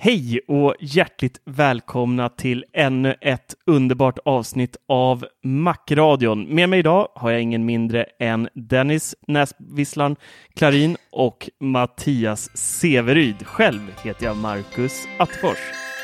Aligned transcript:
Hej 0.00 0.40
och 0.48 0.74
hjärtligt 0.80 1.40
välkomna 1.44 2.28
till 2.28 2.64
ännu 2.72 3.14
ett 3.20 3.54
underbart 3.66 4.18
avsnitt 4.24 4.76
av 4.88 5.24
Macradion. 5.44 6.54
Med 6.54 6.68
mig 6.68 6.78
idag 6.78 7.08
har 7.14 7.30
jag 7.30 7.42
ingen 7.42 7.64
mindre 7.66 8.06
än 8.20 8.48
Dennis 8.54 9.14
Näsvisslan 9.26 10.16
Klarin 10.54 10.96
och 11.12 11.50
Mattias 11.60 12.56
Severyd. 12.56 13.46
Själv 13.46 13.80
heter 14.04 14.26
jag 14.26 14.36
Marcus 14.36 15.08
Attefors. 15.18 15.58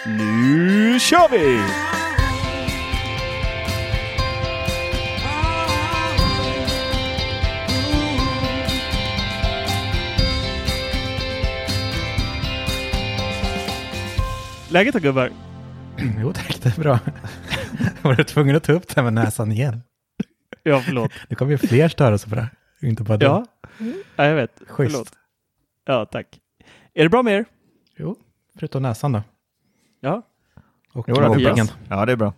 Nu 0.06 0.98
kör 1.00 1.30
vi! 1.30 1.60
Läget 14.74 14.94
då 14.94 15.00
gubbar? 15.00 15.30
Jo 16.20 16.32
tack, 16.32 16.62
det 16.62 16.78
är 16.78 16.80
bra. 16.82 16.98
Var 18.02 18.14
du 18.14 18.24
tvungen 18.24 18.56
att 18.56 18.62
ta 18.64 18.72
upp 18.72 18.88
det 18.88 18.94
här 18.96 19.02
med 19.02 19.12
näsan 19.12 19.52
igen? 19.52 19.82
Ja, 20.62 20.80
förlåt. 20.80 21.12
Det 21.28 21.34
kommer 21.34 21.52
ju 21.52 21.58
fler 21.58 21.88
störa 21.88 22.18
sig 22.18 22.30
på 22.30 22.36
det. 22.36 22.48
Inte 22.82 23.02
bara 23.02 23.18
du. 23.18 23.26
Ja, 23.26 23.44
ja 24.16 24.24
jag 24.24 24.34
vet. 24.34 24.62
Schysst. 24.68 24.92
Förlåt. 24.92 25.12
Ja, 25.84 26.06
tack. 26.06 26.40
Är 26.94 27.02
det 27.02 27.08
bra 27.08 27.22
med 27.22 27.34
er? 27.34 27.44
Jo, 27.96 28.16
förutom 28.58 28.82
näsan 28.82 29.12
då. 29.12 29.22
Ja. 30.00 30.22
Och 30.92 31.04
Jo, 31.08 31.14
det 31.14 31.24
är 31.24 31.28
mobbingen. 31.28 31.66
bra. 31.66 31.74
Ja, 31.88 32.06
det 32.06 32.12
är 32.12 32.16
bra. 32.16 32.32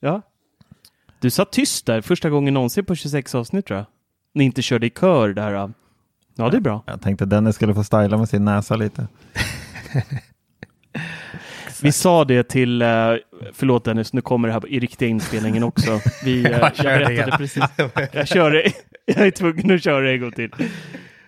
Ja. 0.00 0.22
Du 1.20 1.30
satt 1.30 1.52
tyst 1.52 1.86
där 1.86 2.00
första 2.00 2.30
gången 2.30 2.54
någonsin 2.54 2.84
på 2.84 2.94
26 2.94 3.34
avsnitt 3.34 3.66
tror 3.66 3.78
jag. 3.78 3.86
Ni 4.34 4.44
inte 4.44 4.62
körde 4.62 4.86
i 4.86 4.90
kör 4.90 5.28
där. 5.28 5.52
Ja, 6.36 6.50
det 6.50 6.56
är 6.56 6.60
bra. 6.60 6.82
Jag 6.86 7.00
tänkte 7.00 7.24
Dennis 7.24 7.56
skulle 7.56 7.74
få 7.74 7.84
styla 7.84 8.16
med 8.16 8.28
sin 8.28 8.44
näsa 8.44 8.76
lite. 8.76 9.08
Vi 11.82 11.92
sa 11.92 12.24
det 12.24 12.48
till, 12.48 12.82
eh, 12.82 12.88
förlåt 13.52 13.84
Dennis, 13.84 14.12
nu 14.12 14.20
kommer 14.20 14.48
det 14.48 14.54
här 14.54 14.68
i 14.68 14.80
riktiga 14.80 15.08
inspelningen 15.08 15.62
också. 15.62 16.00
Vi, 16.24 16.44
eh, 16.44 16.50
jag 16.50 16.72
det 16.76 16.82
berättade 16.82 17.12
igen. 17.12 17.30
precis. 17.38 17.64
Jag 18.12 18.28
kör 18.28 18.50
det. 18.50 18.72
Jag 19.06 19.26
är 19.26 19.30
tvungen 19.30 19.70
att 19.74 19.84
köra 19.84 20.00
det 20.00 20.12
en 20.12 20.20
gång 20.20 20.32
till. 20.32 20.50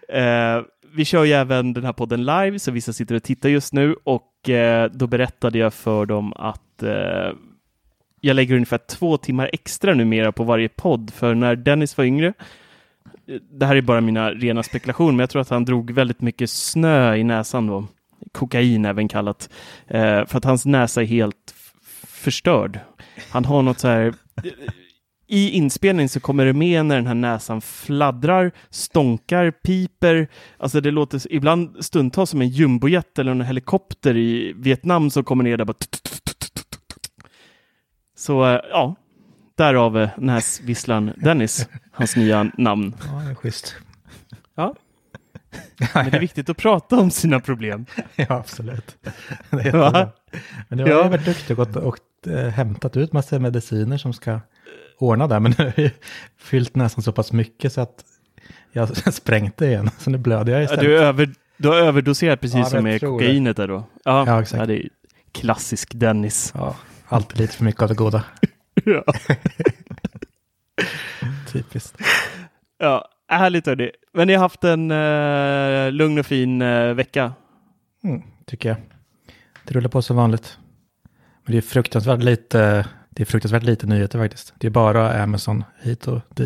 Eh, 0.09 0.61
vi 0.95 1.05
kör 1.05 1.25
ju 1.25 1.33
även 1.33 1.73
den 1.73 1.85
här 1.85 1.93
podden 1.93 2.25
live, 2.25 2.59
så 2.59 2.71
vissa 2.71 2.93
sitter 2.93 3.15
och 3.15 3.23
tittar 3.23 3.49
just 3.49 3.73
nu 3.73 3.97
och 4.05 4.49
eh, 4.49 4.91
då 4.91 5.07
berättade 5.07 5.59
jag 5.59 5.75
för 5.75 6.07
dem 6.07 6.33
att 6.33 6.83
eh, 6.83 7.33
jag 8.21 8.35
lägger 8.37 8.55
ungefär 8.55 8.79
två 8.79 9.17
timmar 9.17 9.51
extra 9.53 9.95
numera 9.95 10.33
på 10.33 10.45
varje 10.45 10.69
podd, 10.69 11.11
för 11.15 11.35
när 11.35 11.57
Dennis 11.57 11.99
var 11.99 12.05
yngre, 12.05 12.33
det 13.51 13.67
här 13.67 13.77
är 13.77 13.81
bara 13.81 14.01
mina 14.01 14.31
rena 14.31 14.63
spekulationer, 14.63 15.13
men 15.13 15.21
jag 15.21 15.31
tror 15.31 15.43
att 15.43 15.51
han 15.51 15.65
drog 15.65 15.91
väldigt 15.91 16.21
mycket 16.21 16.51
snö 16.51 17.15
i 17.17 17.25
näsan 17.25 17.67
då. 17.67 17.87
Kokain 18.33 18.85
även 18.85 19.09
kallat. 19.09 19.51
Eh, 19.87 20.27
för 20.27 20.37
att 20.39 20.45
hans 20.45 20.67
näsa 20.67 21.03
är 21.03 21.07
helt 21.07 21.55
förstörd. 22.07 22.81
Han 23.31 23.45
har 23.45 23.63
något 23.63 23.79
så 23.79 23.89
här... 23.89 24.15
I 25.27 25.51
inspelningen 25.51 26.09
så 26.09 26.21
kommer 26.21 26.47
det 26.47 26.53
med 26.53 26.87
när 26.87 26.97
den 26.97 27.07
här 27.07 27.15
näsan 27.15 27.61
fladdrar, 27.61 28.53
stånkar, 28.71 29.51
piper. 29.51 30.29
Alltså 30.59 30.81
det 30.81 30.91
låter 30.91 31.33
ibland 31.33 31.85
stundtals 31.85 32.31
som 32.31 32.41
en 32.41 32.49
jumbojet 32.49 33.19
eller 33.19 33.31
en 33.33 33.41
helikopter 33.41 34.17
i 34.17 34.53
Vietnam 34.57 35.11
som 35.11 35.25
kommer 35.25 35.45
ner 35.45 35.57
där 35.57 35.65
bara... 35.65 35.75
Så 38.17 38.45
eh, 38.45 38.61
ja, 38.71 38.95
därav 39.55 39.99
eh, 39.99 40.11
näsvisslan 40.17 41.13
Dennis, 41.17 41.69
hans 41.93 42.17
nya 42.17 42.51
namn. 42.59 42.95
Ja, 43.13 43.19
det 43.25 43.31
är 43.31 43.35
schysst. 43.35 43.77
Ja. 44.55 44.75
Men 45.95 46.11
det 46.11 46.17
är 46.17 46.21
viktigt 46.29 46.49
att 46.51 46.57
prata 46.57 46.97
om 46.99 47.11
sina 47.11 47.41
problem. 47.41 47.87
Ja, 48.17 48.27
absolut. 48.29 48.97
Det 49.51 49.57
är 49.57 49.65
jättebra. 49.65 50.09
Men 50.69 50.79
du 50.79 50.85
har 50.85 50.91
Ja. 50.91 51.05
ju 51.05 51.11
varit 51.11 51.25
duktig 51.25 51.59
och, 51.59 51.77
och, 51.77 51.97
äh, 52.27 52.49
hämtat 52.49 52.97
ut 52.97 53.13
massa 53.13 53.39
mediciner 53.39 53.97
som 53.99 54.13
ska 54.13 54.41
ordna 54.99 55.27
det. 55.27 55.41
Men 55.41 55.55
nu 55.59 55.65
har 55.65 55.73
jag 55.77 55.91
fyllt 56.39 56.77
näsan 56.77 57.03
så 57.03 57.13
pass 57.13 57.33
mycket 57.33 57.73
så 57.73 57.81
att 57.81 58.05
jag 58.73 59.15
sprängt 59.15 59.57
det 59.57 59.67
igen. 59.67 59.91
Så 59.99 60.11
nu 60.11 60.19
blöder 60.19 60.53
jag 60.53 60.61
Ja, 60.61 60.65
istället. 60.65 60.85
du, 60.85 60.99
är 60.99 61.03
över, 61.03 61.31
du 61.57 61.69
har 61.69 61.77
överdoserat 61.77 62.41
precis 62.41 62.57
Ja, 62.59 62.65
som 62.65 62.85
med 62.85 62.95
det. 62.95 62.99
kokainet 63.07 63.57
där 63.57 63.69
då. 63.69 63.85
Ja, 64.05 64.25
Ja, 64.27 64.43
exakt. 64.43 64.61
Ja, 64.61 64.67
det 64.67 64.85
är 64.85 64.89
klassisk 65.33 65.93
Dennis. 65.95 66.53
Ja, 66.57 66.77
alltid 67.09 67.39
lite 67.39 67.57
för 67.57 67.65
mycket 67.65 67.83
av 67.83 67.89
det 67.89 67.95
goda. 67.95 68.25
Ja, 68.85 69.05
Typiskt. 71.53 71.97
ja 72.79 73.09
härligt 73.39 73.67
hörni. 73.67 73.91
Men 74.13 74.27
ni 74.27 74.33
har 74.35 74.41
haft 74.41 74.65
en 74.65 74.91
eh, 74.91 75.93
lugn 75.93 76.19
och 76.19 76.27
fin 76.27 76.63
eh, 76.63 76.95
vecka. 76.95 77.33
Mm, 78.05 78.23
tycker 78.47 78.69
jag. 78.69 78.79
Det 79.65 79.75
rullar 79.75 79.89
på 79.89 80.03
som 80.03 80.17
vanligt. 80.17 80.59
Men 81.45 81.53
det 81.53 81.59
är 81.59 81.63
fruktansvärt 81.63 82.23
lite, 82.23 82.87
det 83.11 83.23
är 83.23 83.27
fruktansvärt 83.27 83.63
lite 83.63 83.87
nyheter 83.87 84.19
faktiskt. 84.19 84.55
Det 84.59 84.67
är 84.67 84.71
bara 84.71 85.23
Amazon 85.23 85.65
hit 85.83 86.07
och 86.09 86.21
dit. 86.29 86.37
Det 86.37 86.43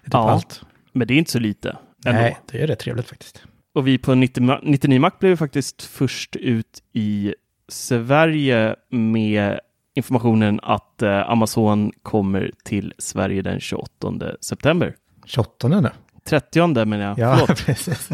är 0.00 0.04
typ 0.04 0.12
Ja. 0.12 0.30
allt. 0.30 0.62
Men 0.92 1.06
det 1.08 1.14
är 1.14 1.18
inte 1.18 1.30
så 1.30 1.38
lite. 1.38 1.76
Ändå. 2.06 2.20
Nej, 2.20 2.38
det 2.50 2.62
är 2.62 2.66
rätt 2.66 2.78
trevligt 2.78 3.08
faktiskt. 3.08 3.42
Och 3.74 3.86
vi 3.86 3.98
på 3.98 4.14
90, 4.14 4.42
Ma- 4.42 4.60
99 4.62 5.00
Mac 5.00 5.10
blev 5.20 5.36
faktiskt 5.36 5.82
först 5.82 6.36
ut 6.36 6.82
i 6.92 7.34
Sverige 7.68 8.76
med 8.90 9.60
informationen 9.94 10.60
att 10.62 11.02
eh, 11.02 11.30
Amazon 11.30 11.92
kommer 12.02 12.50
till 12.64 12.94
Sverige 12.98 13.42
den 13.42 13.60
28 13.60 14.12
september. 14.40 14.94
28 15.28 15.68
nu. 15.68 15.90
30 16.24 16.84
menar 16.84 17.04
jag. 17.06 17.18
Ja, 17.18 17.36
Förlåt, 17.36 17.66
precis. 17.66 18.08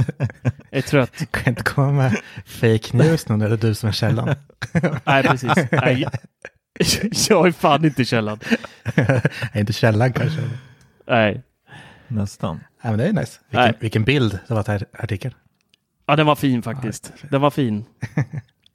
jag 0.70 0.78
är 0.78 0.82
trött. 0.82 1.12
Du 1.18 1.26
kan 1.26 1.48
inte 1.48 1.62
komma 1.62 1.92
med 1.92 2.16
fake 2.46 2.96
news 2.96 3.28
nu 3.28 3.36
när 3.36 3.48
det 3.48 3.54
är 3.54 3.58
du 3.58 3.74
som 3.74 3.88
är 3.88 3.92
källan. 3.92 4.34
Nej, 5.04 5.22
precis. 5.22 5.52
Nej, 5.72 6.06
jag 7.28 7.46
är 7.46 7.52
fan 7.52 7.84
inte 7.84 8.04
källan. 8.04 8.38
Nej, 8.94 9.20
inte 9.54 9.72
källan 9.72 10.12
kanske. 10.12 10.40
Nej. 11.06 11.42
Nästan. 12.08 12.56
Nej, 12.56 12.92
men 12.92 12.98
det 12.98 13.06
är 13.06 13.12
nice. 13.12 13.40
Nej. 13.50 13.66
Vilken, 13.66 13.80
vilken 13.80 14.04
bild 14.04 14.38
det 14.48 14.54
var 14.54 14.62
till 14.62 14.86
artikeln. 14.92 15.34
Ja, 16.06 16.16
den 16.16 16.26
var 16.26 16.36
fin 16.36 16.62
faktiskt. 16.62 17.12
Den 17.30 17.40
var 17.40 17.50
fin. 17.50 17.84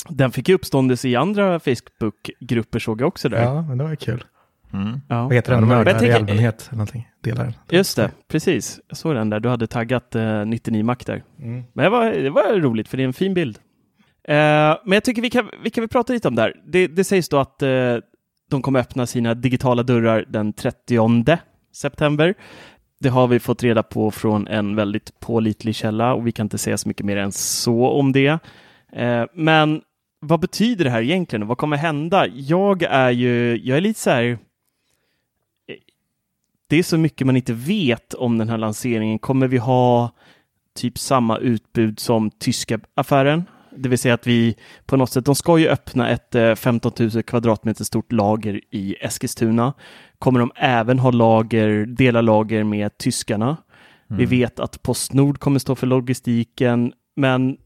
Den 0.10 0.32
fick 0.32 0.50
ju 0.50 0.56
uppståndelse 0.56 1.08
i 1.10 1.16
andra 1.16 1.60
Facebook-grupper 1.60 2.80
såg 2.80 3.02
jag 3.02 3.08
också 3.08 3.30
där. 3.30 3.44
Ja, 3.44 3.62
men 3.62 3.78
det 3.78 3.84
var 3.84 3.96
kul. 3.96 4.24
Mm. 4.74 5.02
Ja. 5.08 5.24
Vad 5.24 5.34
heter 5.34 5.56
den? 5.56 5.68
Mördare 5.68 6.08
i 6.08 6.12
allmänhet 6.12 6.68
eller 6.68 6.78
någonting. 6.78 7.08
Delar. 7.22 7.54
Just 7.70 7.96
det, 7.96 8.12
precis. 8.28 8.80
Jag 8.88 8.98
såg 8.98 9.16
den 9.16 9.30
där. 9.30 9.40
Du 9.40 9.50
hade 9.50 9.68
taggat 9.68 10.16
eh, 10.16 10.46
99 10.46 10.84
Mac 10.84 10.96
där. 11.06 11.24
Mm. 11.40 11.64
Men 11.74 11.84
det 11.84 11.90
var, 11.90 12.12
det 12.12 12.30
var 12.30 12.60
roligt 12.60 12.88
för 12.88 12.98
det 12.98 13.04
är 13.04 13.08
en 13.08 13.14
fin 13.14 13.34
bild. 13.34 13.60
Eh, 14.24 14.36
men 14.86 14.94
jag 14.94 15.04
tycker 15.04 15.22
vi 15.22 15.30
kan, 15.30 15.50
vi 15.64 15.70
kan 15.70 15.82
väl 15.82 15.90
prata 15.90 16.14
lite 16.14 16.28
om 16.28 16.36
det 16.36 16.42
här. 16.42 16.54
Det, 16.66 16.88
det 16.88 17.04
sägs 17.04 17.30
då 17.30 17.38
att 17.38 17.62
eh, 17.62 17.98
de 18.50 18.62
kommer 18.62 18.80
öppna 18.80 19.06
sina 19.06 19.34
digitala 19.34 19.84
dörrar 19.84 20.26
den 20.28 20.54
30 20.54 21.38
september. 21.74 22.34
Det 23.00 23.10
har 23.10 23.28
vi 23.28 23.40
fått 23.40 23.64
reda 23.64 23.84
på 23.84 24.12
från 24.12 24.48
en 24.48 24.76
väldigt 24.76 25.20
pålitlig 25.20 25.76
källa 25.76 26.14
och 26.14 26.28
vi 26.28 26.32
kan 26.32 26.46
inte 26.46 26.58
säga 26.58 26.78
så 26.78 26.88
mycket 26.88 27.06
mer 27.06 27.18
än 27.18 27.32
så 27.32 27.90
om 27.90 28.12
det. 28.12 28.40
Eh, 28.94 29.26
men 29.34 29.82
vad 30.22 30.40
betyder 30.40 30.86
det 30.86 30.92
här 30.92 31.02
egentligen 31.02 31.44
och 31.44 31.48
vad 31.50 31.58
kommer 31.58 31.78
hända? 31.78 32.28
Jag 32.28 32.84
är 32.84 33.12
ju, 33.12 33.62
jag 33.64 33.78
är 33.78 33.82
lite 33.82 34.00
så 34.00 34.10
här. 34.10 34.38
Eh, 36.70 36.76
Det 36.76 36.78
är 36.78 36.84
så 36.84 36.98
mycket 36.98 37.28
man 37.28 37.36
inte 37.36 37.54
vet 37.54 38.14
om 38.14 38.38
den 38.38 38.50
här 38.50 38.58
lanseringen. 38.58 39.20
Kommer 39.20 39.48
vi 39.48 39.58
ha 39.58 40.12
typ 40.76 40.98
samma 40.98 41.38
utbud 41.38 42.00
som 42.00 42.32
tyska 42.32 42.80
affären? 42.96 43.44
Det 43.78 43.90
vill 43.90 44.00
säga 44.00 44.14
att 44.14 44.28
vi 44.28 44.56
på 44.86 44.98
något 44.98 45.12
sätt, 45.12 45.26
de 45.26 45.36
ska 45.36 45.58
ju 45.58 45.68
öppna 45.68 46.10
ett 46.10 46.36
eh, 46.36 46.56
15 46.56 46.92
000 47.00 47.24
kvadratmeter 47.24 47.84
stort 47.84 48.12
lager 48.12 48.62
i 48.72 48.96
Eskilstuna. 49.02 49.74
Kommer 50.20 50.40
de 50.40 50.52
även 50.56 51.00
ha 51.00 51.12
lager, 51.12 51.86
dela 51.86 52.22
lager 52.22 52.64
med 52.64 52.98
tyskarna? 52.98 53.58
Vi 54.12 54.26
vet 54.26 54.60
att 54.60 54.82
Postnord 54.82 55.40
kommer 55.40 55.60
stå 55.60 55.76
för 55.76 55.88
logistiken, 55.88 56.94
men 57.16 57.58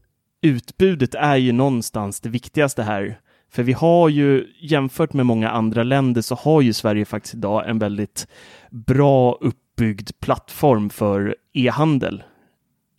utbudet 0.42 1.14
är 1.14 1.36
ju 1.36 1.52
någonstans 1.52 2.20
det 2.20 2.28
viktigaste 2.28 2.82
här. 2.82 3.18
För 3.54 3.62
vi 3.62 3.72
har 3.72 4.08
ju, 4.08 4.46
jämfört 4.60 5.12
med 5.12 5.26
många 5.26 5.50
andra 5.50 5.82
länder, 5.82 6.22
så 6.22 6.34
har 6.34 6.60
ju 6.60 6.72
Sverige 6.72 7.04
faktiskt 7.04 7.34
idag 7.34 7.68
en 7.68 7.78
väldigt 7.78 8.28
bra 8.70 9.38
uppbyggd 9.40 10.10
plattform 10.20 10.90
för 10.90 11.36
e-handel. 11.52 12.22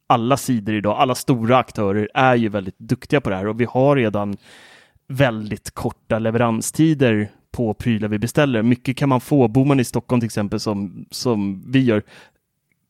Alla 0.07 0.37
sidor 0.37 0.75
idag, 0.75 0.97
alla 0.97 1.15
stora 1.15 1.57
aktörer 1.57 2.09
är 2.13 2.35
ju 2.35 2.49
väldigt 2.49 2.79
duktiga 2.79 3.21
på 3.21 3.29
det 3.29 3.35
här 3.35 3.47
och 3.47 3.61
vi 3.61 3.65
har 3.65 3.95
redan 3.95 4.37
väldigt 5.07 5.71
korta 5.71 6.19
leveranstider 6.19 7.29
på 7.51 7.73
prylar 7.73 8.07
vi 8.07 8.19
beställer. 8.19 8.61
Mycket 8.61 8.97
kan 8.97 9.09
man 9.09 9.21
få, 9.21 9.47
bor 9.47 9.65
man 9.65 9.79
i 9.79 9.83
Stockholm 9.83 10.19
till 10.19 10.27
exempel 10.27 10.59
som, 10.59 11.05
som 11.11 11.63
vi 11.71 11.83
gör, 11.83 12.03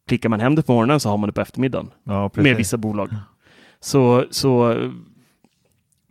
klickar 0.07 0.29
man 0.29 0.39
hem 0.39 0.55
det 0.55 0.63
på 0.63 0.73
morgonen 0.73 0.99
så 0.99 1.09
har 1.09 1.17
man 1.17 1.29
det 1.29 1.33
på 1.33 1.41
eftermiddagen 1.41 1.91
Ja, 2.03 2.31
med 2.33 2.57
vissa 2.57 2.77
bolag. 2.77 3.09
Så, 3.79 4.25
så 4.31 4.77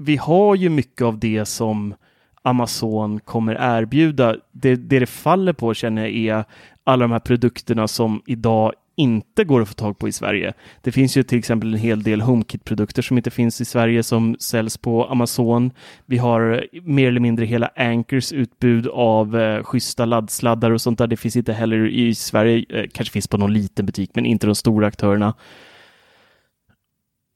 vi 0.04 0.16
har 0.16 0.54
ju 0.54 0.68
mycket 0.68 1.02
av 1.02 1.18
det 1.18 1.44
som 1.44 1.94
Amazon 2.42 3.20
kommer 3.20 3.56
erbjuda. 3.60 4.36
Det, 4.52 4.76
det 4.76 4.98
det 4.98 5.06
faller 5.06 5.52
på 5.52 5.74
känner 5.74 6.02
jag 6.02 6.38
är 6.38 6.44
alla 6.84 7.04
de 7.04 7.12
här 7.12 7.18
produkterna 7.18 7.88
som 7.88 8.22
idag 8.26 8.72
inte 8.96 9.44
går 9.44 9.62
att 9.62 9.68
få 9.68 9.74
tag 9.74 9.98
på 9.98 10.08
i 10.08 10.12
Sverige. 10.12 10.52
Det 10.80 10.92
finns 10.92 11.16
ju 11.16 11.22
till 11.22 11.38
exempel 11.38 11.74
en 11.74 11.80
hel 11.80 12.02
del 12.02 12.20
HomeKit-produkter 12.20 13.02
som 13.02 13.16
inte 13.16 13.30
finns 13.30 13.60
i 13.60 13.64
Sverige 13.64 14.02
som 14.02 14.36
säljs 14.40 14.78
på 14.78 15.04
Amazon. 15.04 15.70
Vi 16.06 16.18
har 16.18 16.66
mer 16.82 17.08
eller 17.08 17.20
mindre 17.20 17.46
hela 17.46 17.70
Anchors 17.76 18.32
utbud 18.32 18.86
av 18.86 19.40
eh, 19.40 19.62
schyssta 19.62 20.04
laddsladdar 20.04 20.70
och 20.70 20.80
sånt 20.80 20.98
där. 20.98 21.06
Det 21.06 21.16
finns 21.16 21.36
inte 21.36 21.52
heller 21.52 21.86
i 21.86 22.14
Sverige, 22.14 22.64
eh, 22.68 22.84
kanske 22.92 23.12
finns 23.12 23.28
på 23.28 23.38
någon 23.38 23.52
liten 23.52 23.86
butik, 23.86 24.10
men 24.14 24.26
inte 24.26 24.46
de 24.46 24.54
stora 24.54 24.86
aktörerna. 24.86 25.34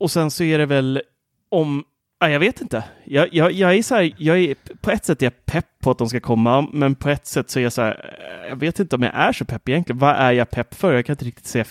Och 0.01 0.11
sen 0.11 0.31
så 0.31 0.45
är 0.45 0.59
det 0.59 0.67
väl 0.67 1.03
om 1.49 1.85
Ja, 2.21 2.29
jag 2.29 2.41
vet 2.41 2.61
inte. 2.61 2.85
Jag, 3.05 3.35
jag, 3.35 3.53
jag 3.53 3.75
är 3.75 3.83
så 3.83 3.95
här, 3.95 4.13
jag 4.17 4.39
är, 4.39 4.55
på 4.81 4.91
ett 4.91 5.05
sätt 5.05 5.23
är 5.23 5.27
jag 5.27 5.47
pepp 5.47 5.67
på 5.81 5.91
att 5.91 5.99
de 5.99 6.09
ska 6.09 6.21
komma, 6.21 6.69
men 6.73 6.95
på 6.95 7.09
ett 7.09 7.27
sätt 7.27 7.51
så 7.51 7.59
är 7.59 7.63
jag 7.63 7.73
så 7.73 7.83
här, 7.83 8.15
eh, 8.43 8.49
jag 8.49 8.57
vet 8.57 8.81
inte 8.81 8.97
om 8.97 9.03
jag 9.03 9.15
är 9.15 9.33
så 9.33 9.45
pepp 9.45 9.69
egentligen. 9.69 9.99
Vad 9.99 10.17
är 10.17 10.33
jag 10.33 10.51
pepp 10.51 10.75
för? 10.75 10.93
Jag 10.93 11.07
kan 11.07 11.13
inte 11.13 11.25
riktigt 11.25 11.47
se, 11.47 11.65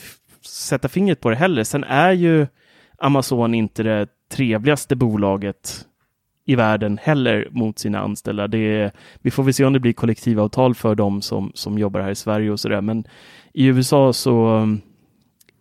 sätta 0.46 0.90
fingret 0.90 1.22
på 1.22 1.30
det 1.30 1.36
heller. 1.36 1.64
Sen 1.64 1.84
är 1.84 2.12
ju 2.12 2.48
Amazon 2.98 3.54
inte 3.54 3.84
det 3.84 4.08
trevligaste 4.32 4.96
bolaget 4.96 5.86
i 6.46 6.56
världen 6.56 7.00
heller 7.02 7.48
mot 7.52 7.80
sina 7.80 8.00
anställda. 8.00 8.48
Det 8.48 8.58
är, 8.58 8.92
vi 9.22 9.32
får 9.32 9.44
väl 9.44 9.54
se 9.54 9.66
om 9.66 9.74
det 9.74 9.80
blir 9.80 9.94
kollektivavtal 9.94 10.76
för 10.76 10.96
dem 10.96 11.22
som, 11.22 11.52
som 11.54 11.78
jobbar 11.78 12.02
här 12.02 12.12
i 12.12 12.16
Sverige 12.16 12.52
och 12.52 12.60
så 12.60 12.70
där. 12.70 12.82
Men 12.82 13.08
i 13.54 13.66
USA 13.66 14.14
så 14.14 14.48
mm, 14.48 14.82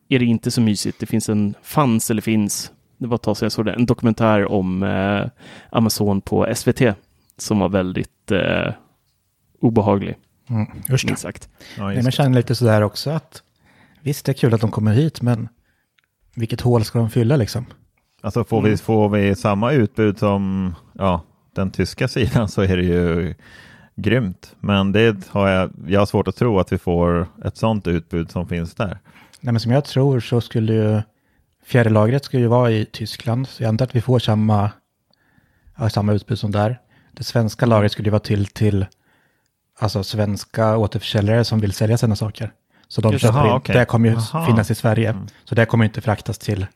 är 0.09 0.19
det 0.19 0.25
inte 0.25 0.50
så 0.50 0.61
mysigt. 0.61 1.00
Det 1.00 1.06
finns 1.06 1.29
en, 1.29 1.55
fanns 1.62 2.11
eller 2.11 2.23
finns, 2.23 2.73
det 2.98 3.06
var 3.06 3.14
ett 3.14 3.22
tag 3.22 3.37
sedan 3.37 3.46
jag 3.46 3.52
såg 3.52 3.64
det, 3.64 3.72
en 3.72 3.87
dokumentär 3.87 4.52
om 4.52 4.82
eh, 4.82 5.26
Amazon 5.70 6.20
på 6.20 6.54
SVT 6.54 6.81
som 7.38 7.58
var 7.58 7.69
väldigt 7.69 8.31
eh, 8.32 8.72
obehaglig, 9.60 10.16
Mm. 10.50 10.66
Då. 10.88 10.96
minst 11.06 11.22
sagt. 11.22 11.48
Ja, 11.76 11.84
Nej, 11.87 11.94
just 11.94 11.96
men 11.96 12.04
det. 12.04 12.12
känner 12.12 12.37
lite 12.37 12.54
sådär 12.54 12.82
också 12.82 13.10
att 13.10 13.43
visst 14.00 14.26
det 14.26 14.32
är 14.32 14.34
kul 14.34 14.54
att 14.54 14.60
de 14.60 14.70
kommer 14.70 14.93
hit, 14.93 15.22
men 15.22 15.48
vilket 16.34 16.60
hål 16.60 16.84
ska 16.84 16.98
de 16.98 17.10
fylla 17.10 17.37
liksom? 17.37 17.66
Alltså 18.20 18.44
får 18.44 18.62
vi, 18.62 18.76
får 18.76 19.08
vi 19.08 19.34
samma 19.34 19.72
utbud 19.72 20.19
som 20.19 20.75
ja, 20.92 21.22
den 21.54 21.70
tyska 21.70 22.08
sidan 22.16 22.49
så 22.49 22.62
är 22.62 22.76
det 22.76 22.82
ju 22.82 23.34
grymt. 23.96 24.56
Men 24.60 24.92
det 24.92 25.28
har 25.28 25.49
jag, 25.49 25.70
jag 25.87 26.00
har 26.00 26.06
svårt 26.06 26.28
att 26.28 26.37
tro 26.37 26.58
att 26.58 26.72
vi 26.72 26.78
får 26.78 27.26
ett 27.44 27.56
sånt 27.56 27.87
utbud 27.87 28.31
som 28.31 28.49
finns 28.49 28.75
där. 28.75 28.99
Nej, 29.40 29.52
men 29.52 29.60
som 29.60 29.72
jag 29.72 29.84
tror 29.84 30.20
så 30.20 30.40
skulle 30.40 30.72
ju 30.72 31.02
fjärrlagret 31.66 32.24
skulle 32.24 32.42
ju 32.42 32.48
vara 32.48 32.70
i 32.70 32.84
Tyskland, 32.84 33.48
så 33.48 33.62
jag 33.62 33.68
antar 33.68 33.84
att 33.84 33.96
vi 33.96 34.00
får 34.00 34.18
samma, 34.18 34.70
ja, 35.78 35.90
samma 35.90 36.12
utbud 36.12 36.38
som 36.38 36.50
där. 36.52 36.80
Det 37.12 37.24
svenska 37.24 37.66
lagret 37.66 37.92
skulle 37.92 38.06
ju 38.06 38.10
vara 38.10 38.20
till 38.20 38.46
till 38.46 38.86
alltså 39.78 40.04
svenska 40.04 40.76
återförsäljare 40.76 41.44
som 41.44 41.60
vill 41.60 41.72
sälja 41.72 41.98
sina 41.98 42.16
saker. 42.16 42.50
Så 42.88 43.00
de 43.00 43.12
Just 43.12 43.22
köper 43.22 43.42
det. 43.42 43.48
in, 43.48 43.52
Okej. 43.54 43.76
det 43.76 43.84
kommer 43.84 44.08
ju 44.08 44.16
Jaha. 44.32 44.46
finnas 44.46 44.70
i 44.70 44.74
Sverige. 44.74 45.14
Så 45.44 45.54
det 45.54 45.66
kommer 45.66 45.84
inte 45.84 46.00
fraktas 46.00 46.38
till, 46.38 46.66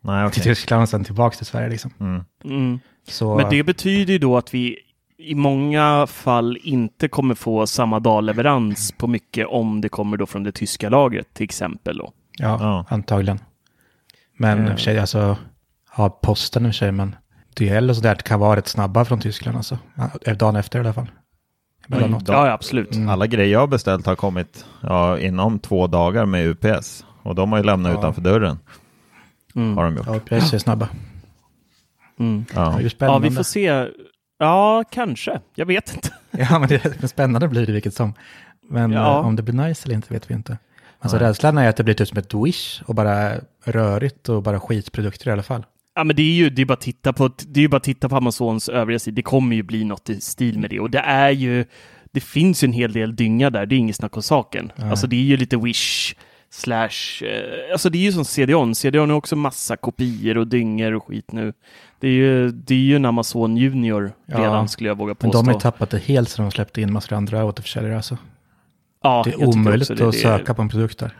Nej, 0.00 0.30
till 0.30 0.40
okej. 0.40 0.54
Tyskland 0.54 0.82
och 0.82 0.88
sen 0.88 1.04
tillbaka 1.04 1.36
till 1.36 1.46
Sverige 1.46 1.68
liksom. 1.68 1.90
Mm. 2.00 2.24
Mm. 2.44 2.78
Så, 3.08 3.36
Men 3.36 3.50
det 3.50 3.62
betyder 3.62 4.12
ju 4.12 4.18
då 4.18 4.36
att 4.36 4.54
vi 4.54 4.78
i 5.18 5.34
många 5.34 6.06
fall 6.06 6.58
inte 6.62 7.08
kommer 7.08 7.34
få 7.34 7.66
samma 7.66 8.00
dagleverans 8.00 8.92
på 8.92 9.06
mycket 9.06 9.46
om 9.46 9.80
det 9.80 9.88
kommer 9.88 10.16
då 10.16 10.26
från 10.26 10.42
det 10.42 10.52
tyska 10.52 10.88
lagret 10.88 11.34
till 11.34 11.44
exempel. 11.44 11.98
Då. 11.98 12.12
ja, 12.38 12.58
Ja. 12.60 12.84
antagligen. 12.88 13.38
Men 14.36 14.58
i 14.58 14.60
och 14.60 14.70
Eh. 14.70 14.74
för 14.76 14.82
sig, 14.82 14.98
alltså, 14.98 15.36
ja, 15.96 16.08
posten 16.22 16.66
i 16.66 16.68
och 16.68 16.72
för 16.72 16.78
sig, 16.78 16.92
men 16.92 17.16
DHL 17.56 17.90
och 17.90 17.96
sådär 17.96 18.14
kan 18.14 18.40
vara 18.40 18.56
rätt 18.56 18.68
snabba 18.68 19.04
från 19.04 19.20
Tyskland 19.20 19.56
alltså. 19.56 19.78
Ja, 20.24 20.34
Dagen 20.34 20.56
efter 20.56 20.78
i 20.78 20.80
alla 20.80 20.92
fall. 20.92 21.10
Emellanåt. 21.88 22.28
Ja, 22.28 22.50
absolut. 22.50 22.94
Mm. 22.94 23.08
Alla 23.08 23.26
grejer 23.26 23.52
jag 23.52 23.60
har 23.60 23.66
beställt 23.66 24.06
har 24.06 24.16
kommit 24.16 24.66
ja, 24.80 25.18
inom 25.18 25.58
två 25.58 25.86
dagar 25.86 26.26
med 26.26 26.46
UPS. 26.46 27.04
Och 27.22 27.34
de 27.34 27.52
har 27.52 27.58
ju 27.58 27.64
lämnat 27.64 27.92
Ja. 27.92 27.98
utanför 27.98 28.20
dörren. 28.22 28.58
Mm. 29.56 29.76
Har 29.76 29.84
de 29.84 29.96
gjort. 29.96 30.06
Ja, 30.06 30.18
precis, 30.24 30.52
är 30.54 30.58
snabba. 30.58 30.88
Mm. 32.18 32.44
Ja, 32.54 32.80
Ja. 32.98 33.18
vi 33.18 33.30
får 33.30 33.42
se. 33.42 33.86
Ja, 34.38 34.84
kanske. 34.90 35.40
Jag 35.54 35.66
vet 35.66 35.94
inte. 35.94 36.08
Ja, 36.50 36.58
men, 36.58 36.68
det, 36.68 37.00
men 37.00 37.08
spännande 37.08 37.48
blir 37.48 37.66
det 37.66 37.72
vilket 37.72 37.94
som. 37.94 38.14
Men 38.70 38.92
Ja. 38.92 39.18
eh, 39.20 39.26
om 39.26 39.36
det 39.36 39.42
blir 39.42 39.54
nice 39.54 39.84
eller 39.86 39.94
inte 39.94 40.12
vet 40.14 40.30
vi 40.30 40.34
inte. 40.34 40.58
Alltså 41.06 41.18
Nej. 41.18 41.28
rädslan 41.28 41.58
är 41.58 41.68
att 41.68 41.76
det 41.76 41.84
blir 41.84 41.94
typ 41.94 42.08
som 42.08 42.18
ett 42.18 42.34
Wish 42.34 42.82
och 42.86 42.94
bara 42.94 43.32
rörigt 43.64 44.28
och 44.28 44.42
bara 44.42 44.60
skitprodukter 44.60 45.28
i 45.28 45.32
alla 45.32 45.42
fall. 45.42 45.66
Ja, 45.94 46.04
men 46.04 46.16
det 46.16 46.22
är 46.22 46.34
ju 46.34 46.50
det 46.50 46.62
är 46.62 46.66
bara 46.66 46.74
att 46.74 46.80
titta 46.80 47.12
på, 47.12 47.30
det 47.48 47.60
är 47.60 47.62
ju 47.62 47.68
bara 47.68 47.80
titta 47.80 48.08
på 48.08 48.16
Amazons 48.16 48.68
övriga 48.68 48.98
sidor. 48.98 49.16
Det 49.16 49.22
kommer 49.22 49.56
ju 49.56 49.62
bli 49.62 49.84
något 49.84 50.10
i 50.10 50.20
stil 50.20 50.58
med 50.58 50.70
det 50.70 50.80
och 50.80 50.90
det 50.90 50.98
är 50.98 51.30
ju, 51.30 51.64
det 52.12 52.20
finns 52.20 52.64
ju 52.64 52.66
en 52.66 52.72
hel 52.72 52.92
del 52.92 53.16
dynga 53.16 53.50
där. 53.50 53.66
Det 53.66 53.74
är 53.74 53.78
inget 53.78 53.96
snack 53.96 54.16
om 54.16 54.22
saken. 54.22 54.72
Nej. 54.76 54.90
Alltså 54.90 55.06
det 55.06 55.16
är 55.16 55.20
ju 55.22 55.36
lite 55.36 55.56
Wish 55.56 56.14
slash, 56.50 57.22
eh, 57.24 57.72
alltså 57.72 57.90
det 57.90 57.98
är 57.98 58.02
ju 58.02 58.12
som 58.12 58.24
CDON. 58.24 58.74
CDON 58.74 59.10
har 59.10 59.16
också 59.16 59.36
massa 59.36 59.76
kopior 59.76 60.38
och 60.38 60.46
dyngor 60.46 60.94
och 60.94 61.04
skit 61.06 61.32
nu. 61.32 61.52
Det 62.00 62.08
är 62.08 62.12
ju, 62.12 62.50
det 62.50 62.74
är 62.74 62.78
ju 62.78 62.96
en 62.96 63.04
Amazon 63.04 63.56
Junior 63.56 64.12
Ja. 64.26 64.38
redan 64.38 64.68
skulle 64.68 64.88
jag 64.88 64.98
våga 64.98 65.08
Men 65.08 65.16
påstå. 65.30 65.38
de 65.38 65.46
har 65.46 65.54
ju 65.54 65.60
tappat 65.60 65.90
det 65.90 65.98
helt 65.98 66.28
så 66.28 66.42
de 66.42 66.50
släppte 66.50 66.80
in 66.80 66.92
massor 66.92 67.16
andra 67.16 67.44
återförsäljare. 67.44 67.96
Alltså. 67.96 68.18
Ja, 69.06 69.22
det 69.24 69.30
är 69.30 69.48
omöjligt 69.48 69.88
det. 69.88 70.06
att 70.06 70.12
Det 70.12 70.18
söka 70.18 70.54
på 70.54 70.62
en 70.62 70.68
produkt 70.68 70.98
där. 70.98 71.12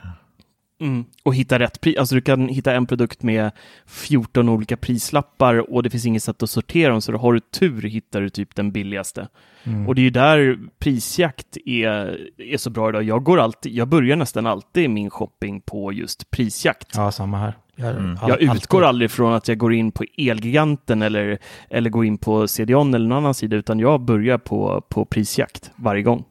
Mm. 0.80 1.04
Och 1.22 1.34
hitta 1.34 1.58
rätt 1.58 1.80
pris. 1.80 1.96
Alltså 1.96 2.14
du 2.14 2.20
kan 2.20 2.48
hitta 2.48 2.74
en 2.74 2.86
produkt 2.86 3.22
med 3.22 3.50
14 3.86 4.48
olika 4.48 4.76
prislappar 4.76 5.70
och 5.74 5.82
det 5.82 5.90
finns 5.90 6.06
inget 6.06 6.22
sätt 6.22 6.42
att 6.42 6.50
sortera 6.50 6.92
dem. 6.92 7.00
Så 7.00 7.12
då 7.12 7.18
har 7.18 7.32
du 7.32 7.40
tur 7.40 7.82
hittar 7.82 8.20
du 8.20 8.28
typ 8.30 8.54
den 8.54 8.72
billigaste. 8.72 9.28
Mm. 9.64 9.88
Och 9.88 9.94
det 9.94 10.00
är 10.00 10.04
ju 10.04 10.10
där 10.10 10.58
prisjakt 10.78 11.56
är, 11.66 12.18
är 12.38 12.56
så 12.56 12.70
bra 12.70 12.88
idag. 12.88 13.02
Jag, 13.02 13.24
går 13.24 13.40
alltid, 13.40 13.72
jag 13.74 13.88
börjar 13.88 14.16
nästan 14.16 14.46
alltid 14.46 14.90
min 14.90 15.10
shopping 15.10 15.60
på 15.60 15.92
just 15.92 16.30
prisjakt. 16.30 16.88
Ja, 16.94 17.12
samma 17.12 17.38
här. 17.38 17.54
Jag, 17.76 17.90
Mm. 17.96 18.18
jag 18.28 18.42
utgår 18.42 18.78
alltid. 18.78 18.88
aldrig 18.88 19.10
från 19.10 19.32
att 19.34 19.48
jag 19.48 19.58
går 19.58 19.74
in 19.74 19.92
på 19.92 20.04
Elgiganten 20.18 21.02
eller, 21.02 21.38
eller 21.70 21.90
går 21.90 22.04
in 22.04 22.18
på 22.18 22.48
CDON 22.48 22.94
eller 22.94 23.08
någon 23.08 23.18
annan 23.18 23.34
sida, 23.34 23.56
utan 23.56 23.78
jag 23.78 24.00
börjar 24.00 24.38
på, 24.38 24.80
på 24.88 25.04
prisjakt 25.04 25.70
varje 25.76 26.02
gång. 26.02 26.24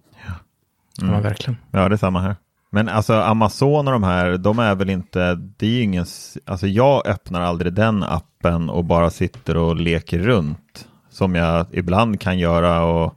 Ja, 1.02 1.08
Mm. 1.08 1.22
verkligen. 1.22 1.58
Ja, 1.72 1.90
det 1.90 1.96
är 1.96 1.98
samma 1.98 2.22
här. 2.22 2.36
Men 2.72 2.90
alltså 2.90 3.14
Amazon 3.14 3.88
och 3.88 3.94
de 3.94 4.04
här, 4.04 4.38
de 4.38 4.60
är 4.60 4.76
väl 4.76 4.90
inte, 4.90 5.36
det 5.36 5.66
är 5.66 5.70
ju 5.70 5.82
ingen, 5.82 6.06
alltså 6.46 6.68
jag 6.68 7.08
öppnar 7.08 7.42
aldrig 7.42 7.74
den 7.74 8.04
appen 8.04 8.70
och 8.70 8.86
bara 8.86 9.10
sitter 9.10 9.58
och 9.58 9.76
leker 9.76 10.20
runt. 10.20 10.88
Som 11.10 11.36
jag 11.36 11.66
ibland 11.72 12.20
kan 12.22 12.40
göra 12.40 12.84
och 12.84 13.14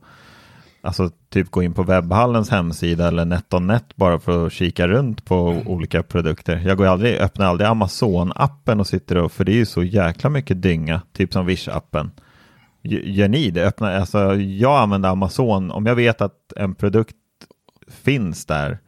alltså 0.83 1.11
typ 1.31 1.51
gå 1.51 1.63
in 1.63 1.75
på 1.75 1.83
webbhallens 1.83 2.51
hemsida 2.51 3.09
eller 3.09 3.25
NetOnNet 3.25 3.97
bara 3.97 4.19
för 4.19 4.47
att 4.47 4.53
kika 4.53 4.89
runt 4.89 5.25
på 5.25 5.63
olika 5.67 6.03
produkter. 6.03 6.63
Jag 6.67 6.77
går 6.79 6.87
aldrig, 6.87 7.17
öppnar 7.19 7.47
aldrig 7.47 7.69
Amazon-appen 7.71 8.81
och 8.81 8.87
sitter 8.87 9.17
och, 9.19 9.33
för 9.33 9.45
det 9.45 9.53
är 9.53 9.57
ju 9.57 9.67
så 9.67 9.83
jäkla 9.83 10.31
mycket 10.31 10.63
dynga, 10.63 11.01
typ 11.13 11.33
som 11.33 11.49
Wish-appen. 11.51 12.11
Gör 12.83 13.29
ni 13.29 13.51
det? 13.51 13.67
Öppna, 13.67 13.97
alltså, 13.99 14.35
jag 14.35 14.79
använder 14.81 15.09
Amazon, 15.09 15.71
om 15.71 15.87
jag 15.87 15.95
vet 15.95 16.21
att 16.21 16.53
en 16.57 16.75
produkt 16.75 17.15
finns 17.91 18.47
där 18.47 18.79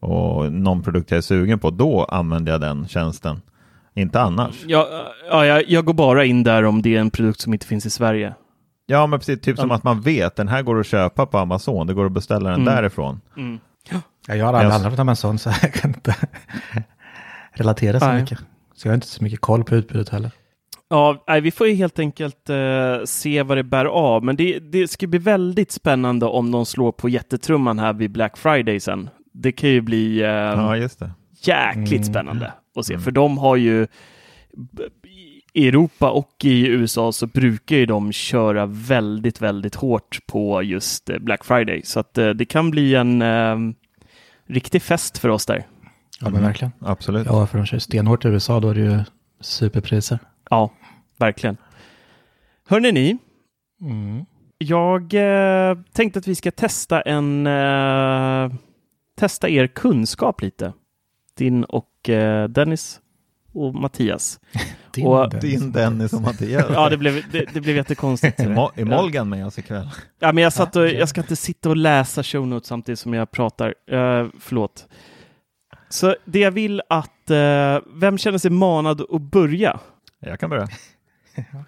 och 0.00 0.52
någon 0.52 0.82
produkt 0.82 1.10
jag 1.10 1.18
är 1.18 1.22
sugen 1.22 1.58
på, 1.58 1.70
då 1.70 2.04
använder 2.04 2.52
jag 2.52 2.60
den 2.60 2.88
tjänsten. 2.88 3.40
Inte 3.94 4.20
annars. 4.20 4.64
Ja, 4.66 4.88
ja, 5.30 5.46
jag, 5.46 5.68
jag 5.70 5.84
går 5.84 5.94
bara 5.94 6.24
in 6.24 6.42
där 6.42 6.64
om 6.64 6.82
det 6.82 6.96
är 6.96 7.00
en 7.00 7.10
produkt 7.10 7.40
som 7.40 7.52
inte 7.52 7.66
finns 7.66 7.86
i 7.86 7.90
Sverige. 7.90 8.34
Ja, 8.86 9.06
men 9.06 9.18
precis. 9.18 9.40
Typ 9.40 9.58
som 9.58 9.70
att 9.70 9.84
man 9.84 10.00
vet, 10.00 10.36
den 10.36 10.48
här 10.48 10.62
går 10.62 10.80
att 10.80 10.86
köpa 10.86 11.26
på 11.26 11.38
Amazon. 11.38 11.86
Det 11.86 11.94
går 11.94 12.06
att 12.06 12.12
beställa 12.12 12.50
den 12.50 12.60
Mm. 12.62 12.74
därifrån. 12.74 13.20
Mm. 13.36 13.58
Ja, 13.90 14.34
jag 14.34 14.46
har 14.46 14.52
aldrig 14.52 14.72
använt 14.74 14.98
Amazon 14.98 15.38
så 15.38 15.50
jag 15.62 15.72
kan 15.74 15.90
inte 15.90 16.16
relatera 17.52 18.00
så 18.00 18.06
Nej. 18.06 18.20
mycket. 18.20 18.38
Så 18.74 18.88
jag 18.88 18.92
har 18.92 18.94
inte 18.94 19.06
så 19.06 19.24
mycket 19.24 19.40
koll 19.40 19.64
på 19.64 19.74
utbudet 19.74 20.08
heller. 20.08 20.30
Ja, 20.90 21.24
nej, 21.28 21.40
vi 21.40 21.50
får 21.50 21.66
ju 21.68 21.74
helt 21.74 21.98
enkelt 21.98 22.50
eh, 22.50 23.04
se 23.04 23.42
vad 23.42 23.56
det 23.56 23.62
bär 23.64 23.84
av. 23.84 24.24
Men 24.24 24.36
det, 24.36 24.58
det 24.58 24.88
ska 24.88 25.06
bli 25.06 25.18
väldigt 25.18 25.72
spännande 25.72 26.26
om 26.26 26.50
de 26.50 26.66
slår 26.66 26.92
på 26.92 27.08
jättetrumman 27.08 27.78
här 27.78 27.92
vid 27.92 28.10
Black 28.10 28.36
Friday 28.36 28.80
sen. 28.80 29.10
Det 29.32 29.52
kan 29.52 29.70
ju 29.70 29.80
bli 29.80 30.20
eh, 30.22 30.28
Ja, 30.28 30.76
just 30.76 30.98
det. 30.98 31.10
jäkligt 31.42 31.92
Mm. 31.92 32.04
spännande 32.04 32.52
att 32.76 32.86
se. 32.86 32.94
Mm. 32.94 33.04
För 33.04 33.10
de 33.10 33.38
har 33.38 33.56
ju 33.56 33.86
i 35.52 35.68
Europa 35.68 36.10
och 36.10 36.30
i 36.44 36.66
USA 36.66 37.12
så 37.12 37.26
brukar 37.26 37.76
ju 37.76 37.86
de 37.86 38.12
köra 38.12 38.66
väldigt, 38.66 39.40
väldigt 39.42 39.74
hårt 39.74 40.18
på 40.26 40.62
just 40.62 41.10
eh, 41.10 41.18
Black 41.18 41.44
Friday. 41.44 41.82
Så 41.84 42.00
att 42.00 42.18
eh, 42.18 42.28
det 42.28 42.44
kan 42.44 42.70
bli 42.70 42.94
en 42.94 43.22
eh, 43.22 43.56
riktig 44.46 44.82
fest 44.82 45.18
för 45.18 45.28
oss 45.28 45.46
där. 45.46 45.66
Ja, 46.20 46.28
men 46.30 46.42
verkligen. 46.42 46.72
Absolut. 46.80 47.26
Ja, 47.26 47.46
för 47.46 47.58
de 47.58 47.66
kör 47.66 47.78
stenhårt 47.78 48.24
i 48.24 48.28
USA, 48.28 48.60
då 48.60 48.68
är 48.70 48.74
det 48.74 48.80
ju 48.80 48.98
superpriser. 49.40 50.18
Ja, 50.50 50.70
verkligen. 51.18 51.56
Hörrni 52.68 52.92
ni, 52.92 53.18
Mm. 53.80 54.24
jag 54.58 55.14
eh, 55.14 55.78
tänkte 55.92 56.18
att 56.18 56.26
vi 56.28 56.34
ska 56.34 56.50
testa 56.50 57.00
en 57.00 57.46
eh, 57.46 58.52
testa 59.18 59.48
er 59.48 59.66
kunskap 59.66 60.42
lite. 60.42 60.72
Din 61.36 61.64
och 61.64 62.08
eh, 62.08 62.48
Dennis 62.48 63.00
och 63.52 63.74
Mattias. 63.74 64.40
Din 64.94 65.06
Och- 65.06 65.30
Dennis. 65.30 65.60
Din 65.60 65.72
Dennis 65.72 66.12
och 66.12 66.20
Mattias. 66.22 66.66
Ja, 66.72 66.88
det 66.88 66.96
blev, 66.96 67.22
det, 67.32 67.44
det 67.54 67.60
blev 67.60 67.76
jättekonstigt. 67.76 68.40
Är 68.40 68.48
Mo- 68.48 68.70
är 68.74 68.84
Molgan 68.84 69.28
med 69.28 69.46
oss 69.46 69.58
ikväll? 69.58 69.90
Ja, 70.18 70.32
men 70.32 70.44
jag, 70.44 70.52
satt 70.52 70.76
och, 70.76 70.88
jag 70.88 71.08
ska 71.08 71.20
inte 71.20 71.36
sitta 71.36 71.68
och 71.68 71.76
läsa 71.76 72.22
show 72.22 72.46
notes 72.46 72.68
samtidigt 72.68 72.98
som 72.98 73.14
jag 73.14 73.30
pratar. 73.30 73.68
Uh, 73.92 74.28
förlåt. 74.40 74.88
Så 75.88 76.16
det 76.24 76.38
jag 76.38 76.50
vill 76.50 76.82
att, 76.88 77.30
eh, 77.30 77.78
vem 77.94 78.18
känner 78.18 78.38
sig 78.38 78.50
manad 78.50 79.00
att 79.10 79.22
börja? 79.22 79.80
Jag 80.20 80.40
kan 80.40 80.50
börja. 80.50 80.68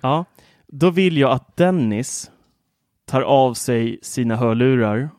Ja, 0.02 0.24
då 0.66 0.90
vill 0.90 1.16
jag 1.18 1.30
att 1.32 1.56
Dennis 1.56 2.30
tar 3.04 3.22
av 3.22 3.54
sig 3.54 3.98
sina 4.02 4.36
hörlurar 4.36 5.10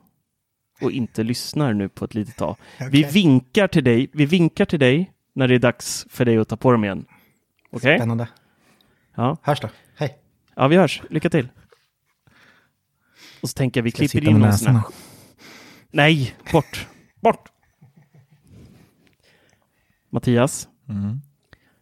och 0.81 0.91
inte 0.91 1.23
lyssnar 1.23 1.73
nu 1.73 1.89
på 1.89 2.05
ett 2.05 2.13
litet 2.13 2.35
tag. 2.35 2.55
Vi 2.79 2.85
Okej. 2.87 3.11
vinkar 3.11 3.67
till 3.67 3.83
dig. 3.83 4.09
Vi 4.13 4.25
vinkar 4.25 4.65
till 4.65 4.79
dig 4.79 5.11
när 5.33 5.47
det 5.47 5.55
är 5.55 5.59
dags 5.59 6.05
för 6.09 6.25
dig 6.25 6.37
att 6.37 6.47
ta 6.47 6.57
på 6.57 6.71
dem 6.71 6.83
igen. 6.83 7.05
Okej? 7.71 7.97
Spännande. 7.97 8.27
Ja. 9.15 9.37
Hörs 9.41 9.59
då. 9.59 9.69
Hej. 9.97 10.17
ja, 10.55 10.67
vi 10.67 10.75
hörs. 10.75 11.01
Lycka 11.09 11.29
till. 11.29 11.47
Och 13.41 13.49
så 13.49 13.53
tänker 13.53 13.79
jag 13.79 13.83
vi 13.83 13.91
Ska 13.91 13.97
klipper 13.97 14.29
in 14.29 14.39
näsan? 14.39 14.81
Nej, 15.91 16.35
bort! 16.51 16.87
Bort! 17.21 17.49
Mattias, 20.09 20.67
Mm. 20.89 21.21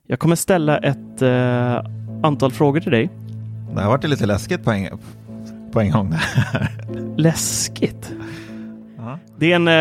jag 0.03 0.19
kommer 0.19 0.35
ställa 0.35 0.77
ett 0.77 1.21
eh, 1.21 1.83
antal 2.23 2.51
frågor 2.51 2.79
till 2.79 2.91
dig. 2.91 3.09
Det 3.75 3.81
har 3.81 3.89
varit 3.89 4.03
lite 4.09 4.25
läskigt 4.25 4.63
på 4.63 4.71
en, 4.71 4.99
på 5.71 5.79
en 5.81 5.91
gång. 5.91 6.13
Läskigt! 7.17 8.13
Ja. 8.97 9.19
Det 9.37 9.51
är 9.51 9.55
en, 9.55 9.67
eh, 9.67 9.73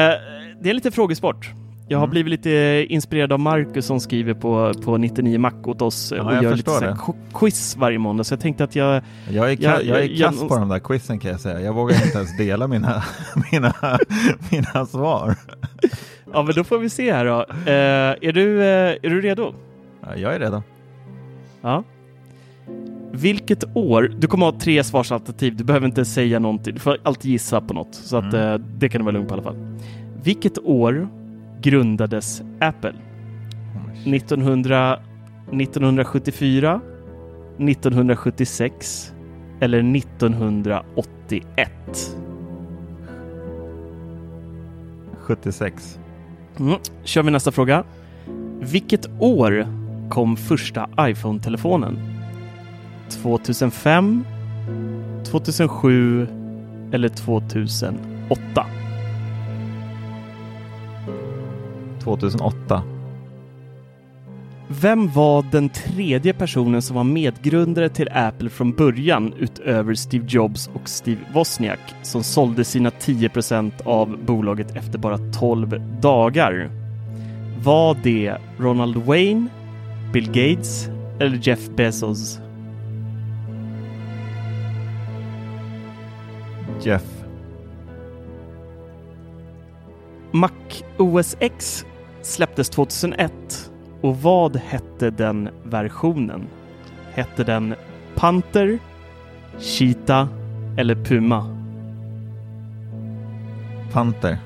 det 0.60 0.68
är 0.68 0.70
en 0.70 0.74
liten 0.76 0.92
frågesport. 0.92 1.50
Jag 1.90 1.98
har 1.98 2.04
Mm. 2.04 2.10
blivit 2.10 2.30
lite 2.30 2.86
inspirerad 2.88 3.32
av 3.32 3.40
Marcus 3.40 3.86
som 3.86 4.00
skriver 4.00 4.34
på, 4.34 4.72
på 4.84 4.96
99 4.96 5.38
Mac 5.38 5.52
åt 5.64 5.82
oss 5.82 6.12
Ja, 6.16 6.22
och 6.22 6.34
jag 6.34 6.42
gör 6.44 6.54
lite 6.56 6.70
så 6.70 7.14
quiz 7.34 7.76
varje 7.76 7.98
måndag. 7.98 8.24
Så 8.24 8.32
jag 8.32 8.40
tänkte 8.40 8.64
att 8.64 8.76
jag... 8.76 9.02
Jag 9.30 9.52
är, 9.52 9.56
ka- 9.56 9.58
Ja, 9.62 9.80
jag 9.82 10.00
är 10.04 10.08
kass 10.18 10.36
ja, 10.42 10.48
på 10.48 10.56
de 10.56 10.68
där 10.68 10.78
quizen 10.78 11.18
kan 11.18 11.30
jag 11.30 11.40
säga. 11.40 11.60
Jag 11.60 11.72
vågar 11.74 12.04
inte 12.04 12.18
ens 12.18 12.36
dela 12.36 12.66
mina, 12.66 13.02
mina, 13.52 13.74
mina 14.50 14.86
svar. 14.86 15.34
Ja, 16.32 16.42
men 16.42 16.54
då 16.54 16.64
får 16.64 16.78
vi 16.78 16.90
se 16.90 17.12
här 17.12 17.24
då. 17.24 17.40
Eh, 17.70 18.28
är, 18.28 18.32
du, 18.32 18.60
eh, 18.62 18.96
är 19.02 19.08
du 19.10 19.20
redo? 19.20 19.54
Ja, 20.02 20.16
jag 20.16 20.34
är 20.34 20.38
redo. 20.38 20.62
Ja. 21.62 21.84
Vilket 23.12 23.64
år? 23.76 24.12
Du 24.18 24.26
kommer 24.26 24.46
ha 24.46 24.52
tre 24.58 24.84
svarsalternativ. 24.84 25.56
Du 25.56 25.64
behöver 25.64 25.86
inte 25.86 26.04
säga 26.04 26.38
någonting. 26.38 26.74
Du 26.74 26.80
får 26.80 26.96
alltid 27.02 27.30
gissa 27.30 27.60
på 27.60 27.74
något. 27.74 27.94
Så 27.94 28.16
att 28.16 28.34
Mm. 28.34 28.52
eh, 28.52 28.58
det 28.78 28.88
kan 28.88 28.98
du 29.00 29.04
vara 29.04 29.12
lugn 29.12 29.26
på 29.26 29.32
i 29.32 29.34
alla 29.34 29.42
fall. 29.42 29.56
Vilket 30.24 30.58
år 30.58 31.08
grundades 31.62 32.42
Apple? 32.60 32.92
1900, 34.04 34.98
1974, 35.52 36.80
1976 37.58 39.12
eller 39.60 39.82
1981? 39.82 42.16
76. 45.20 45.98
Mm. 46.58 46.74
Kör 47.04 47.22
vi 47.22 47.30
nästa 47.30 47.52
fråga. 47.52 47.84
Vilket 48.60 49.06
år 49.18 49.66
kom 50.10 50.36
första 50.36 50.88
iPhone-telefonen? 51.00 51.98
2005, 53.10 54.24
2007 55.24 56.26
eller 56.92 57.08
2008? 57.08 58.66
2008. 62.00 62.82
Vem 64.70 65.08
var 65.08 65.44
den 65.52 65.68
tredje 65.68 66.32
personen 66.32 66.82
som 66.82 66.96
var 66.96 67.04
medgrundare 67.04 67.88
till 67.88 68.08
Apple 68.12 68.50
från 68.50 68.72
början 68.72 69.34
utöver 69.38 69.94
Steve 69.94 70.24
Jobs 70.28 70.70
och 70.74 70.88
Steve 70.88 71.20
Wozniak 71.34 71.78
som 72.02 72.22
sålde 72.22 72.64
sina 72.64 72.90
10% 72.90 73.72
av 73.84 74.18
bolaget 74.24 74.76
efter 74.76 74.98
bara 74.98 75.18
12 75.18 76.00
dagar? 76.00 76.70
Var 77.64 77.96
det 78.02 78.36
Ronald 78.58 78.96
Wayne, 78.96 79.46
Bill 80.12 80.26
Gates 80.26 80.88
eller 81.20 81.38
Jeff 81.42 81.68
Bezos? 81.76 82.40
Jeff. 86.82 87.24
Mac 90.32 90.50
OS 90.98 91.36
X 91.40 91.86
släpptes 92.22 92.70
2001 92.70 93.32
och 94.00 94.16
vad 94.16 94.56
hette 94.56 95.10
den 95.10 95.48
versionen? 95.64 96.46
Hette 97.12 97.44
den 97.44 97.74
Panther, 98.14 98.78
Cheetah 99.58 100.28
eller 100.76 100.94
Puma? 100.94 101.54
Panther. 103.92 104.38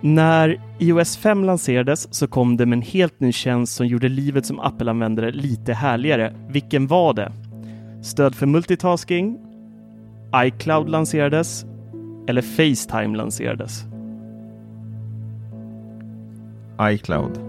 När 0.00 0.60
iOS 0.78 1.16
5 1.16 1.44
lanserades 1.44 2.14
så 2.14 2.26
kom 2.26 2.56
det 2.56 2.66
med 2.66 2.76
en 2.76 2.82
helt 2.82 3.20
ny 3.20 3.32
tjänst 3.32 3.76
som 3.76 3.86
gjorde 3.86 4.08
livet 4.08 4.46
som 4.46 4.60
Apple-användare 4.60 5.32
lite 5.32 5.72
härligare. 5.72 6.34
Vilken 6.48 6.86
var 6.86 7.14
det? 7.14 7.32
Stöd 8.02 8.34
för 8.34 8.46
multitasking, 8.46 9.45
iCloud 10.36 10.88
lanserades 10.88 11.66
eller 12.28 12.42
Facetime 12.42 13.16
lanserades? 13.16 13.84
iCloud. 16.80 17.40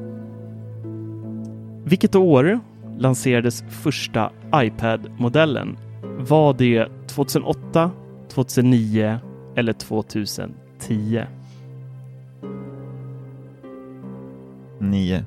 Vilket 1.85 2.15
år 2.15 2.59
lanserades 2.97 3.63
första 3.69 4.31
iPad-modellen? 4.55 5.77
Var 6.17 6.53
det 6.53 6.87
2008, 7.07 7.91
2009 8.29 9.19
eller 9.55 9.73
2010? 9.73 11.23
9. 14.79 15.23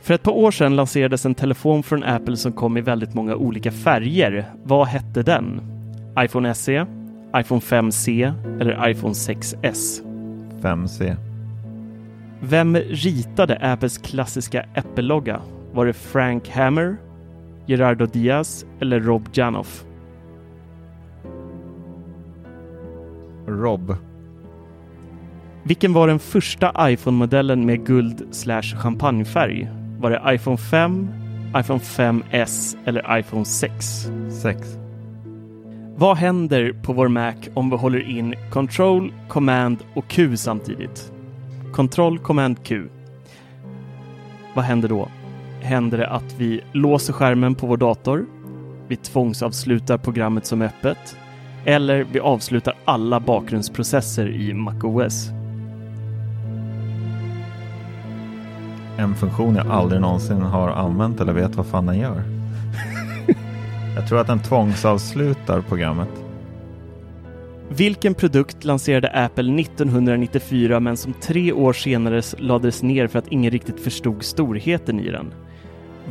För 0.00 0.14
ett 0.14 0.22
par 0.22 0.32
år 0.32 0.50
sedan 0.50 0.76
lanserades 0.76 1.26
en 1.26 1.34
telefon 1.34 1.82
från 1.82 2.04
Apple 2.04 2.36
som 2.36 2.52
kom 2.52 2.76
i 2.76 2.80
väldigt 2.80 3.14
många 3.14 3.36
olika 3.36 3.72
färger. 3.72 4.52
Vad 4.64 4.86
hette 4.86 5.22
den? 5.22 5.77
iPhone 6.24 6.54
SE, 6.54 6.86
iPhone 7.36 7.60
5C 7.60 8.32
eller 8.60 8.88
iPhone 8.90 9.14
6S? 9.14 10.02
5C. 10.60 11.16
Vem 12.40 12.76
ritade 12.76 13.56
Apples 13.56 13.98
klassiska 13.98 14.64
Apple-logga? 14.74 15.40
Var 15.72 15.86
det 15.86 15.92
Frank 15.92 16.48
Hammer, 16.48 16.96
Gerardo 17.66 18.06
Diaz 18.06 18.66
eller 18.80 19.00
Rob 19.00 19.28
Janoff? 19.32 19.84
Rob. 23.46 23.96
Vilken 25.62 25.92
var 25.92 26.08
den 26.08 26.18
första 26.18 26.90
iPhone-modellen 26.90 27.66
med 27.66 27.86
guld 27.86 28.26
slash 28.30 28.62
champagnefärg? 28.62 29.70
Var 30.00 30.10
det 30.10 30.34
iPhone 30.34 30.56
5, 30.56 31.08
iPhone 31.56 31.80
5S 31.80 32.76
eller 32.84 33.18
iPhone 33.18 33.44
6? 33.44 34.10
6. 34.42 34.78
Vad 36.00 36.16
händer 36.16 36.72
på 36.82 36.92
vår 36.92 37.08
Mac 37.08 37.34
om 37.54 37.70
vi 37.70 37.76
håller 37.76 38.10
in 38.10 38.34
Ctrl, 38.50 39.08
Command 39.28 39.78
och 39.94 40.08
Q 40.08 40.36
samtidigt? 40.36 41.12
Ctrl 41.72 42.18
Command 42.18 42.64
Q. 42.64 42.88
Vad 44.54 44.64
händer 44.64 44.88
då? 44.88 45.08
Händer 45.60 45.98
det 45.98 46.08
att 46.08 46.34
vi 46.38 46.60
låser 46.72 47.12
skärmen 47.12 47.54
på 47.54 47.66
vår 47.66 47.76
dator? 47.76 48.26
Vi 48.88 48.96
tvångsavslutar 48.96 49.98
programmet 49.98 50.46
som 50.46 50.62
är 50.62 50.66
öppet? 50.66 51.16
Eller 51.64 52.06
vi 52.12 52.20
avslutar 52.20 52.74
alla 52.84 53.20
bakgrundsprocesser 53.20 54.28
i 54.28 54.54
MacOS? 54.54 55.28
En 58.98 59.14
funktion 59.14 59.56
jag 59.56 59.66
aldrig 59.66 60.00
någonsin 60.00 60.42
har 60.42 60.68
använt 60.68 61.20
eller 61.20 61.32
vet 61.32 61.56
vad 61.56 61.66
fan 61.66 61.86
den 61.86 61.98
gör 61.98 62.37
jag 63.98 64.08
tror 64.08 64.20
att 64.20 64.26
den 64.26 64.42
tvångsavslutar 64.42 65.60
programmet. 65.60 66.08
Vilken 67.68 68.14
produkt 68.14 68.64
lanserade 68.64 69.08
Apple 69.08 69.60
1994 69.60 70.80
men 70.80 70.96
som 70.96 71.12
tre 71.12 71.52
år 71.52 71.72
senare 71.72 72.22
lades 72.38 72.82
ner 72.82 73.06
för 73.06 73.18
att 73.18 73.28
ingen 73.28 73.50
riktigt 73.50 73.80
förstod 73.80 74.22
storheten 74.22 75.00
i 75.00 75.10
den? 75.10 75.34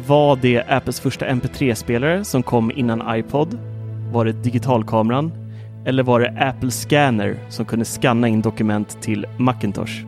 Var 0.08 0.36
det 0.36 0.63
Apples 0.70 1.00
första 1.00 1.25
MP3-spelare 1.27 2.24
som 2.24 2.44
kom 2.44 2.72
innan 2.72 3.15
iPod? 3.20 3.60
Var 4.12 4.25
det 4.25 4.32
digitalkameran? 4.32 5.32
Eller 5.86 6.03
var 6.03 6.20
det 6.20 6.50
Apple 6.50 6.72
Scanner 6.72 7.38
som 7.50 7.65
kunde 7.65 7.86
scanna 7.86 8.27
in 8.27 8.41
dokument 8.41 9.01
till 9.01 9.25
Macintosh? 9.38 10.06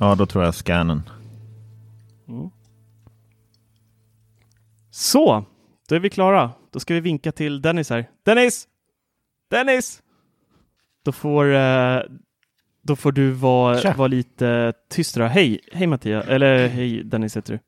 Ja, 0.00 0.14
då 0.14 0.26
tror 0.26 0.44
jag 0.44 0.54
scannen. 0.54 1.02
Så, 4.90 5.44
då 5.88 5.94
är 5.94 6.00
vi 6.00 6.10
klara. 6.10 6.50
Då 6.72 6.80
ska 6.80 6.94
vi 6.94 7.00
vinka 7.00 7.32
till 7.32 7.62
Dennis 7.62 7.90
här. 7.90 8.06
Dennis! 8.24 8.68
Dennis! 9.50 10.02
Då 11.04 11.12
får, 11.12 11.54
eh, 11.54 12.00
då 12.82 12.96
får 12.96 13.12
du 13.12 13.30
vara, 13.30 13.92
vara 13.92 14.08
lite 14.08 14.72
tyst 14.90 15.14
då. 15.14 15.24
Hej, 15.24 15.60
hej 15.72 15.86
Mattias, 15.86 16.26
eller 16.28 16.68
hej 16.68 17.04
Dennis 17.04 17.36
heter 17.36 17.52
du. 17.52 17.58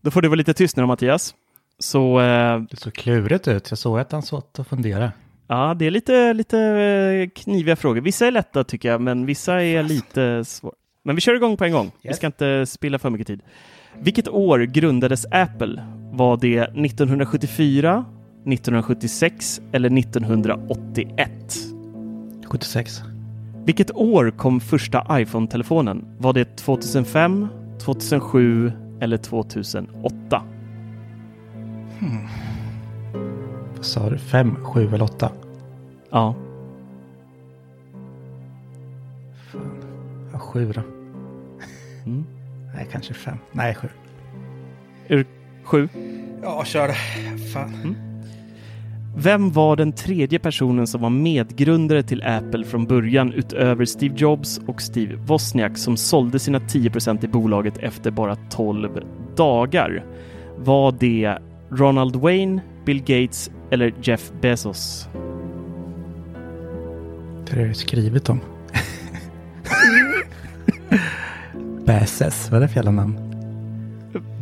Då 0.00 0.10
får 0.10 0.22
du 0.22 0.28
vara 0.28 0.36
lite 0.36 0.54
tyst 0.54 0.76
nu 0.76 0.82
då 0.82 0.86
Mattias. 0.86 1.34
Så 1.78 2.20
eh, 2.20 2.60
Det 2.70 2.76
såg 2.76 2.94
klurigt 2.94 3.48
ut. 3.48 3.70
Jag 3.70 3.78
såg 3.78 3.98
att 3.98 4.12
han 4.12 4.22
satt 4.22 4.58
och 4.58 4.66
funderade. 4.66 5.12
ja, 5.48 5.74
det 5.78 5.84
är 5.86 5.90
lite, 5.90 6.32
lite 6.32 6.58
eh, 6.60 7.28
kniviga 7.42 7.76
frågor. 7.76 8.00
Vissa 8.00 8.26
är 8.26 8.30
lätta 8.30 8.64
tycker 8.64 8.88
jag, 8.88 9.00
men 9.00 9.26
vissa 9.26 9.62
är 9.62 9.82
lite 9.82 10.44
svåra. 10.44 10.74
Men 11.02 11.14
vi 11.14 11.20
kör 11.20 11.34
igång 11.34 11.56
på 11.56 11.64
en 11.64 11.72
gång. 11.72 11.92
Vi 12.02 12.08
Yes. 12.08 12.16
ska 12.16 12.26
inte 12.26 12.66
spilla 12.66 12.98
för 12.98 13.10
mycket 13.10 13.26
tid. 13.26 13.42
Vilket 13.98 14.28
år 14.28 14.58
grundades 14.58 15.26
Apple? 15.30 15.86
Var 16.16 16.36
det 16.36 16.60
1974, 16.62 18.04
1976 18.46 19.60
eller 19.72 19.98
1981? 19.98 21.30
76. 22.46 23.02
Vilket 23.64 23.94
år 23.94 24.30
kom 24.30 24.60
första 24.60 25.20
iPhone-telefonen? 25.20 26.04
Var 26.18 26.32
det 26.32 26.56
2005, 26.56 27.48
2007 27.78 28.72
eller 29.00 29.16
2008? 29.16 30.42
Vad 33.76 33.84
sa 33.84 34.10
du? 34.10 34.18
5, 34.18 34.56
7 34.64 34.88
eller 34.94 35.02
8? 35.02 35.30
Ja, 36.10 36.34
Ja, 40.32 40.38
7 40.38 40.72
då. 40.72 40.80
Mm. 42.06 42.24
Nej, 42.74 42.88
kanske 42.92 43.14
5. 43.14 43.36
Nej, 43.52 43.74
7. 43.74 43.88
är 45.08 45.16
det 45.16 45.26
sju? 45.64 45.88
Ja, 46.42 46.64
kör 46.64 46.88
det. 46.88 46.96
Fan. 47.52 47.96
Vem 49.16 49.52
var 49.52 49.76
den 49.76 49.92
tredje 49.92 50.38
personen 50.38 50.86
som 50.86 51.00
var 51.00 51.10
medgrundare 51.10 52.02
till 52.02 52.22
Apple 52.22 52.64
från 52.64 52.86
början 52.86 53.32
utöver 53.32 53.84
Steve 53.84 54.14
Jobs 54.16 54.60
och 54.66 54.82
Steve 54.82 55.16
Wozniak 55.16 55.78
som 55.78 55.96
sålde 55.96 56.38
sina 56.38 56.58
10% 56.58 57.24
i 57.24 57.28
bolaget 57.28 57.78
efter 57.78 58.10
bara 58.10 58.36
12 58.36 59.00
dagar? 59.36 60.04
Var 60.58 60.92
det 60.92 61.38
Ronald 61.70 62.16
Wayne, 62.16 62.62
Bill 62.84 63.00
Gates 63.00 63.50
eller 63.70 63.94
Jeff 64.02 64.32
Bezos? 64.40 65.08
Det 67.46 67.52
har 67.52 67.60
jag 67.60 67.68
ju 67.68 67.74
skrivit 67.74 68.28
om. 68.28 68.40
Bezos, 71.86 72.48
vad 72.50 72.56
är 72.56 72.60
det 72.62 72.68
för 72.68 72.76
jävla 72.76 72.90
namn? 72.90 73.23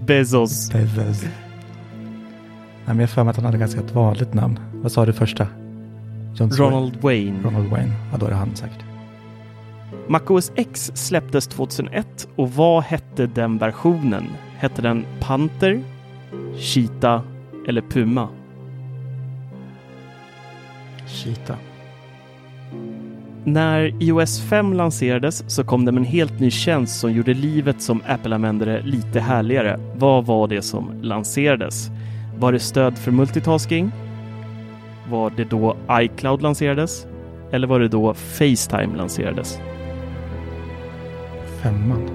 Bezos. 0.07 0.71
Bezos. 0.73 1.23
Nej, 1.23 1.31
men 2.87 2.99
jag 2.99 3.03
har 3.03 3.07
för 3.07 3.25
mig 3.25 3.31
att 3.31 3.37
han 3.37 3.45
hade 3.45 3.59
ganska 3.59 3.81
ett 3.81 3.95
vanligt 3.95 4.35
namn. 4.35 4.59
Vad 4.73 4.93
sa 4.93 5.07
du 5.07 5.13
första? 5.13 5.47
John 6.35 6.51
Ronald 6.51 6.97
Wayne. 7.03 7.43
Ronald 7.43 7.71
Wayne. 7.71 7.93
Ja, 8.13 8.19
då 8.19 8.27
är 8.27 8.31
det 8.31 8.37
han 8.37 8.57
säkert. 8.57 8.85
MacOS 10.09 10.53
X 10.55 10.93
släpptes 10.95 11.47
2001 11.47 12.29
och 12.37 12.53
vad 12.53 12.83
hette 12.83 13.27
den 13.27 13.59
versionen? 13.59 14.25
Hette 14.57 14.83
den 14.83 15.07
Panther, 15.21 15.83
Cheetah 16.57 17.23
eller 17.69 17.81
Puma? 17.81 18.29
Cheetah. 21.07 21.57
När 23.45 24.03
iOS 24.03 24.41
5 24.41 24.73
lanserades 24.73 25.45
så 25.47 25.65
kom 25.65 25.85
det 25.85 25.93
med 25.93 26.01
en 26.01 26.07
helt 26.07 26.41
ny 26.41 26.51
tjänst 26.51 27.01
som 27.01 27.13
gjorde 27.13 27.35
livet 27.35 27.83
som 27.83 28.03
Apple-användare 28.07 28.83
lite 28.83 29.21
härligare. 29.21 29.81
Vad 29.97 30.27
var 30.27 30.49
det 30.49 30.63
som 30.63 31.03
lanserades? 31.03 31.91
Var 32.39 32.53
det 32.53 32.59
stöd 32.59 32.99
för 32.99 33.11
multitasking? 33.11 33.93
Var 35.11 35.33
det 35.37 35.45
då 35.45 35.77
iCloud 35.91 36.43
lanserades? 36.43 37.07
Eller 37.53 37.67
var 37.67 37.81
det 37.81 37.89
då 37.89 38.15
Facetime 38.15 38.97
lanserades? 38.97 39.61
Femman. 41.63 42.11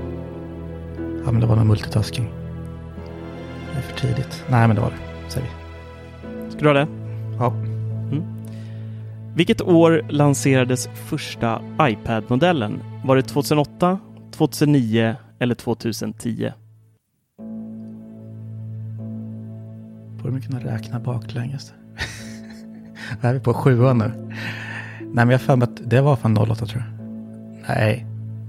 Ja, 1.26 1.32
men 1.32 1.42
det 1.42 1.48
var 1.48 1.56
nog 1.56 1.66
multitasking. 1.66 2.30
Det 3.72 3.78
är 3.78 3.82
för 3.82 4.00
tidigt. 4.00 4.44
Nej, 4.50 4.68
men 4.68 4.76
det 4.76 4.82
var 4.82 4.90
det. 4.90 5.32
Säger 5.32 5.48
vi. 5.48 6.52
Ska 6.52 6.60
du 6.60 6.68
ha 6.68 6.74
det? 6.74 6.88
Ja. 7.40 7.54
Vilket 9.38 9.62
år 9.62 10.02
lanserades 10.10 10.90
första 10.94 11.62
iPad-modellen? 11.82 12.80
Var 13.04 13.16
det 13.16 13.22
2008, 13.22 14.00
2009 14.32 15.16
eller 15.40 15.56
2010? 15.56 16.52
Borde 20.18 20.32
man 20.32 20.42
kunna 20.42 20.60
räkna 20.60 21.00
baklänges. 21.00 21.74
Vad 23.22 23.30
är 23.30 23.34
vi 23.34 23.40
på? 23.40 23.54
Sjuan 23.54 23.98
nu? 23.98 24.12
Nej, 25.00 25.26
men 25.26 25.30
jag 25.30 25.40
har 25.40 25.64
att 25.64 25.90
det 25.90 26.02
var 26.02 26.16
fan 26.16 26.38
08 26.38 26.66
tror 26.66 26.84
jag. 26.84 27.08
Nej, 27.68 28.06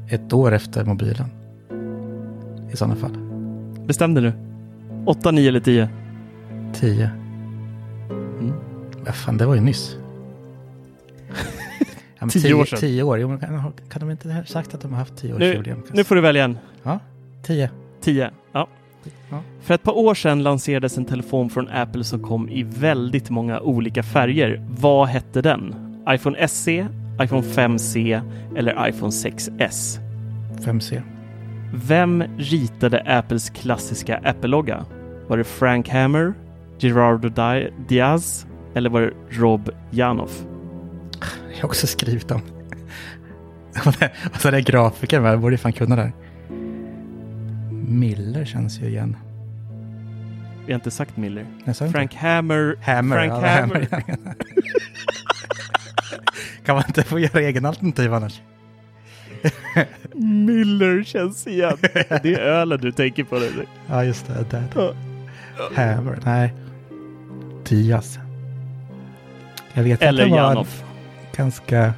ett 0.09 0.33
år 0.33 0.53
efter 0.53 0.85
mobilen. 0.85 1.27
I 2.73 2.77
sådana 2.77 2.97
fall. 2.97 3.17
Bestäm 3.87 4.15
dig 4.15 4.23
nu. 4.23 4.33
8, 5.07 5.31
9 5.31 5.49
eller 5.49 5.61
10? 5.61 5.89
10. 6.75 7.11
Mm. 8.11 8.53
Vad 9.07 9.15
fan, 9.15 9.37
det 9.37 9.47
var 9.47 9.55
ju 9.55 9.61
nyss. 9.61 9.99
Ja, 12.19 12.27
men 12.27 12.29
Tio 12.31 12.55
år 12.55 12.65
sedan. 12.65 12.79
Tio 12.79 13.03
år. 13.03 13.19
Jo, 13.19 13.39
kan, 13.39 13.73
kan 13.89 14.01
de 14.01 14.11
inte 14.11 14.33
ha 14.33 14.45
sagt 14.45 14.75
att 14.75 14.81
de 14.81 14.93
har 14.93 14.99
haft 14.99 15.17
tio 15.17 15.33
års 15.35 15.39
Nu, 15.39 15.53
jubileum? 15.53 15.83
nu 15.93 16.05
får 16.05 16.15
du 16.15 16.21
välja 16.21 16.45
en. 16.45 16.59
Ja, 16.83 16.99
tio. 17.43 17.71
10. 18.01 18.31
Ja. 18.53 18.69
Ja. 19.31 19.41
För 19.61 19.75
ett 19.75 19.83
par 19.83 19.99
år 19.99 20.15
sedan 20.15 20.43
lanserades 20.43 20.99
en 20.99 21.05
telefon 21.05 21.51
från 21.51 21.69
Apple 21.69 22.05
som 22.05 22.23
kom 22.23 22.49
i 22.49 22.63
väldigt 22.63 23.31
många 23.31 23.61
olika 23.61 24.03
färger. 24.03 24.67
Vad 24.69 25.09
hette 25.09 25.43
den? 25.43 25.75
iPhone 26.11 26.49
SE, 26.49 26.87
iPhone 27.23 27.43
5C 27.43 28.21
eller 28.57 28.89
iPhone 28.89 29.11
6S? 29.11 29.99
5C. 30.61 31.03
Vem 31.75 32.25
ritade 32.39 33.19
Apples 33.19 33.51
klassiska 33.51 34.21
Apple-logga? 34.25 34.85
Var 35.27 35.37
det 35.39 35.45
Frank 35.45 35.89
Hammer, 35.89 36.35
Gerardo 36.79 37.29
Di- 37.29 37.71
Diaz 37.89 38.47
eller 38.75 38.91
var 38.91 39.01
det 39.01 39.13
Rob 39.31 39.71
Janoff? 39.91 40.43
Jag 41.51 41.57
har 41.57 41.65
också 41.65 41.87
skrivit 41.87 42.31
om. 42.31 42.43
Och 44.33 44.41
så 44.41 44.49
är 44.49 44.53
det 44.53 44.61
grafiker 44.61 45.21
med. 45.21 45.33
Jag 45.33 45.41
borde 45.41 45.55
ju 45.55 45.59
fan 45.59 45.73
kunna 45.73 45.97
det 45.97 46.03
här. 46.03 46.13
Miller 47.89 48.45
känns 48.45 48.81
ju 48.81 48.87
igen. 48.87 49.17
Vi 50.67 50.73
har 50.73 50.79
inte 50.79 50.91
sagt 50.91 51.17
Miller. 51.17 51.47
Frank 51.93 52.15
Hammer. 52.15 52.77
Hammer. 52.83 53.17
Frank 53.17 53.33
ja, 53.33 53.49
Hammer. 53.49 53.89
kan 56.65 56.75
man 56.75 56.85
inte 56.87 57.03
få 57.03 57.19
göra 57.19 57.41
egen 57.41 57.67
alternativ 57.67 58.15
annars? 58.15 58.41
Miller 60.15 61.03
känns 61.03 61.47
igen. 61.47 61.77
Det 62.23 62.35
är 62.35 62.39
ölen 62.39 62.81
du 62.81 62.93
tänker 62.93 63.25
på. 63.25 63.39
Det. 63.39 63.51
Ja, 63.87 64.05
just 64.05 64.27
det. 64.27 64.45
Där. 64.51 64.95
Hammer. 65.75 66.19
Nej. 66.25 66.55
Diaz. 67.65 68.19
Jag 69.73 69.83
vet 69.83 70.03
Eller 70.03 70.51
att 70.51 70.85
ganska 71.39 71.93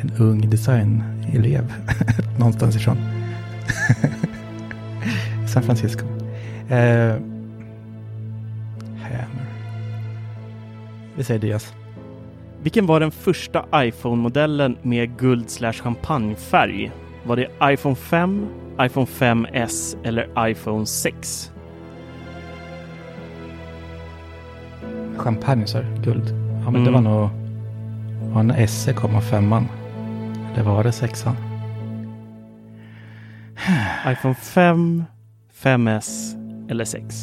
en 0.00 0.10
ung 0.18 0.50
designelev 0.50 1.72
någonstans 2.38 2.76
ifrån. 2.76 2.96
San 5.48 5.62
Francisco. 5.62 6.06
Eh, 6.68 7.14
Hammer. 9.02 9.46
Vi 11.16 11.24
säger 11.24 11.40
Diaz. 11.40 11.74
Vilken 12.62 12.86
var 12.86 13.00
den 13.00 13.10
första 13.10 13.64
iPhone-modellen 13.74 14.76
med 14.82 15.16
guld 15.18 15.50
slash 15.50 15.72
champagnefärg? 15.72 16.92
Var 17.26 17.36
det 17.36 17.48
iPhone 17.72 17.94
5, 17.96 18.46
iPhone 18.82 19.06
5S 19.06 19.96
eller 20.04 20.48
iPhone 20.48 20.86
6? 20.86 21.52
Champagne 25.16 25.64
du? 25.66 26.02
Guld? 26.10 26.28
Ja, 26.64 26.70
men 26.70 26.74
Mm. 26.74 26.84
det 26.84 26.90
var 26.90 27.00
nog... 27.00 27.28
Var 28.32 28.40
en 28.40 28.68
SE 28.68 28.92
komma 28.92 29.20
femman? 29.20 29.68
Eller 30.52 30.62
var 30.64 30.84
det 30.84 30.92
sexan? 30.92 31.36
iPhone 34.12 34.34
5, 34.34 35.04
5S 35.62 36.36
eller 36.70 36.84
6? 36.84 37.14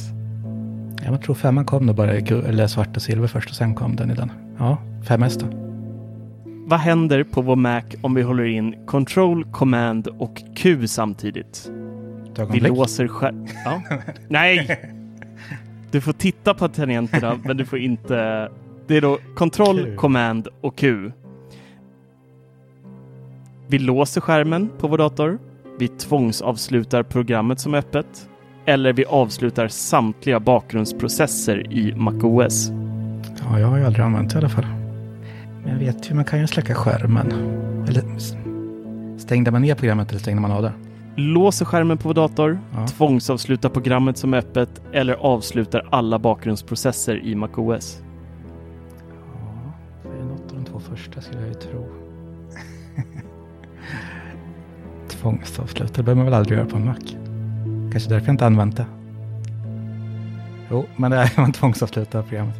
Ja, 1.05 1.11
Jag 1.11 1.21
tror 1.21 1.35
femman 1.35 1.65
kom 1.65 1.85
nog 1.85 1.95
bara 1.95 2.15
i 2.17 2.27
eller 2.27 2.67
svart 2.67 2.95
och 2.95 3.01
silver 3.01 3.27
först 3.27 3.49
och 3.49 3.55
sen 3.55 3.75
kom 3.75 3.95
den 3.95 4.11
i 4.11 4.15
den. 4.15 4.31
Ja, 4.57 4.77
5S 5.03 5.39
då. 5.39 5.57
Vad 6.65 6.79
händer 6.79 7.23
på 7.23 7.41
vår 7.41 7.55
Mac 7.55 7.81
om 8.01 8.13
vi 8.13 8.21
håller 8.21 8.43
in 8.43 8.85
Control, 8.85 9.45
Command 9.51 10.07
och 10.07 10.41
Q 10.55 10.87
samtidigt? 10.87 11.71
Vi 12.51 12.59
låser 12.59 13.07
skärmen. 13.07 13.47
Ja. 13.65 13.81
Nej! 14.27 14.79
Du 15.91 16.01
får 16.01 16.13
titta 16.13 16.53
på 16.53 16.67
tangenterna, 16.67 17.39
men 17.43 17.57
du 17.57 17.65
får 17.65 17.79
inte... 17.79 18.49
Det 18.87 18.97
är 18.97 19.01
då 19.01 19.17
Control, 19.35 19.83
Q. 19.83 19.95
Command 19.95 20.47
och 20.61 20.77
Q. 20.77 21.11
Vi 23.67 23.79
låser 23.79 24.21
skärmen 24.21 24.69
på 24.77 24.87
vår 24.87 24.97
dator. 24.97 25.39
Vi 25.79 25.87
tvångsavslutar 25.87 27.03
programmet 27.03 27.59
som 27.59 27.73
är 27.73 27.77
öppet. 27.77 28.29
Eller 28.65 28.93
vi 28.93 29.05
avslutar 29.05 29.67
samtliga 29.67 30.39
bakgrundsprocesser 30.39 31.73
i 31.73 31.95
MacOS. 31.95 32.71
Ja, 33.43 33.59
jag 33.59 33.67
har 33.67 33.77
ju 33.77 33.85
aldrig 33.85 34.05
använt 34.05 34.29
det 34.31 34.35
i 34.35 34.37
alla 34.37 34.49
fall. 34.49 34.65
Men 35.63 35.71
jag 35.71 35.79
vet 35.79 36.09
ju, 36.11 36.15
man 36.15 36.25
kan 36.25 36.39
ju 36.39 36.47
släcka 36.47 36.75
skärmen. 36.75 37.31
Eller 37.89 38.03
stängde 39.17 39.51
man 39.51 39.61
ner 39.61 39.75
programmet 39.75 40.09
eller 40.09 40.19
stängde 40.19 40.41
man 40.41 40.51
av 40.51 40.61
det? 40.61 40.73
Låser 41.15 41.65
skärmen 41.65 41.97
på 41.97 42.07
vår 42.07 42.13
dator. 42.13 42.59
Ja. 42.73 42.87
Tvångsavslutar 42.87 43.69
programmet 43.69 44.17
som 44.17 44.33
är 44.33 44.37
öppet. 44.37 44.81
Eller 44.93 45.13
avslutar 45.13 45.87
alla 45.91 46.19
bakgrundsprocesser 46.19 47.25
i 47.25 47.35
MacOS 47.35 48.01
första 50.95 51.21
skulle 51.21 51.41
jag 51.41 51.47
ju 51.47 51.53
tro. 51.53 51.87
Tvångsavslut, 55.09 55.93
det 55.93 56.03
behöver 56.03 56.15
man 56.15 56.25
väl 56.25 56.33
aldrig 56.33 56.57
göra 56.57 56.67
på 56.67 56.75
en 56.75 56.85
Mac. 56.85 56.95
Kanske 57.91 58.09
därför 58.09 58.27
jag 58.27 58.33
inte 58.33 58.45
använt 58.45 58.77
det. 58.77 58.85
Jo, 60.71 60.85
men 60.95 61.11
det 61.11 61.17
är 61.17 61.31
man 61.37 61.51
tvångsavslutar 61.51 62.21
programmet. 62.21 62.55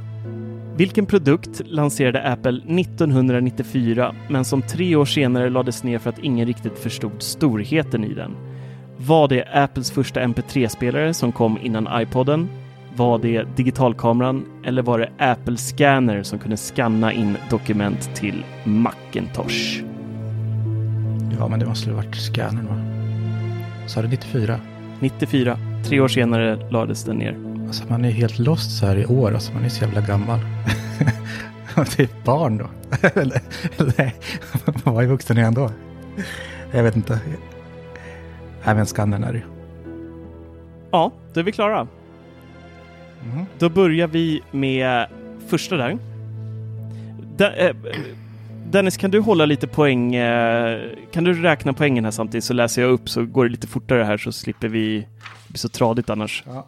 Vilken 0.75 1.05
produkt 1.05 1.61
lanserade 1.65 2.23
Apple 2.31 2.61
1994 2.81 4.15
men 4.29 4.45
som 4.45 4.61
tre 4.61 4.95
år 4.95 5.05
senare 5.05 5.49
lades 5.49 5.83
ner 5.83 5.99
för 5.99 6.09
att 6.09 6.19
ingen 6.19 6.47
riktigt 6.47 6.79
förstod 6.79 7.21
storheten 7.21 8.03
i 8.03 8.13
den? 8.13 8.31
Var 8.97 9.27
det 9.27 9.47
Apples 9.53 9.91
första 9.91 10.21
MP3-spelare 10.21 11.13
som 11.13 11.31
kom 11.31 11.57
innan 11.61 12.01
iPoden? 12.01 12.49
Var 12.95 13.19
det 13.19 13.45
digitalkameran 13.55 14.45
eller 14.65 14.81
var 14.81 14.99
det 14.99 15.09
Apple 15.17 15.57
Scanner 15.57 16.23
som 16.23 16.39
kunde 16.39 16.57
scanna 16.57 17.13
in 17.13 17.37
dokument 17.49 18.15
till 18.15 18.45
Macintosh? 18.63 19.83
Ja, 21.39 21.47
men 21.47 21.59
det 21.59 21.65
måste 21.65 21.89
ju 21.89 21.95
varit 21.95 22.15
scannern 22.15 22.67
va? 22.67 22.75
Sa 23.87 24.01
du 24.01 24.07
94? 24.07 24.59
94. 24.99 25.57
Tre 25.85 25.99
år 25.99 26.07
senare 26.07 26.69
lades 26.69 27.03
den 27.03 27.15
ner. 27.15 27.37
Alltså 27.67 27.83
man 27.89 28.05
är 28.05 28.11
helt 28.11 28.39
lost 28.39 28.79
så 28.79 28.85
här 28.85 28.95
i 28.97 29.05
år, 29.05 29.33
alltså 29.33 29.53
man 29.53 29.65
är 29.65 29.69
så 29.69 29.83
jävla 29.85 30.01
gammal. 30.01 30.39
typ 31.89 32.23
barn 32.23 32.57
då. 32.57 32.69
eller, 33.21 33.41
eller 33.77 34.13
man 34.85 34.93
var 34.93 35.01
ju 35.01 35.07
vuxen 35.07 35.37
igen 35.37 35.53
då. 35.53 35.71
Jag 36.71 36.83
vet 36.83 36.95
inte. 36.95 37.19
Även 38.63 38.85
skannern 38.85 39.23
är 39.23 39.31
det 39.31 39.37
ju. 39.37 39.45
Ja, 40.91 41.11
då 41.33 41.39
är 41.39 41.43
vi 41.43 41.51
klara. 41.51 41.87
Då 43.59 43.69
börjar 43.69 44.07
vi 44.07 44.41
med 44.51 45.07
första 45.47 45.77
där. 45.77 45.97
De, 47.37 47.45
eh, 47.45 47.75
Dennis, 48.71 48.97
kan 48.97 49.11
du 49.11 49.19
hålla 49.19 49.45
lite 49.45 49.67
poäng? 49.67 50.15
Eh, 50.15 50.79
kan 51.11 51.23
du 51.23 51.33
räkna 51.33 51.73
poängen 51.73 52.03
här 52.03 52.11
samtidigt 52.11 52.43
så 52.43 52.53
läser 52.53 52.81
jag 52.81 52.91
upp 52.91 53.09
så 53.09 53.25
går 53.25 53.45
det 53.45 53.51
lite 53.51 53.67
fortare 53.67 54.03
här 54.03 54.17
så 54.17 54.31
slipper 54.31 54.67
vi 54.67 55.07
det 55.51 55.53
blir 55.53 55.59
så 55.59 55.69
tradigt 55.69 56.09
annars. 56.09 56.43
Ja. 56.47 56.67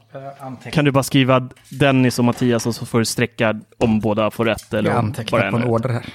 Kan 0.71 0.85
du 0.85 0.91
bara 0.91 1.03
skriva 1.03 1.49
Dennis 1.69 2.19
och 2.19 2.25
Mattias 2.25 2.65
och 2.65 2.75
så 2.75 2.85
får 2.85 2.99
du 2.99 3.05
sträcka 3.05 3.59
om 3.77 3.99
båda 3.99 4.31
får 4.31 4.45
rätt 4.45 4.73
eller 4.73 4.89
Jag 4.89 4.99
antecknar 4.99 5.51
på 5.51 5.57
en 5.57 5.63
order 5.63 5.89
här. 5.89 6.05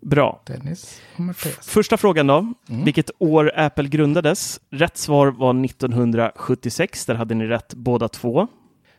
Bra. 0.00 0.42
Dennis 0.46 1.02
och 1.14 1.20
Mattias. 1.20 1.68
Första 1.68 1.96
frågan 1.96 2.26
då. 2.26 2.38
Mm. 2.38 2.84
Vilket 2.84 3.10
år 3.18 3.52
Apple 3.56 3.88
grundades? 3.88 4.60
Rätt 4.70 4.96
svar 4.96 5.26
var 5.26 5.64
1976. 5.64 7.06
Där 7.06 7.14
hade 7.14 7.34
ni 7.34 7.46
rätt 7.46 7.74
båda 7.74 8.08
två. 8.08 8.48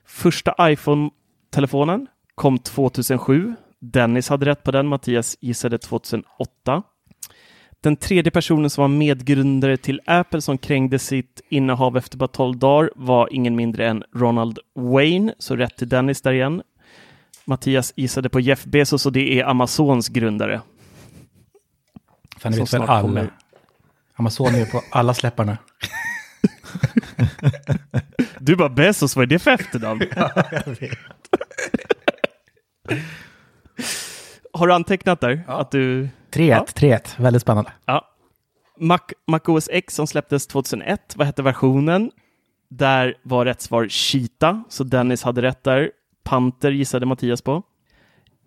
Första 0.07 0.55
iPhone-telefonen 0.71 2.07
kom 2.35 2.59
2007. 2.59 3.55
Dennis 3.79 4.29
hade 4.29 4.45
rätt 4.45 4.63
på 4.63 4.71
den. 4.71 4.87
Mattias 4.87 5.37
gissade 5.39 5.77
2008. 5.77 6.83
Den 7.81 7.95
tredje 7.95 8.31
personen 8.31 8.69
som 8.69 8.81
var 8.81 8.87
medgrundare 8.87 9.77
till 9.77 10.01
Apple 10.05 10.41
som 10.41 10.57
krängde 10.57 10.99
sitt 10.99 11.41
innehav 11.49 11.97
efter 11.97 12.17
bara 12.17 12.27
12 12.27 12.57
dagar 12.57 12.89
var 12.95 13.33
ingen 13.33 13.55
mindre 13.55 13.87
än 13.87 14.03
Ronald 14.15 14.59
Wayne, 14.75 15.33
så 15.39 15.55
rätt 15.55 15.77
till 15.77 15.89
Dennis 15.89 16.21
där 16.21 16.33
igen. 16.33 16.61
Mattias 17.45 17.93
gissade 17.95 18.29
på 18.29 18.39
Jeff 18.39 18.65
Bezos 18.65 19.05
och 19.05 19.11
det 19.11 19.39
är 19.39 19.43
Amazons 19.45 20.07
grundare. 20.07 20.61
Fan, 22.37 22.53
Som 22.53 22.59
vet 22.63 22.73
väl 22.73 22.81
alla. 22.81 23.27
Amazon 24.15 24.55
är 24.55 24.65
på 24.65 24.81
alla 24.91 25.13
släpparna. 25.13 25.57
Du 28.39 28.55
bara 28.55 28.69
Bezos, 28.69 29.15
vad 29.15 29.23
är 29.23 29.27
det 29.27 29.39
för 29.39 29.51
efternamn? 29.51 30.01
Har 34.53 34.67
du 34.67 34.73
antecknat 34.73 35.21
där? 35.21 35.43
Att 35.47 35.71
du... 35.71 36.03
3-1, 36.03 36.09
Ja. 36.31 36.65
3-1. 36.75 37.21
Väldigt 37.21 37.41
spännande. 37.41 37.71
Ja. 37.85 38.07
Mac, 38.79 38.99
Mac 39.27 39.39
OS 39.45 39.69
X 39.71 39.95
som 39.95 40.07
släpptes 40.07 40.47
2001, 40.47 41.13
vad 41.15 41.27
hette 41.27 41.41
versionen? 41.41 42.11
Där 42.69 43.15
var 43.23 43.45
rätt 43.45 43.61
svar 43.61 43.87
Cheetah, 43.87 44.59
så 44.69 44.83
Dennis 44.83 45.23
hade 45.23 45.41
rätt 45.41 45.63
där. 45.63 45.91
Panter 46.23 46.71
gissade 46.71 47.05
Mattias 47.05 47.41
på. 47.41 47.63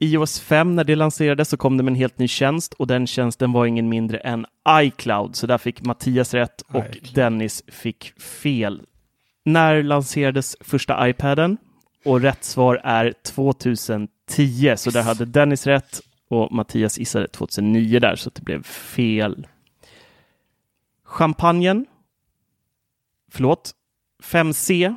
iOS 0.02 0.40
5, 0.40 0.76
när 0.76 0.84
det 0.84 0.96
lanserades 0.96 1.48
så 1.48 1.56
kom 1.56 1.76
det 1.76 1.82
med 1.82 1.90
en 1.90 1.96
helt 1.96 2.18
ny 2.18 2.28
tjänst 2.28 2.74
och 2.74 2.86
den 2.86 3.06
tjänsten 3.06 3.52
var 3.52 3.66
ingen 3.66 3.88
mindre 3.88 4.18
än 4.18 4.46
iCloud, 4.68 5.36
så 5.36 5.46
där 5.46 5.58
fick 5.58 5.82
Mattias 5.84 6.34
rätt 6.34 6.62
och 6.62 6.84
iCloud. 6.90 7.14
Dennis 7.14 7.62
fick 7.68 8.20
fel. 8.20 8.82
När 9.44 9.82
lanserades 9.82 10.56
första 10.60 11.08
iPaden? 11.08 11.56
Och 12.04 12.20
rätt 12.20 12.44
svar 12.44 12.80
är 12.84 13.14
2010, 13.22 14.74
så 14.76 14.90
där 14.90 15.02
hade 15.02 15.24
Dennis 15.24 15.66
rätt 15.66 16.00
och 16.28 16.52
Mattias 16.52 16.98
gissade 16.98 17.28
2009 17.28 17.98
där, 18.00 18.16
så 18.16 18.30
det 18.34 18.42
blev 18.42 18.62
fel. 18.62 19.46
Champagnen, 21.04 21.86
förlåt, 23.32 23.70
5C 24.22 24.94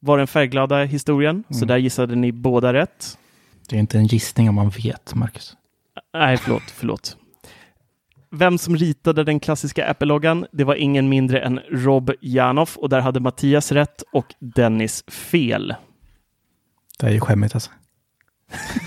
var 0.00 0.18
den 0.18 0.26
färgglada 0.26 0.84
historien, 0.84 1.44
så 1.48 1.56
Mm. 1.56 1.68
där 1.68 1.76
gissade 1.76 2.14
ni 2.14 2.32
båda 2.32 2.72
rätt. 2.72 3.18
Det 3.68 3.76
är 3.76 3.80
inte 3.80 3.98
en 3.98 4.06
gissning 4.06 4.48
om 4.48 4.54
man 4.54 4.70
vet, 4.70 5.14
Marcus. 5.14 5.56
Nej, 6.14 6.36
förlåt, 6.36 6.62
förlåt. 6.66 7.16
Vem 8.30 8.58
som 8.58 8.76
ritade 8.76 9.24
den 9.24 9.40
klassiska 9.40 9.90
Apple-loggan, 9.90 10.46
det 10.52 10.64
var 10.64 10.74
ingen 10.74 11.08
mindre 11.08 11.40
än 11.40 11.60
Rob 11.70 12.10
Janoff 12.20 12.76
och 12.76 12.88
där 12.88 13.00
hade 13.00 13.20
Mattias 13.20 13.72
rätt 13.72 14.02
och 14.12 14.34
Dennis 14.38 15.04
fel. 15.08 15.74
Det 16.98 17.06
är 17.06 17.10
ju 17.10 17.20
skämmigt 17.20 17.54
alltså. 17.54 17.70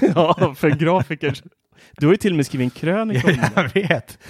Ja, 0.16 0.56
för 0.58 0.70
grafiker. 0.70 1.42
Du 1.98 2.06
har 2.06 2.14
ju 2.14 2.18
till 2.18 2.32
och 2.32 2.38
med 2.38 2.46
skrivit 2.46 2.66
en 2.66 2.70
krönika 2.80 3.28
om 3.28 3.34
det. 3.34 3.52
jag 3.56 3.74
vet. 3.74 4.18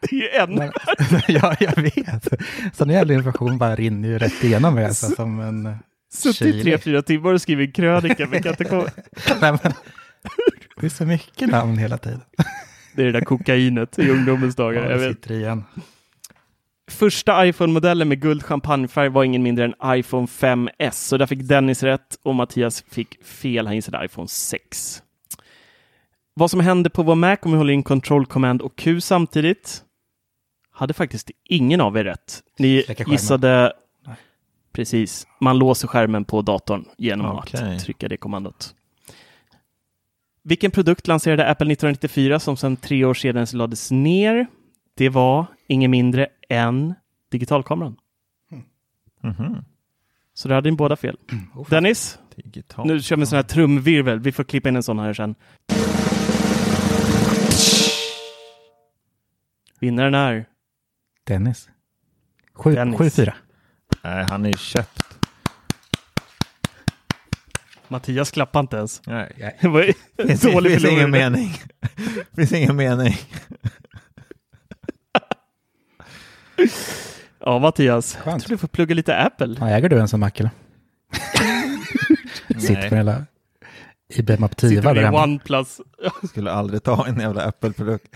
Det 0.00 0.16
är 0.16 0.20
ju 0.20 0.28
ännu 0.28 0.70
Men, 1.10 1.22
ja, 1.28 1.56
jag 1.60 1.76
vet. 1.82 2.28
Sån 2.72 2.90
jävla 2.90 3.14
information 3.14 3.58
bara 3.58 3.76
rinner 3.76 4.08
ju 4.08 4.18
rätt 4.18 4.44
igenom 4.44 4.74
mig 4.74 4.84
alltså, 4.84 5.06
som 5.06 5.40
en... 5.40 5.76
suttit 6.12 6.54
i 6.54 6.62
tre, 6.62 6.78
fyra 6.78 7.02
timmar 7.02 7.32
och 7.32 7.42
skrivit 7.42 7.74
krönika. 7.74 8.26
men 8.26 8.42
kan 8.42 8.50
inte 8.50 8.64
komma... 8.64 8.84
Nej, 9.40 9.58
men, 9.62 9.72
det 10.80 10.86
är 10.86 10.90
så 10.90 11.04
mycket 11.04 11.48
namn 11.48 11.78
hela 11.78 11.98
tiden. 11.98 12.20
Det 12.94 13.02
är 13.02 13.06
det 13.06 13.12
där 13.12 13.20
kokainet 13.20 13.98
i 13.98 14.10
ungdomens 14.10 14.56
dagar. 14.56 14.84
Ja, 14.84 14.90
jag 14.90 14.98
vet. 14.98 15.30
igen. 15.30 15.64
Första 16.90 17.46
iPhone-modellen 17.46 18.08
med 18.08 18.20
guld 18.20 18.42
champagnefärg 18.42 19.08
var 19.08 19.24
ingen 19.24 19.42
mindre 19.42 19.64
än 19.64 19.74
iPhone 19.84 20.26
5S, 20.26 20.90
så 20.90 21.16
där 21.16 21.26
fick 21.26 21.42
Dennis 21.42 21.82
rätt 21.82 22.18
och 22.22 22.34
Mattias 22.34 22.84
fick 22.90 23.24
fel. 23.24 23.66
Han 23.66 23.76
gissade 23.76 24.04
iPhone 24.04 24.28
6. 24.28 25.02
Vad 26.34 26.50
som 26.50 26.60
hände 26.60 26.90
på 26.90 27.02
vår 27.02 27.14
Mac 27.14 27.36
om 27.42 27.52
vi 27.52 27.58
håller 27.58 27.72
in 27.72 27.82
Control, 27.82 28.26
Command 28.26 28.62
och 28.62 28.76
Q 28.76 29.00
samtidigt 29.00 29.82
hade 30.70 30.94
faktiskt 30.94 31.30
ingen 31.44 31.80
av 31.80 31.96
er 31.96 32.04
rätt. 32.04 32.42
Ni 32.58 32.84
gissade. 33.06 33.72
Precis. 34.78 35.26
Man 35.40 35.58
låser 35.58 35.88
skärmen 35.88 36.24
på 36.24 36.42
datorn 36.42 36.84
genom 36.98 37.38
Okej. 37.38 37.74
att 37.76 37.84
trycka 37.84 38.08
det 38.08 38.16
kommandot. 38.16 38.74
Vilken 40.42 40.70
produkt 40.70 41.06
lanserade 41.06 41.46
Apple 41.50 41.72
1994 41.72 42.40
som 42.40 42.56
sedan 42.56 42.76
tre 42.76 43.04
år 43.04 43.14
sedan 43.14 43.46
lades 43.52 43.90
ner? 43.90 44.46
Det 44.94 45.08
var 45.08 45.46
ingen 45.66 45.90
mindre 45.90 46.28
än 46.48 46.94
digitalkameran. 47.30 47.96
Mhm. 49.22 49.64
Så 50.34 50.48
där 50.48 50.54
hade 50.54 50.70
ni 50.70 50.76
båda 50.76 50.96
fel. 50.96 51.16
Dennis, 51.70 52.18
Digital. 52.36 52.86
nu 52.86 53.02
kör 53.02 53.16
vi 53.16 53.22
en 53.22 53.26
sån 53.26 53.36
här 53.36 53.42
trumvirvel. 53.42 54.20
Vi 54.20 54.32
får 54.32 54.44
klippa 54.44 54.68
in 54.68 54.76
en 54.76 54.82
sån 54.82 54.98
här 54.98 55.12
sen. 55.14 55.34
Vinnaren 59.80 60.14
är 60.14 60.46
Dennis. 61.24 61.68
7-4. 62.54 63.32
Nej, 64.02 64.26
han 64.30 64.44
är 64.44 64.48
ju 64.50 64.56
köpt. 64.58 65.02
Mattias 67.88 68.30
klappar 68.30 68.60
inte 68.60 68.76
ens. 68.76 69.02
Nej. 69.06 69.56
Det 69.60 69.68
var 69.68 69.92
Finns, 70.26 70.40
dålig 70.42 70.72
finns 70.72 70.84
ingen 70.92 71.10
mening. 71.10 71.62
finns 72.36 72.52
ingen 72.52 72.76
mening. 72.76 73.16
Ja, 77.40 77.58
Mattias. 77.58 78.14
Jag 78.14 78.24
Skönt. 78.24 78.42
tror 78.42 78.50
du 78.50 78.58
får 78.58 78.68
plugga 78.68 78.94
lite 78.94 79.16
Apple. 79.16 79.56
Ja, 79.60 79.68
äger 79.68 79.88
du 79.88 80.00
en 80.00 80.08
sån 80.08 80.20
mack 80.20 80.40
eller? 80.40 80.50
På 82.48 82.54
en 82.54 82.60
jävla 82.60 83.26
IBM 84.08 84.44
Aptiva 84.44 84.94
där 84.94 85.02
hemma. 85.02 85.22
OnePlus? 85.22 85.80
Skulle 86.28 86.52
aldrig 86.52 86.82
ta 86.82 87.06
en 87.06 87.20
jävla 87.20 87.42
Apple-produkt. 87.42 88.14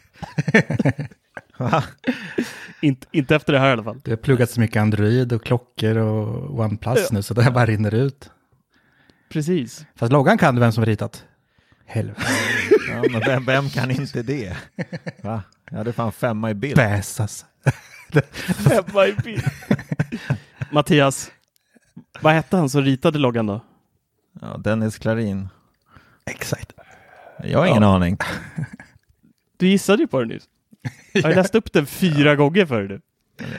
Inte, 2.82 3.06
inte 3.12 3.36
efter 3.36 3.52
det 3.52 3.58
här 3.58 3.68
i 3.68 3.72
alla 3.72 3.84
fall. 3.84 4.00
Du 4.04 4.10
har 4.10 4.16
pluggat 4.16 4.50
så 4.50 4.60
mycket 4.60 4.80
Android 4.80 5.32
och 5.32 5.44
klockor 5.44 5.96
och 5.96 6.60
OnePlus 6.60 7.12
nu 7.12 7.22
så 7.22 7.34
det 7.34 7.50
bara 7.50 7.66
rinner 7.66 7.94
ut. 7.94 8.30
Precis. 9.32 9.86
Fast 9.96 10.12
loggan 10.12 10.38
kan 10.38 10.54
du 10.54 10.60
vem 10.60 10.72
som 10.72 10.84
ritat. 10.84 11.24
Helvete. 11.86 12.22
Ja, 12.88 13.02
men 13.10 13.20
vem, 13.20 13.44
vem 13.44 13.68
kan 13.68 13.90
inte 13.90 14.22
det? 14.22 14.56
Va? 15.22 15.42
Jag 15.70 15.78
hade 15.78 15.92
fan 15.92 16.12
femma 16.12 16.50
i 16.50 16.54
bild. 16.54 16.76
Bäsas. 16.76 17.46
Femma 18.68 19.06
i 19.06 19.12
bild. 19.24 19.44
Mattias, 20.72 21.30
vad 22.20 22.32
hette 22.32 22.56
han 22.56 22.70
som 22.70 22.82
ritade 22.82 23.18
loggan 23.18 23.46
då? 23.46 23.60
Ja, 24.40 24.56
Dennis 24.56 24.98
Klarin. 24.98 25.48
Exakt. 26.30 26.72
Jag 27.44 27.58
har 27.58 27.66
ingen 27.66 27.84
aning. 27.84 28.16
Du 29.56 29.68
gissade 29.68 30.02
ju 30.02 30.06
på 30.06 30.20
det 30.20 30.26
nyss. 30.26 30.44
Jag 31.12 31.22
har 31.22 31.34
läst 31.34 31.54
upp 31.54 31.72
den 31.72 31.86
fyra 31.86 32.36
gånger 32.36 32.66
för 32.66 32.82
dig. 32.82 33.00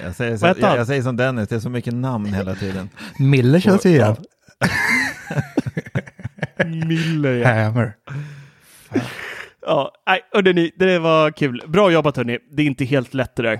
Jag 0.03 0.15
säger, 0.15 0.37
så, 0.37 0.45
jag, 0.45 0.57
jag 0.59 0.87
säger 0.87 1.01
som 1.01 1.17
Dennis, 1.17 1.49
det 1.49 1.55
är 1.55 1.59
så 1.59 1.69
mycket 1.69 1.93
namn 1.93 2.25
hela 2.25 2.55
tiden. 2.55 2.89
Miller 3.19 3.59
känns 3.59 3.85
ju 3.85 3.89
igen. 3.89 4.15
Miller 6.87 7.33
ja. 7.33 7.63
Hammer. 7.63 7.93
Ja, 9.61 9.91
nej, 10.07 10.21
hörrni, 10.31 10.71
det 10.75 10.99
var 10.99 11.31
kul. 11.31 11.63
Bra 11.67 11.91
jobbat 11.91 12.17
hörni. 12.17 12.39
Det 12.51 12.61
är 12.61 12.65
inte 12.65 12.85
helt 12.85 13.13
lätt 13.13 13.35
det 13.35 13.43
där 13.43 13.53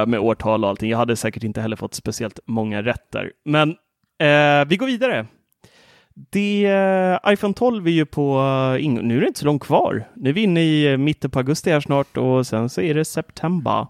eh, 0.00 0.06
med 0.06 0.20
årtal 0.20 0.64
och 0.64 0.70
allting. 0.70 0.90
Jag 0.90 0.98
hade 0.98 1.16
säkert 1.16 1.42
inte 1.42 1.60
heller 1.60 1.76
fått 1.76 1.94
speciellt 1.94 2.38
många 2.46 2.82
rätt 2.82 3.12
där. 3.12 3.32
Men 3.44 3.70
eh, 4.18 4.68
vi 4.68 4.76
går 4.76 4.86
vidare. 4.86 5.26
Det, 6.18 6.66
eh, 6.66 7.32
iPhone 7.32 7.54
12 7.54 7.86
är 7.86 7.90
ju 7.90 8.06
på, 8.06 8.38
eh, 8.80 8.90
nu 8.90 9.16
är 9.16 9.20
det 9.20 9.26
inte 9.26 9.40
så 9.40 9.46
långt 9.46 9.62
kvar. 9.62 10.08
Nu 10.14 10.30
är 10.30 10.34
vi 10.34 10.42
inne 10.42 10.60
i 10.60 10.92
eh, 10.92 10.96
mitten 10.96 11.30
på 11.30 11.38
augusti 11.38 11.70
här 11.70 11.80
snart 11.80 12.16
och 12.16 12.46
sen 12.46 12.68
så 12.68 12.80
är 12.80 12.94
det 12.94 13.04
september. 13.04 13.86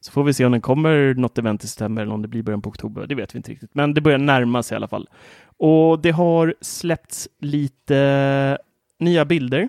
Så 0.00 0.12
får 0.12 0.24
vi 0.24 0.34
se 0.34 0.44
om 0.44 0.52
det 0.52 0.60
kommer 0.60 1.14
något 1.14 1.38
event 1.38 1.64
i 1.64 1.68
september 1.68 2.02
eller 2.02 2.14
om 2.14 2.22
det 2.22 2.28
blir 2.28 2.42
början 2.42 2.62
på 2.62 2.68
oktober. 2.68 3.06
Det 3.06 3.14
vet 3.14 3.34
vi 3.34 3.36
inte 3.36 3.50
riktigt, 3.50 3.74
men 3.74 3.94
det 3.94 4.00
börjar 4.00 4.18
närma 4.18 4.62
sig 4.62 4.74
i 4.74 4.76
alla 4.76 4.88
fall. 4.88 5.08
Och 5.56 6.00
det 6.00 6.10
har 6.10 6.54
släppts 6.60 7.28
lite 7.40 8.58
nya 8.98 9.24
bilder 9.24 9.68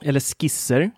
eller 0.00 0.20
skisser 0.20 0.90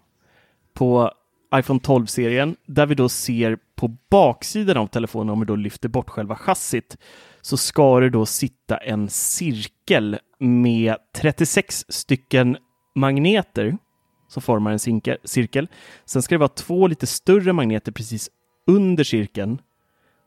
på 0.75 1.11
iPhone 1.54 1.80
12-serien 1.80 2.56
där 2.66 2.86
vi 2.86 2.94
då 2.94 3.08
ser 3.08 3.58
på 3.74 3.96
baksidan 4.10 4.76
av 4.76 4.86
telefonen, 4.86 5.30
om 5.30 5.40
vi 5.40 5.46
då 5.46 5.56
lyfter 5.56 5.88
bort 5.88 6.10
själva 6.10 6.36
chassit, 6.36 6.96
så 7.40 7.56
ska 7.56 8.00
det 8.00 8.10
då 8.10 8.26
sitta 8.26 8.76
en 8.76 9.08
cirkel 9.08 10.18
med 10.38 10.96
36 11.14 11.84
stycken 11.88 12.56
magneter 12.94 13.76
som 14.28 14.42
formar 14.42 14.72
en 14.72 14.78
cirkel. 15.24 15.68
Sen 16.04 16.22
ska 16.22 16.34
det 16.34 16.38
vara 16.38 16.48
två 16.48 16.86
lite 16.86 17.06
större 17.06 17.52
magneter 17.52 17.92
precis 17.92 18.30
under 18.66 19.04
cirkeln. 19.04 19.58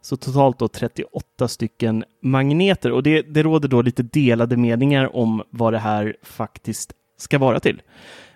Så 0.01 0.17
totalt 0.17 0.59
då 0.59 0.67
38 0.67 1.47
stycken 1.47 2.03
magneter 2.21 2.91
och 2.91 3.03
det, 3.03 3.21
det 3.21 3.43
råder 3.43 3.69
då 3.69 3.81
lite 3.81 4.03
delade 4.03 4.57
meningar 4.57 5.15
om 5.15 5.43
vad 5.49 5.73
det 5.73 5.79
här 5.79 6.15
faktiskt 6.23 6.93
ska 7.17 7.38
vara 7.38 7.59
till. 7.59 7.81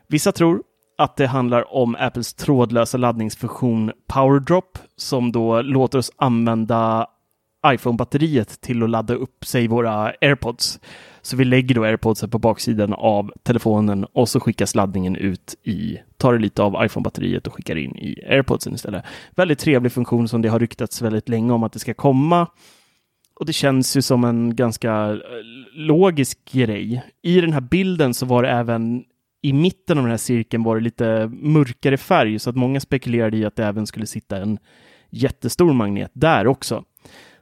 Vissa 0.08 0.32
tror 0.32 0.64
att 1.00 1.16
det 1.16 1.28
handlar 1.28 1.74
om 1.74 1.96
Apples 2.00 2.34
trådlösa 2.34 2.98
laddningsfunktion 2.98 3.92
PowerDrop 4.08 4.78
som 4.96 5.32
då 5.32 5.62
låter 5.62 5.98
oss 5.98 6.12
använda 6.16 7.08
iPhone-batteriet 7.68 8.62
till 8.62 8.84
att 8.84 8.90
ladda 8.90 9.14
upp, 9.14 9.46
säg 9.46 9.68
våra 9.68 10.14
AirPods. 10.22 10.80
Så 11.22 11.38
vi 11.38 11.46
lägger 11.46 11.76
då 11.76 11.84
AirPodsen 11.84 12.30
på 12.30 12.40
baksidan 12.40 12.94
av 12.94 13.32
telefonen 13.44 14.06
och 14.06 14.30
så 14.30 14.40
skickas 14.40 14.76
laddningen 14.76 15.16
ut 15.16 15.56
i, 15.64 15.98
tar 16.18 16.34
det 16.34 16.40
lite 16.40 16.64
av 16.64 16.86
iPhone-batteriet 16.86 17.48
och 17.48 17.54
skickar 17.54 17.76
in 17.76 17.96
i 17.96 18.24
AirPodsen 18.30 18.74
istället. 18.74 19.06
Väldigt 19.36 19.60
trevlig 19.60 19.92
funktion 19.92 20.28
som 20.28 20.42
det 20.42 20.50
har 20.50 20.60
ryktats 20.60 21.02
väldigt 21.02 21.30
länge 21.30 21.54
om 21.54 21.64
att 21.64 21.74
det 21.74 21.80
ska 21.80 21.94
komma. 21.94 22.48
Och 23.36 23.46
det 23.46 23.54
känns 23.54 23.98
ju 23.98 24.02
som 24.02 24.24
en 24.24 24.56
ganska 24.56 24.92
eh, 25.10 25.20
logisk 25.74 26.52
grej. 26.52 27.04
I 27.22 27.42
den 27.42 27.54
här 27.54 27.62
bilden 27.62 28.14
så 28.14 28.26
var 28.26 28.44
det 28.44 28.50
även 28.50 29.04
i 29.42 29.54
mitten 29.54 29.98
av 29.98 30.04
den 30.04 30.12
här 30.12 30.18
cirkeln 30.18 30.64
var 30.64 30.76
det 30.76 30.82
lite 30.82 31.32
mörkare 31.34 31.98
färg 31.98 32.40
så 32.40 32.50
att 32.50 32.56
många 32.56 32.80
spekulerade 32.80 33.38
i 33.38 33.46
att 33.46 33.56
det 33.56 33.66
även 33.66 33.88
skulle 33.88 34.06
sitta 34.06 34.38
en 34.38 34.60
jättestor 35.10 35.74
magnet 35.74 36.12
där 36.14 36.48
också 36.48 36.84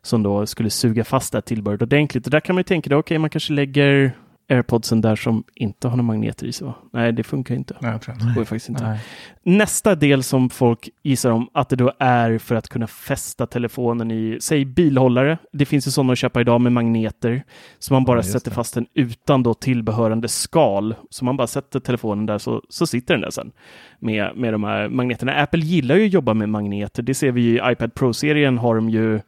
som 0.02 0.24
då 0.24 0.46
skulle 0.46 0.70
suga 0.70 1.04
fast 1.04 1.32
det 1.32 1.36
här 1.36 1.42
tillbehöret 1.42 1.82
ordentligt. 1.82 2.26
Och 2.26 2.32
där 2.32 2.40
kan 2.40 2.56
man 2.56 2.60
ju 2.60 2.64
tänka, 2.64 2.88
okej, 2.90 2.98
okay, 2.98 3.18
man 3.18 3.30
kanske 3.30 3.54
lägger 3.54 4.18
airpodsen 4.50 5.02
där 5.02 5.16
som 5.16 5.44
inte 5.56 5.88
har 5.88 5.98
några 5.98 6.08
magneter 6.08 6.48
i 6.48 6.52
sig. 6.52 6.68
Va? 6.68 6.76
Nej, 6.94 7.12
det 7.14 7.24
funkar 7.24 7.56
inte. 7.56 7.76
Nej, 7.82 8.00
Det 8.06 8.24
går 8.34 8.38
ju 8.38 8.46
faktiskt 8.46 8.70
inte. 8.70 8.84
Nej. 8.84 9.00
Nästa 9.44 9.96
del 9.96 10.24
som 10.24 10.50
folk 10.50 10.90
gissar 11.04 11.32
om 11.32 11.50
att 11.54 11.70
det 11.70 11.76
då 11.76 11.92
är 12.00 12.38
för 12.38 12.56
att 12.56 12.70
kunna 12.70 12.88
fästa 12.88 13.48
telefonen 13.48 14.12
i, 14.12 14.38
säg 14.42 14.66
bilhållare. 14.66 15.38
Det 15.54 15.66
finns 15.66 15.88
ju 15.88 15.92
sådana 15.92 16.14
att 16.14 16.20
köpa 16.20 16.42
idag 16.42 16.62
med 16.62 16.72
magneter. 16.72 17.44
Så 17.80 17.94
man 17.94 18.04
bara 18.04 18.18
Ja, 18.20 18.24
sätter 18.24 18.50
det. 18.52 18.56
fast 18.56 18.74
den 18.74 18.86
utan 18.94 19.44
då 19.44 19.54
tillbehörande 19.54 20.28
skal. 20.28 20.96
Så 21.10 21.26
man 21.26 21.38
bara 21.38 21.48
sätter 21.48 21.80
telefonen 21.80 22.26
där 22.26 22.38
så, 22.38 22.62
så 22.70 22.88
sitter 22.88 23.14
den 23.14 23.22
där 23.22 23.30
sen 23.30 23.52
med, 24.00 24.32
med 24.36 24.54
de 24.54 24.64
här 24.64 24.90
magneterna. 24.90 25.34
Apple 25.34 25.60
gillar 25.60 25.96
ju 25.96 26.06
att 26.06 26.14
jobba 26.14 26.34
med 26.34 26.50
magneter. 26.50 27.04
Det 27.04 27.14
ser 27.14 27.32
vi 27.32 27.42
ju 27.42 27.56
i 27.58 27.72
iPad 27.72 27.94
Pro-serien 27.94 28.58
har 28.58 28.76
de 28.76 28.90
ju 28.90 29.20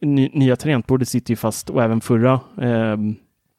ny, 0.00 0.30
nya 0.32 0.56
tangentbordet 0.56 1.08
sitter 1.08 1.30
ju 1.32 1.36
fast 1.36 1.70
och 1.70 1.82
även 1.82 2.00
förra 2.00 2.40
ehm, 2.62 3.14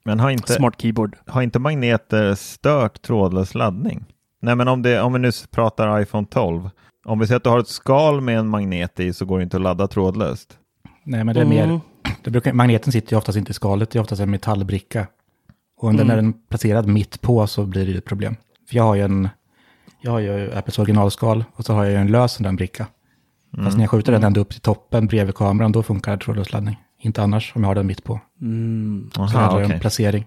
Men 0.06 0.20
har 0.20 0.30
inte, 0.30 0.54
Smart 0.54 0.82
Keyboard. 0.82 1.18
har 1.28 1.42
inte 1.42 1.60
magneter 1.60 2.36
stört 2.36 3.02
trådlös 3.02 3.56
laddning? 3.56 4.06
Nej, 4.42 4.56
men 4.56 4.68
om, 4.68 4.82
det, 4.82 5.02
om 5.02 5.14
vi 5.14 5.20
nu 5.20 5.32
pratar 5.52 6.02
iPhone 6.02 6.28
12. 6.30 6.70
Om 7.06 7.20
vi 7.20 7.28
säger 7.28 7.38
att 7.38 7.44
du 7.44 7.50
har 7.50 7.60
ett 7.60 7.68
skal 7.68 8.22
med 8.22 8.40
en 8.40 8.48
magnet 8.48 9.00
i 9.00 9.14
så 9.14 9.26
går 9.26 9.38
det 9.38 9.44
inte 9.44 9.58
att 9.58 9.64
ladda 9.64 9.88
trådlöst. 9.88 10.58
Nej, 11.04 11.24
men 11.24 11.36
det 11.36 11.42
är 11.42 11.46
Mm. 11.46 11.70
mer... 11.70 11.80
Det 12.24 12.32
brukar, 12.32 12.54
magneten 12.54 12.92
sitter 12.92 13.14
ju 13.14 13.18
oftast 13.18 13.38
inte 13.38 13.52
i 13.52 13.54
skalet, 13.54 13.90
det 13.92 14.00
är 14.00 14.02
oftast 14.02 14.22
en 14.22 14.32
metallbricka. 14.32 15.08
Och 15.78 15.96
när 15.96 16.04
Mm. 16.04 16.16
den 16.18 16.28
är 16.30 16.34
placerad 16.50 16.88
mitt 16.88 17.22
på 17.22 17.48
så 17.48 17.66
blir 17.66 17.86
det 17.86 17.92
ju 17.92 17.98
ett 17.98 18.06
problem. 18.06 18.36
För 18.70 18.76
jag 18.76 18.84
har 18.84 18.96
ju 18.96 19.02
en... 19.02 19.30
Jag 20.02 20.12
har 20.12 20.20
ju 20.20 20.54
Apples 20.54 20.80
originalskal 20.80 21.44
och 21.56 21.66
så 21.66 21.74
har 21.74 21.84
jag 21.84 21.92
ju 21.94 21.98
en 21.98 22.08
lös 22.12 22.34
sån 22.34 22.44
där 22.44 22.52
bricka. 22.54 22.88
Fast 23.64 23.78
när 23.78 23.84
jag 23.84 23.92
skjuter 23.92 24.12
den 24.12 24.24
ända 24.24 24.40
upp 24.40 24.50
till 24.50 24.62
toppen 24.62 25.08
bredvid 25.08 25.36
kameran, 25.36 25.72
då 25.72 25.84
funkar 25.84 26.18
trådlös 26.18 26.54
laddning. 26.54 26.78
Inte 27.06 27.24
annars 27.24 27.52
om 27.56 27.64
jag 27.64 27.70
har 27.70 27.76
den 27.76 27.88
mitt 27.88 28.04
på. 28.04 28.20
Mm. 28.42 29.10
Så 29.14 29.22
Aha, 29.22 29.58
det 29.58 29.64
okej. 29.64 29.76
om 29.76 29.80
placering. 29.80 30.26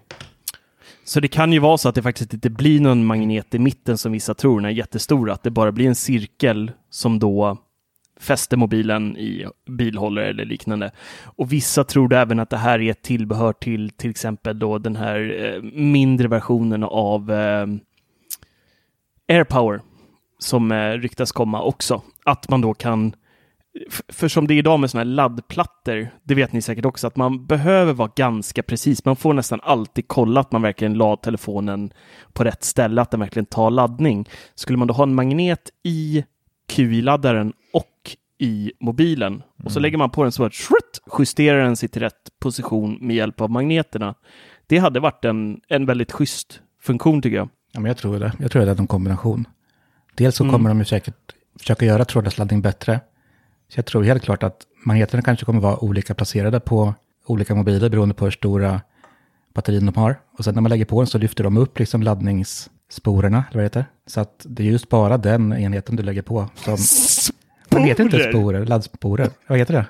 Så 1.03 1.19
det 1.19 1.27
kan 1.27 1.53
ju 1.53 1.59
vara 1.59 1.77
så 1.77 1.89
att 1.89 1.95
det 1.95 2.01
faktiskt 2.01 2.33
inte 2.33 2.49
blir 2.49 2.79
någon 2.79 3.05
magnet 3.05 3.55
i 3.55 3.59
mitten 3.59 3.97
som 3.97 4.11
vissa 4.11 4.33
tror, 4.33 4.59
den 4.59 4.65
är 4.65 4.69
jättestora, 4.73 5.33
att 5.33 5.43
det 5.43 5.51
bara 5.51 5.71
blir 5.71 5.87
en 5.87 5.95
cirkel 5.95 6.71
som 6.89 7.19
då 7.19 7.57
fäster 8.19 8.57
mobilen 8.57 9.17
i 9.17 9.45
bilhållare 9.69 10.29
eller 10.29 10.45
liknande. 10.45 10.91
Och 11.23 11.53
vissa 11.53 11.83
tror 11.83 12.13
även 12.13 12.39
att 12.39 12.49
det 12.49 12.57
här 12.57 12.79
är 12.79 12.91
ett 12.91 13.01
tillbehör 13.01 13.53
till 13.53 13.89
till 13.89 14.09
exempel 14.09 14.59
då 14.59 14.77
den 14.77 14.95
här 14.95 15.45
eh, 15.45 15.61
mindre 15.73 16.27
versionen 16.27 16.83
av 16.83 17.31
eh, 17.31 17.67
AirPower 19.27 19.81
som 20.39 20.71
eh, 20.71 20.91
ryktas 20.91 21.31
komma 21.31 21.61
också. 21.61 22.01
Att 22.25 22.49
man 22.49 22.61
då 22.61 22.73
kan 22.73 23.13
För 24.07 24.27
som 24.27 24.47
det 24.47 24.53
är 24.53 24.57
idag 24.57 24.79
med 24.79 24.89
sådana 24.89 25.09
här 25.09 25.15
laddplattor, 25.15 26.09
det 26.23 26.35
vet 26.35 26.53
ni 26.53 26.61
säkert 26.61 26.85
också, 26.85 27.07
att 27.07 27.15
man 27.15 27.45
behöver 27.45 27.93
vara 27.93 28.11
ganska 28.15 28.63
precis. 28.63 29.05
Man 29.05 29.15
får 29.15 29.33
nästan 29.33 29.59
alltid 29.63 30.07
kolla 30.07 30.39
att 30.41 30.51
man 30.51 30.61
verkligen 30.61 30.93
la 30.93 31.15
telefonen 31.15 31.91
på 32.33 32.43
rätt 32.43 32.63
ställe, 32.63 33.01
att 33.01 33.11
den 33.11 33.19
verkligen 33.19 33.45
tar 33.45 33.71
laddning. 33.71 34.29
Skulle 34.55 34.77
man 34.77 34.87
då 34.87 34.93
ha 34.93 35.03
en 35.03 35.15
magnet 35.15 35.69
i 35.83 36.23
QI-laddaren 36.71 37.53
och 37.73 38.15
i 38.41 38.71
mobilen 38.79 39.43
och 39.63 39.71
så 39.71 39.79
lägger 39.79 39.97
man 39.97 40.09
på 40.09 40.23
den 40.23 40.31
så 40.31 40.43
att 40.45 40.53
shrutt, 40.53 41.01
justerar 41.19 41.63
den 41.63 41.75
sig 41.75 41.89
till 41.89 42.01
rätt 42.01 42.29
position 42.39 42.97
med 43.01 43.15
hjälp 43.15 43.41
av 43.41 43.49
magneterna. 43.51 44.15
Det 44.67 44.77
hade 44.77 44.99
varit 44.99 45.25
en, 45.25 45.61
en 45.67 45.85
väldigt 45.85 46.11
schysst 46.11 46.61
funktion 46.81 47.21
tycker 47.21 47.37
jag. 47.37 47.49
Ja, 47.71 47.79
men 47.79 47.89
jag 47.89 47.97
tror 47.97 48.19
det. 48.19 48.33
Jag 48.39 48.51
tror 48.51 48.65
det 48.65 48.71
är 48.71 48.79
en 48.79 48.87
kombination. 48.87 49.47
Dels 50.15 50.35
så 50.35 50.43
Mm. 50.43 50.53
kommer 50.53 50.69
de 50.69 50.79
ju 50.79 50.85
säkert 50.85 51.15
försöka 51.59 51.85
göra 51.85 52.05
trådlös 52.05 52.37
laddning 52.37 52.61
bättre. 52.61 52.99
Så 53.69 53.77
jag 53.79 53.85
tror 53.85 54.03
helt 54.03 54.23
klart 54.23 54.43
att 54.43 54.61
magneterna 54.85 55.23
kanske 55.23 55.45
kommer 55.45 55.59
vara 55.61 55.83
olika 55.83 56.13
placerade 56.13 56.59
på 56.59 56.93
olika 57.25 57.55
mobiler 57.55 57.89
beroende 57.89 58.15
på 58.15 58.25
hur 58.25 58.31
stora 58.31 58.81
batterin 59.53 59.85
de 59.85 59.95
har. 59.95 60.19
Och 60.37 60.43
sen 60.43 60.53
när 60.55 60.61
man 60.61 60.69
lägger 60.69 60.85
på 60.85 61.01
den 61.01 61.07
så 61.07 61.17
lyfter 61.17 61.43
de 61.43 61.57
upp 61.57 61.79
liksom 61.79 62.03
laddningssporerna, 62.03 63.43
eller 63.51 63.55
vad 63.57 63.61
det 63.61 63.65
heter. 63.79 63.85
Så 64.07 64.21
att 64.21 64.45
det 64.49 64.63
är 64.63 64.67
just 64.67 64.89
bara 64.89 65.17
den 65.17 65.53
enheten 65.53 65.95
du 65.95 66.03
lägger 66.03 66.21
på 66.21 66.49
som... 66.55 66.77
Man 67.71 67.83
heter 67.83 68.03
inte 68.03 68.17
Sporer? 68.19 68.31
sporer, 68.31 68.65
laddsporer. 68.65 69.29
Vad 69.47 69.57
heter 69.57 69.73
det? 69.73 69.85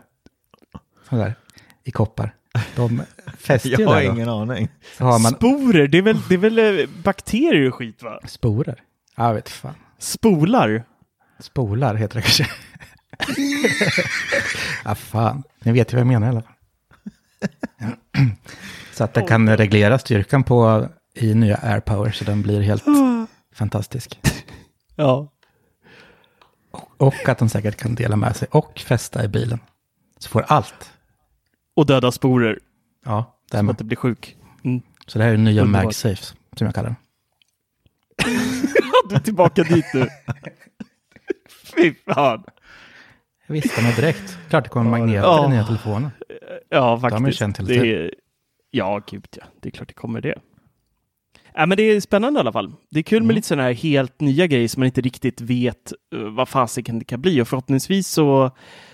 Sådär, 1.10 1.24
där, 1.24 1.36
i 1.84 1.92
koppar. 1.92 2.36
De 2.76 3.02
fäster 3.38 3.70
Jag 3.70 3.88
har 3.88 3.96
där 3.96 4.08
då. 4.08 4.14
ingen 4.14 4.30
aning. 4.30 4.68
Man 5.00 5.20
Sporer, 5.20 5.88
det 5.88 5.98
är 5.98 6.02
väl, 6.02 6.18
det 6.30 6.34
är 6.34 6.38
väl 6.38 6.60
eh, 6.80 6.86
bakterier 7.04 7.68
och 7.68 7.76
skit 7.76 8.04
va? 8.04 8.20
sporer. 8.28 8.82
Ja, 9.16 9.28
jag 9.28 9.34
vet 9.34 9.50
fan. 9.50 9.74
Spolar. 9.98 10.84
Spolar 11.40 11.96
heter 11.96 12.16
det 12.16 12.22
kanske. 12.22 12.48
ja, 14.86 14.96
fan. 14.96 15.44
Ni 15.60 15.72
vet 15.72 15.94
ju 15.94 15.98
vad 15.98 16.00
jag 16.00 16.08
menar 16.08 16.28
i 16.28 16.30
alla 16.30 16.42
fall. 16.42 16.54
så 18.94 19.04
att 19.04 19.14
det 19.14 19.22
kan 19.22 19.58
reglera 19.58 20.00
styrkan 20.00 20.44
på 20.44 20.88
i 21.16 21.34
nya 21.34 21.58
AirPower 21.58 22.12
så 22.12 22.24
den 22.24 22.42
blir 22.42 22.62
helt 22.62 22.84
fantastisk. 23.56 24.20
Ja. 24.96 25.32
Och 26.98 27.30
att 27.30 27.38
den 27.38 27.50
säkert 27.50 27.76
kan 27.78 27.96
dela 27.96 28.16
med 28.16 28.36
sig 28.36 28.48
och 28.52 28.80
fästa 28.80 29.24
i 29.24 29.28
bilen. 29.28 29.60
Så 30.20 30.30
får 30.30 30.42
allt. 30.48 30.92
Och 31.76 31.86
döda 31.86 32.12
sporer. 32.12 32.60
Ja, 33.06 33.38
Så 33.52 33.58
därmed. 33.58 33.72
att 33.72 33.78
det 33.78 33.84
blir 33.84 33.98
sjuk. 33.98 34.36
Mm. 34.64 34.82
Så 35.08 35.20
det 35.20 35.26
här 35.26 35.34
är 35.34 35.38
nya. 35.38 35.66
MagSafe 35.66 36.24
som 36.58 36.66
jag 36.66 36.76
kallar 36.76 36.90
den. 36.90 36.96
Du 39.10 39.16
är 39.16 39.20
tillbaka 39.20 39.64
dit 39.64 39.86
nu. 39.94 40.08
Fy 41.76 41.94
fan. 42.08 42.44
Jag 43.50 43.54
visste 43.54 43.82
mig 43.82 43.96
direkt. 43.96 44.38
Klart 44.50 44.64
det 44.64 44.70
kommer 44.70 44.92
magneter 44.92 45.24
Ja. 45.24 45.40
i 45.40 45.42
den 45.42 45.52
nya 45.52 45.64
telefonen. 45.66 46.10
Ja, 46.70 46.80
har 46.82 46.98
man 46.98 47.10
ju 47.12 47.18
faktiskt. 47.18 47.40
känt 47.40 47.58
hela 47.60 47.68
det 47.68 47.80
tiden. 47.82 48.12
ja, 48.72 49.02
gud 49.08 49.26
ja. 49.38 49.44
Det 49.62 49.70
är 49.70 49.72
klart 49.72 49.88
det 49.88 49.94
kommer 49.94 50.22
det. 50.22 50.36
Ja, 51.54 51.66
men 51.66 51.78
det 51.78 51.84
är 51.84 52.00
spännande 52.02 52.40
i 52.40 52.42
alla 52.42 52.52
fall. 52.52 52.74
Det 52.92 53.00
är 53.00 53.04
kul 53.04 53.18
Mm. 53.18 53.28
med 53.28 53.36
lite 53.36 53.48
sådana 53.48 53.64
här 53.64 53.74
helt 53.74 54.22
nya 54.22 54.48
grejer 54.48 54.68
som 54.68 54.80
man 54.82 54.86
inte 54.86 55.02
riktigt 55.02 55.42
vet 55.42 55.94
uh, 56.16 56.30
vad 56.30 56.50
fasiken 56.50 57.00
det 57.00 57.06
kan 57.06 57.22
bli. 57.22 57.42
Och 57.42 57.48
förhoppningsvis 57.48 58.08
så, 58.08 58.52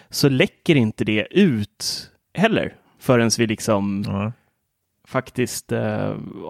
så 0.09 0.29
läcker 0.29 0.75
inte 0.75 1.03
det 1.05 1.27
ut 1.31 2.11
heller 2.33 2.75
förrän 2.99 3.29
vi 3.37 3.47
liksom 3.47 4.03
Ja. 4.07 4.31
faktiskt 5.07 5.71
uh, 5.71 5.79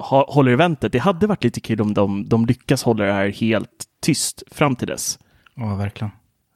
ha, 0.02 0.26
håller 0.34 0.52
eventet. 0.52 0.92
Det 0.92 1.00
hade 1.00 1.28
varit 1.28 1.44
lite 1.44 1.60
kul 1.62 1.82
om 1.82 1.94
de, 1.94 2.30
de 2.30 2.46
lyckas 2.46 2.84
hålla 2.84 3.06
det 3.06 3.14
här 3.14 3.28
helt 3.30 3.84
tyst 4.02 4.44
fram 4.52 4.76
till 4.76 4.88
dess. 4.88 5.20
Ja, 5.56 5.76
verkligen. 5.76 6.12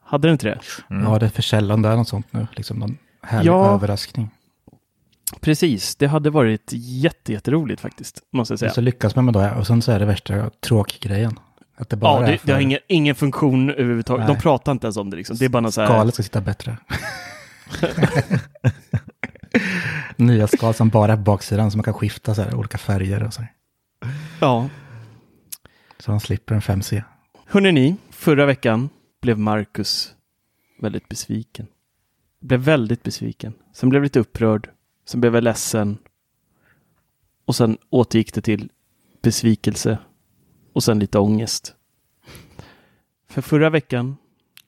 Hade 0.09 0.27
det 0.27 0.31
inte 0.31 0.47
det? 0.47 0.59
Mm. 0.89 1.03
Ja, 1.11 1.19
det 1.19 1.25
är 1.25 1.29
för 1.29 1.41
sällan 1.41 1.81
det 1.81 1.89
är 1.89 1.95
något 1.95 2.07
sånt 2.07 2.27
nu. 2.33 2.47
Liksom 2.55 2.77
någon 2.79 2.97
härlig 3.21 3.49
Ja. 3.49 3.73
överraskning. 3.73 4.29
Precis, 5.41 5.95
det 5.95 6.07
hade 6.07 6.29
varit 6.29 6.69
jätte, 6.73 7.33
jätteroligt 7.33 7.81
faktiskt, 7.81 8.19
måste 8.33 8.51
jag 8.51 8.59
säga. 8.59 8.71
Så 8.71 8.81
lyckas 8.81 9.15
man 9.15 9.25
med 9.25 9.33
det 9.33 9.51
och 9.55 9.67
sen 9.67 9.81
så 9.81 9.91
är 9.91 9.99
det 9.99 10.05
värsta 10.05 10.49
tråkgrejen. 10.49 11.39
Att 11.77 11.89
det 11.89 11.95
bara 11.95 12.21
Ja, 12.21 12.27
är 12.27 12.31
det, 12.31 12.37
för 12.37 12.47
det 12.47 12.53
har 12.53 12.59
ingen, 12.59 12.79
ingen 12.87 13.15
funktion 13.15 13.69
överhuvudtaget. 13.69 14.27
Nej. 14.27 14.35
De 14.35 14.41
pratar 14.41 14.71
inte 14.71 14.87
ens 14.87 14.97
om 14.97 15.09
det 15.09 15.17
liksom. 15.17 15.37
Det 15.37 15.45
är 15.45 15.49
bara 15.49 15.71
så 15.71 15.81
här... 15.81 15.87
skalet 15.87 16.13
ska 16.13 16.23
sitta 16.23 16.41
bättre. 16.41 16.77
Nya 20.15 20.47
skal 20.47 20.73
som 20.73 20.89
bara 20.89 21.11
är 21.11 21.15
på 21.17 21.21
baksidan 21.23 21.71
som 21.71 21.77
man 21.77 21.83
kan 21.83 21.93
skifta 21.93 22.35
så 22.35 22.41
här, 22.41 22.55
olika 22.55 22.77
färger 22.77 23.23
och 23.23 23.33
så 23.33 23.41
här. 23.41 23.51
Ja. 24.39 24.69
Så 25.99 26.11
man 26.11 26.19
slipper 26.19 26.55
en 26.55 26.61
5C. 26.61 27.03
Hörrni 27.47 27.71
ni, 27.71 27.95
förra 28.11 28.45
veckan 28.45 28.89
blev 29.21 29.39
Marcus 29.39 30.15
väldigt 30.79 31.09
besviken. 31.09 31.67
Blev 32.39 32.59
väldigt 32.59 33.03
besviken. 33.03 33.53
Sen 33.73 33.89
blev 33.89 34.03
lite 34.03 34.19
upprörd. 34.19 34.69
Sen 35.05 35.21
blev 35.21 35.35
jag 35.35 35.43
ledsen. 35.43 35.97
Och 37.45 37.55
sen 37.55 37.77
återgick 37.89 38.33
det 38.33 38.41
till 38.41 38.71
besvikelse. 39.21 39.97
Och 40.73 40.83
sen 40.83 40.99
lite 40.99 41.19
ångest. 41.19 41.75
För 43.27 43.41
förra 43.41 43.69
veckan 43.69 44.17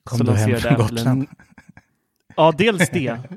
Kom 0.03 0.17
så 0.17 0.23
du 0.23 0.31
hem 0.31 0.59
från 0.59 0.73
Apple 0.73 0.83
Gotland? 0.83 1.21
en... 1.21 1.27
Ja, 2.35 2.53
dels 2.57 2.89
det. 2.89 3.19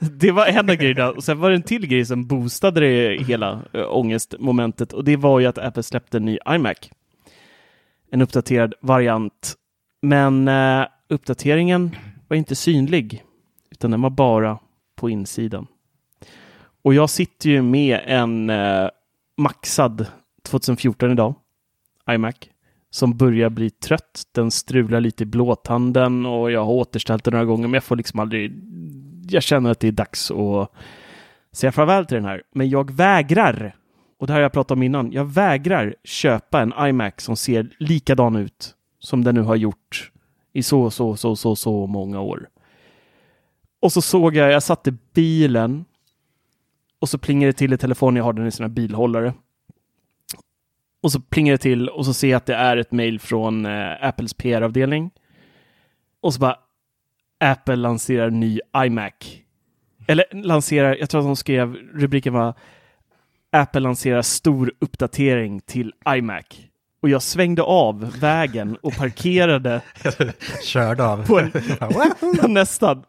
Det 0.00 0.30
var 0.30 0.46
en 0.46 0.70
av 0.70 0.76
grejerna. 0.76 1.10
Och 1.10 1.24
sen 1.24 1.38
var 1.38 1.50
det 1.50 1.56
en 1.56 1.62
till 1.62 1.86
grej 1.86 2.04
som 2.04 2.26
boostade 2.26 2.80
det 2.80 3.24
hela 3.24 3.62
äh, 3.72 3.96
ångestmomentet. 3.96 4.92
Och 4.92 5.04
det 5.04 5.16
var 5.16 5.40
ju 5.40 5.46
att 5.46 5.58
Apple 5.58 5.82
släppte 5.82 6.16
en 6.16 6.24
ny 6.24 6.38
iMac. 6.48 6.90
En 8.10 8.22
uppdaterad 8.22 8.74
variant. 8.80 9.54
Men 10.02 10.48
eh, 10.48 10.86
uppdateringen 11.08 11.96
var 12.28 12.36
inte 12.36 12.54
synlig. 12.54 13.24
Utan 13.70 13.90
den 13.90 14.02
var 14.02 14.10
bara 14.10 14.58
på 14.96 15.10
insidan. 15.10 15.66
Och 16.82 16.94
jag 16.94 17.10
sitter 17.10 17.50
ju 17.50 17.62
med 17.62 18.00
en 18.06 18.50
eh, 18.50 18.88
maxad 19.36 20.06
2014 20.42 21.10
idag. 21.10 21.34
iMac 22.10 22.34
som 22.90 23.16
börjar 23.16 23.50
bli 23.50 23.70
trött. 23.70 24.22
Den 24.34 24.50
strular 24.50 25.00
lite 25.00 25.22
i 25.22 25.26
blåtanden 25.26 26.26
och 26.26 26.50
jag 26.50 26.64
har 26.64 26.72
återställt 26.72 27.24
den 27.24 27.32
några 27.32 27.44
gånger, 27.44 27.68
men 27.68 27.74
jag 27.74 27.84
får 27.84 27.96
liksom 27.96 28.20
aldrig... 28.20 28.52
Jag 29.30 29.42
känner 29.42 29.70
att 29.70 29.80
det 29.80 29.88
är 29.88 29.92
dags 29.92 30.30
att 30.30 30.72
säga 31.52 31.72
farväl 31.72 32.06
till 32.06 32.14
den 32.14 32.24
här. 32.24 32.42
Men 32.54 32.68
jag 32.70 32.90
vägrar, 32.90 33.76
och 34.18 34.26
det 34.26 34.32
här 34.32 34.38
har 34.40 34.42
jag 34.42 34.52
pratat 34.52 34.70
om 34.70 34.82
innan, 34.82 35.12
jag 35.12 35.24
vägrar 35.24 35.94
köpa 36.04 36.60
en 36.60 36.72
iMac 36.80 37.14
som 37.16 37.36
ser 37.36 37.68
likadan 37.78 38.36
ut 38.36 38.74
som 38.98 39.24
den 39.24 39.34
nu 39.34 39.42
har 39.42 39.56
gjort 39.56 40.12
i 40.52 40.62
så, 40.62 40.90
så, 40.90 41.16
så, 41.16 41.36
så, 41.36 41.56
så 41.56 41.86
många 41.86 42.20
år. 42.20 42.48
Och 43.80 43.92
så 43.92 44.02
såg 44.02 44.36
jag, 44.36 44.52
jag 44.52 44.62
satt 44.62 44.86
i 44.86 44.94
bilen 45.14 45.84
och 46.98 47.08
så 47.08 47.18
plingade 47.18 47.52
det 47.52 47.58
till 47.58 47.72
i 47.72 47.78
telefonen, 47.78 48.16
jag 48.16 48.24
har 48.24 48.32
den 48.32 48.46
i 48.46 48.50
sina 48.50 48.68
bilhållare. 48.68 49.34
Och 51.00 51.12
så 51.12 51.20
plingar 51.20 51.52
det 51.52 51.58
till 51.58 51.88
och 51.88 52.06
så 52.06 52.14
ser 52.14 52.28
jag 52.28 52.36
att 52.36 52.46
det 52.46 52.54
är 52.54 52.76
ett 52.76 52.92
mejl 52.92 53.20
från 53.20 53.66
eh, 53.66 54.06
Apples 54.06 54.34
PR-avdelning. 54.34 55.10
Och 56.20 56.34
så 56.34 56.40
bara 56.40 56.56
Apple 57.40 57.76
lanserar 57.76 58.30
ny 58.30 58.60
iMac. 58.76 59.42
Eller 60.06 60.24
lanserar, 60.32 60.96
jag 60.96 61.10
tror 61.10 61.20
att 61.20 61.26
de 61.26 61.36
skrev, 61.36 61.74
rubriken 61.74 62.32
var 62.32 62.54
Apple 63.50 63.80
lanserar 63.80 64.22
stor 64.22 64.72
uppdatering 64.78 65.60
till 65.60 65.92
iMac. 66.08 66.68
Och 67.00 67.08
jag 67.08 67.22
svängde 67.22 67.62
av 67.62 68.18
vägen 68.20 68.76
och 68.76 68.96
parkerade 68.96 69.82
Körde 70.64 71.04
av. 71.04 71.38
en, 71.38 71.52
nästan. 72.54 73.04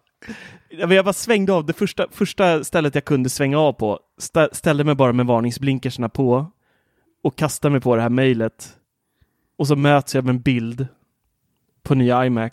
Jag 0.70 1.06
bara 1.06 1.14
svängde 1.14 1.54
av, 1.54 1.66
det 1.66 1.74
första, 1.74 2.08
första 2.12 2.64
stället 2.64 2.96
jag 2.96 3.06
kunde 3.06 3.30
svänga 3.30 3.60
av 3.60 3.74
på, 3.74 4.00
stä, 4.18 4.50
ställde 4.52 4.84
mig 4.84 4.96
bara 4.96 5.14
med 5.14 5.26
varningsblinkersna 5.26 6.10
på 6.10 6.52
och 7.24 7.38
kastade 7.38 7.72
mig 7.72 7.82
på 7.82 7.96
det 7.96 8.02
här 8.02 8.10
mejlet. 8.10 8.78
Och 9.58 9.68
så 9.68 9.76
möts 9.76 10.16
jag 10.16 10.26
med 10.26 10.36
en 10.36 10.42
bild 10.42 10.88
på 11.84 11.96
nya 11.96 12.26
iMac 12.26 12.52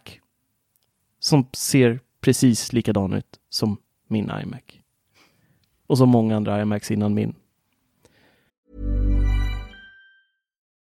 som 1.20 1.49
ser 1.53 2.01
precis 2.20 2.72
likadan 2.72 3.12
ut 3.12 3.40
som 3.49 3.77
min 4.09 4.31
iMac. 4.42 4.62
Och 5.87 5.99
som 5.99 6.09
många 6.09 6.37
andra 6.37 6.62
iMacs 6.62 6.90
innan 6.90 7.14
min. 7.14 7.35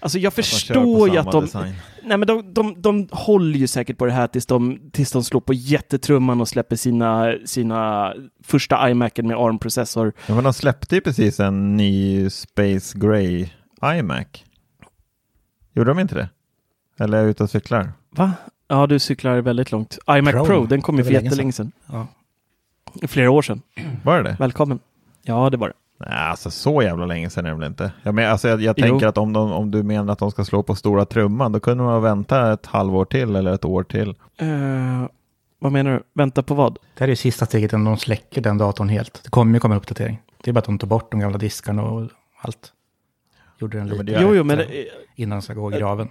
Alltså 0.00 0.18
jag 0.18 0.32
förstår 0.32 1.10
ju 1.10 1.18
att 1.18 1.32
de... 1.32 1.44
design. 1.44 1.74
Nej 2.02 2.16
men 2.16 2.26
de, 2.26 2.54
de, 2.54 2.82
de 2.82 3.08
håller 3.12 3.58
ju 3.58 3.66
säkert 3.66 3.98
på 3.98 4.06
det 4.06 4.12
här 4.12 4.26
tills 4.26 4.46
de, 4.46 4.80
tills 4.92 5.12
de 5.12 5.24
slår 5.24 5.40
på 5.40 5.54
jättetrumman 5.54 6.40
och 6.40 6.48
släpper 6.48 6.76
sina, 6.76 7.34
sina 7.44 8.12
första 8.44 8.90
iMacen 8.90 9.26
med 9.26 9.36
ARM-processor. 9.36 10.12
Ja, 10.26 10.34
men 10.34 10.44
de 10.44 10.52
släppte 10.52 10.94
ju 10.94 11.00
precis 11.00 11.40
en 11.40 11.76
ny 11.76 12.30
Space 12.30 12.98
Gray 12.98 13.48
iMac. 13.84 14.26
Gjorde 15.74 15.90
de 15.90 15.98
inte 15.98 16.14
det? 16.14 16.28
Eller 16.98 17.18
är 17.18 17.22
jag 17.22 17.30
ute 17.30 17.42
och 17.42 17.50
cyklar? 17.50 17.92
Va? 18.10 18.32
Ja, 18.68 18.86
du 18.86 18.98
cyklar 18.98 19.38
väldigt 19.38 19.72
långt. 19.72 19.98
iMac 20.10 20.32
Pro, 20.32 20.44
Pro, 20.44 20.66
den 20.66 20.82
kom 20.82 20.98
ju 20.98 21.04
för 21.04 21.12
jättelänge 21.12 21.52
sedan. 21.52 21.72
Ja. 21.86 22.06
Flera 23.08 23.30
år 23.30 23.42
sedan. 23.42 23.62
Var 24.04 24.16
det 24.16 24.30
det? 24.30 24.36
Välkommen. 24.40 24.78
Ja, 25.22 25.50
det 25.50 25.56
var 25.56 25.68
det. 25.68 25.74
Nej, 26.08 26.18
alltså 26.18 26.50
så 26.50 26.82
jävla 26.82 27.06
länge 27.06 27.30
sedan 27.30 27.46
är 27.46 27.50
det 27.50 27.56
väl 27.56 27.66
inte. 27.66 27.92
Jag, 28.02 28.14
men, 28.14 28.30
alltså, 28.32 28.48
jag, 28.48 28.60
jag 28.62 28.76
tänker 28.76 29.06
att 29.06 29.18
om, 29.18 29.32
de, 29.32 29.52
om 29.52 29.70
du 29.70 29.82
menar 29.82 30.12
att 30.12 30.18
de 30.18 30.30
ska 30.30 30.44
slå 30.44 30.62
på 30.62 30.74
stora 30.74 31.04
trumman, 31.04 31.52
då 31.52 31.60
kunde 31.60 31.84
man 31.84 32.02
vänta 32.02 32.52
ett 32.52 32.66
halvår 32.66 33.04
till 33.04 33.36
eller 33.36 33.54
ett 33.54 33.64
år 33.64 33.82
till. 33.82 34.08
Eh, 34.36 34.46
vad 35.58 35.72
menar 35.72 35.90
du? 35.90 36.02
Vänta 36.14 36.42
på 36.42 36.54
vad? 36.54 36.74
Det 36.74 36.78
här 37.00 37.06
är 37.06 37.12
ju 37.12 37.16
sista 37.16 37.46
steget 37.46 37.72
innan 37.72 37.84
de 37.84 37.96
släcker 37.96 38.40
den 38.40 38.58
datorn 38.58 38.88
helt. 38.88 39.20
Det 39.24 39.30
kommer 39.30 39.54
ju 39.54 39.60
komma 39.60 39.74
en 39.74 39.78
uppdatering. 39.80 40.22
Det 40.44 40.50
är 40.50 40.52
bara 40.52 40.58
att 40.58 40.64
de 40.64 40.78
tar 40.78 40.88
bort 40.88 41.10
de 41.10 41.20
gamla 41.20 41.38
diskarna 41.38 41.82
och 41.82 42.08
allt. 42.40 42.72
Gjorde 43.58 43.78
den 43.78 43.88
lite 43.88 44.02
det- 44.02 44.18
Jo, 44.22 44.34
jo, 44.34 44.44
men 44.44 44.58
det, 44.58 44.86
innan 45.16 45.36
den 45.36 45.42
ska 45.42 45.54
gå 45.54 45.72
i 45.72 45.78
graven. 45.78 46.08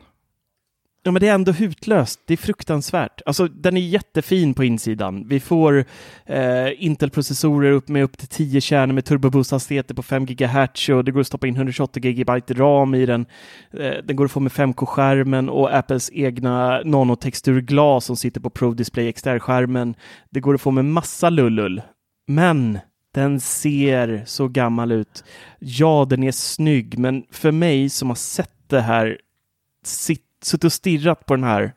Ja, 1.03 1.11
men 1.11 1.19
det 1.19 1.27
är 1.27 1.33
ändå 1.33 1.51
hutlöst. 1.51 2.19
Det 2.25 2.33
är 2.33 2.37
fruktansvärt. 2.37 3.21
Alltså, 3.25 3.47
den 3.47 3.77
är 3.77 3.81
jättefin 3.81 4.53
på 4.53 4.63
insidan. 4.63 5.27
Vi 5.27 5.39
får 5.39 5.85
eh, 6.25 6.83
Intel-processorer 6.83 7.71
upp 7.71 7.87
med 7.87 8.03
upp 8.03 8.17
till 8.17 8.27
10 8.27 8.61
kärnor 8.61 8.93
med 8.93 9.03
turboboost-hastigheter 9.03 9.93
på 9.93 10.03
5 10.03 10.25
GHz 10.25 10.89
och 10.89 11.05
det 11.05 11.11
går 11.11 11.21
att 11.21 11.27
stoppa 11.27 11.47
in 11.47 11.55
128 11.55 11.99
GB 11.99 12.31
ram 12.49 12.95
i 12.95 13.05
den. 13.05 13.25
Eh, 13.73 13.93
den 14.03 14.15
går 14.15 14.25
att 14.25 14.31
få 14.31 14.39
med 14.39 14.51
5K-skärmen 14.51 15.49
och 15.49 15.75
Apples 15.75 16.09
egna 16.13 16.81
nanotexturglas 16.85 18.05
som 18.05 18.15
sitter 18.15 18.41
på 18.41 18.49
Pro 18.49 18.73
Display 18.73 19.13
XDR-skärmen. 19.13 19.95
Det 20.29 20.39
går 20.39 20.55
att 20.55 20.61
få 20.61 20.71
med 20.71 20.85
massa 20.85 21.29
lullull. 21.29 21.81
Men 22.27 22.79
den 23.13 23.39
ser 23.39 24.23
så 24.25 24.47
gammal 24.47 24.91
ut. 24.91 25.23
Ja, 25.59 26.07
den 26.09 26.23
är 26.23 26.31
snygg, 26.31 26.97
men 26.99 27.23
för 27.31 27.51
mig 27.51 27.89
som 27.89 28.09
har 28.09 28.15
sett 28.15 28.69
det 28.69 28.81
här 28.81 29.17
sitt, 29.83 30.25
suttit 30.41 30.63
och 30.63 30.73
stirrat 30.73 31.25
på 31.25 31.35
den 31.35 31.43
här 31.43 31.73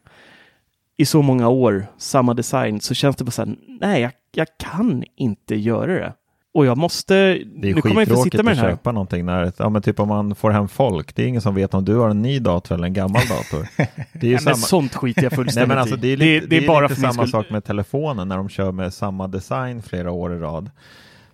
i 0.97 1.05
så 1.07 1.23
många 1.23 1.49
år, 1.49 1.87
samma 1.99 2.35
design, 2.35 2.81
så 2.81 2.95
känns 2.95 3.17
det 3.17 3.25
bara 3.25 3.31
så 3.31 3.45
här, 3.45 3.57
nej, 3.81 4.03
jag, 4.03 4.13
jag 4.33 4.47
kan 4.59 5.05
inte 5.17 5.55
göra 5.55 5.93
det. 5.93 6.13
Och 6.55 6.67
jag 6.67 6.79
måste, 6.79 7.15
Det 7.15 7.71
är 7.71 7.75
nu 7.75 7.81
kommer 7.81 7.95
jag 7.95 8.09
skittråkigt 8.09 8.33
sitta 8.33 8.43
med 8.43 8.53
att 8.53 8.57
den 8.57 8.65
här. 8.65 8.73
köpa 8.73 8.93
någonting 8.93 9.25
när, 9.27 9.53
ja 9.59 9.69
men 9.69 9.83
typ 9.83 10.01
om 10.01 10.09
man 10.09 10.35
får 10.35 10.51
hem 10.51 10.69
folk, 10.69 11.15
det 11.15 11.23
är 11.23 11.27
ingen 11.27 11.43
som 11.43 11.55
vet 11.55 11.75
om 11.75 11.85
du 11.85 11.95
har 11.95 12.09
en 12.09 12.23
ny 12.23 12.39
dator 12.39 12.75
eller 12.75 12.87
en 12.87 12.93
gammal 12.93 13.23
dator. 13.29 13.69
Det 14.13 14.27
är 14.27 14.31
ju 14.31 14.31
Nej, 14.31 14.39
samma... 14.39 14.51
men 14.51 14.57
sånt 14.57 14.95
skiter 14.95 15.23
jag 15.23 15.33
Nej, 15.33 15.37
fullständigt 15.37 15.69
men 15.69 15.79
alltså, 15.79 15.97
det 15.97 16.09
är, 16.09 16.17
lite, 16.17 16.47
det, 16.47 16.57
är 16.57 16.67
bara 16.67 16.81
lite 16.81 16.95
för 16.95 17.03
min 17.03 17.13
samma 17.13 17.27
sak 17.27 17.51
med 17.51 17.65
telefonen 17.65 18.29
när 18.29 18.37
de 18.37 18.49
kör 18.49 18.73
med 18.73 18.95
samma 18.95 19.29
design 19.29 19.83
flera 19.83 20.11
år 20.11 20.35
i 20.35 20.39
rad. 20.39 20.71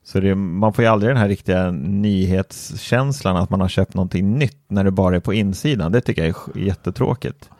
Så 0.04 0.20
det, 0.20 0.34
man 0.34 0.72
får 0.72 0.84
ju 0.84 0.90
aldrig 0.90 1.10
den 1.10 1.16
här 1.16 1.28
riktiga 1.28 1.70
nyhetskänslan 1.70 3.36
att 3.36 3.50
man 3.50 3.60
har 3.60 3.68
köpt 3.68 3.94
någonting 3.94 4.38
nytt 4.38 4.64
när 4.68 4.84
det 4.84 4.90
bara 4.90 5.16
är 5.16 5.20
på 5.20 5.34
insidan. 5.34 5.92
Det 5.92 6.00
tycker 6.00 6.26
jag 6.26 6.36
är 6.56 6.58
jättetråkigt. 6.60 7.50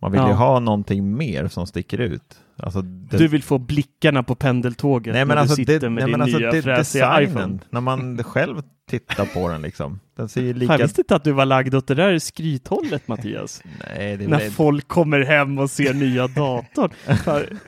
Man 0.00 0.12
vill 0.12 0.20
ju 0.20 0.26
Ja. 0.26 0.32
ha 0.34 0.60
någonting 0.60 1.16
mer 1.16 1.48
som 1.48 1.66
sticker 1.66 1.98
ut. 1.98 2.36
Alltså, 2.56 2.82
det, 2.82 3.16
Du 3.18 3.28
vill 3.28 3.42
få 3.42 3.58
blickarna 3.58 4.22
på 4.22 4.34
pendeltåget 4.34 5.14
nej, 5.14 5.24
men 5.24 5.34
när 5.34 5.42
alltså, 5.42 5.56
du 5.56 5.62
sitter 5.64 5.80
det, 5.80 5.90
med 5.90 6.04
nej, 6.04 6.12
din 6.12 6.20
alltså, 6.22 6.38
nya 6.38 6.50
det, 6.50 6.62
fräsiga 6.62 7.22
iPhone. 7.22 7.58
när 7.70 7.80
man 7.80 8.24
själv 8.24 8.62
tittar 8.90 9.24
på 9.34 9.48
den 9.48 9.62
liksom. 9.62 10.00
Den 10.16 10.28
ser 10.28 10.42
ju 10.42 10.54
lika... 10.54 10.72
Jag 10.72 10.78
visste 10.78 11.00
inte 11.00 11.16
att 11.16 11.24
du 11.24 11.32
var 11.32 11.44
lagd 11.44 11.74
åt 11.74 11.86
det 11.86 11.94
där 11.94 12.18
skrythållet, 12.18 13.08
Mattias. 13.08 13.62
Nej, 13.96 14.16
det 14.16 14.24
är 14.24 14.28
När 14.28 14.38
väl... 14.38 14.50
folk 14.50 14.88
kommer 14.88 15.20
hem 15.20 15.58
och 15.58 15.70
ser 15.70 15.94
nya 15.94 16.26
datorn. 16.26 16.90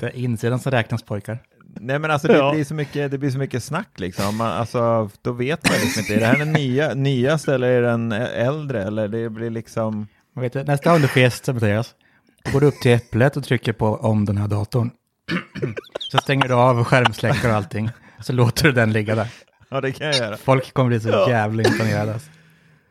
Det 0.00 0.06
är 0.06 0.16
insidan 0.16 0.58
som 0.58 0.72
räknas 0.72 1.02
pojkar. 1.02 1.38
Nej 1.80 1.98
men 1.98 2.10
alltså 2.10 2.28
det, 2.28 2.36
Ja. 2.36 2.52
blir 2.52 2.64
så 2.64 2.74
mycket, 2.74 3.10
det 3.10 3.18
blir 3.18 3.30
så 3.30 3.38
mycket 3.38 3.64
snack 3.64 3.88
liksom. 3.96 4.36
Man, 4.36 4.46
alltså, 4.46 5.10
då 5.22 5.32
vet 5.32 5.68
man 5.70 5.78
liksom 5.80 6.00
inte, 6.00 6.14
är 6.14 6.20
det 6.20 6.26
här 6.26 6.38
den 6.38 6.52
nya, 6.52 6.94
nyaste 6.94 7.54
eller 7.54 7.68
är 7.68 7.82
den 7.82 8.12
äldre? 8.12 8.82
Eller 8.84 9.08
det 9.08 9.30
blir 9.30 9.50
liksom... 9.50 10.06
Man 10.36 10.42
vet, 10.42 10.66
nästa 10.66 10.90
gång 10.90 11.00
du 11.00 11.08
får 11.08 11.52
Mattias, 11.52 11.94
då 12.44 12.52
går 12.52 12.60
du 12.60 12.66
upp 12.66 12.80
till 12.80 12.92
Äpplet 12.92 13.36
och 13.36 13.44
trycker 13.44 13.72
på 13.72 13.86
om 13.96 14.24
den 14.24 14.36
här 14.36 14.48
datorn. 14.48 14.90
Så 15.98 16.18
stänger 16.18 16.48
du 16.48 16.54
av 16.54 16.84
skärmsläckare 16.84 17.50
och 17.52 17.56
allting. 17.56 17.90
Så 18.22 18.32
låter 18.32 18.64
du 18.64 18.72
den 18.72 18.92
ligga 18.92 19.14
där. 19.14 19.28
Ja 19.68 19.80
det 19.80 19.92
kan 19.92 20.06
jag 20.06 20.16
göra. 20.16 20.36
Folk 20.36 20.72
kommer 20.74 20.88
bli 20.88 21.00
så 21.00 21.26
jävla 21.28 21.62
imponerade. 21.62 22.12
Alltså. 22.12 22.30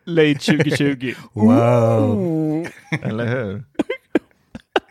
late 0.06 0.34
2020. 0.40 1.14
Wow! 1.34 2.68
Eller 3.02 3.28
hur? 3.28 3.64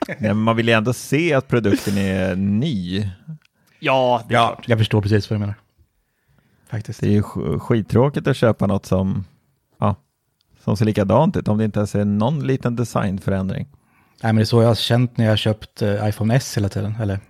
Nej, 0.08 0.16
men 0.20 0.36
man 0.36 0.56
vill 0.56 0.68
ju 0.68 0.74
ändå 0.74 0.92
se 0.92 1.34
att 1.34 1.48
produkten 1.48 1.98
är 1.98 2.36
ny. 2.36 3.08
Ja, 3.84 4.22
det 4.28 4.34
är 4.34 4.38
klart. 4.38 4.68
Jag 4.68 4.78
förstår 4.78 5.02
precis 5.02 5.30
vad 5.30 5.34
du 5.36 5.40
menar. 5.40 5.54
Faktiskt. 6.70 7.00
Det 7.00 7.06
är 7.06 7.10
ju 7.10 7.22
sk- 7.22 7.58
skittråkigt 7.58 8.26
att 8.26 8.36
köpa 8.36 8.66
något 8.66 8.86
som, 8.86 9.24
ja, 9.78 9.96
som 10.64 10.76
ser 10.76 10.84
likadant 10.84 11.36
ut, 11.36 11.48
om 11.48 11.58
det 11.58 11.64
inte 11.64 11.78
ens 11.78 11.94
är 11.94 12.04
någon 12.04 12.46
liten 12.46 12.76
designförändring. 12.76 13.68
Nej, 14.22 14.32
men 14.32 14.36
det 14.36 14.42
är 14.42 14.44
så 14.44 14.62
jag 14.62 14.68
har 14.68 14.74
känt 14.74 15.16
när 15.16 15.24
jag 15.24 15.32
har 15.32 15.36
köpt 15.36 15.82
eh, 15.82 16.08
iPhone 16.08 16.34
S 16.34 16.56
hela 16.56 16.68
tiden. 16.68 16.94
Eller, 17.00 17.20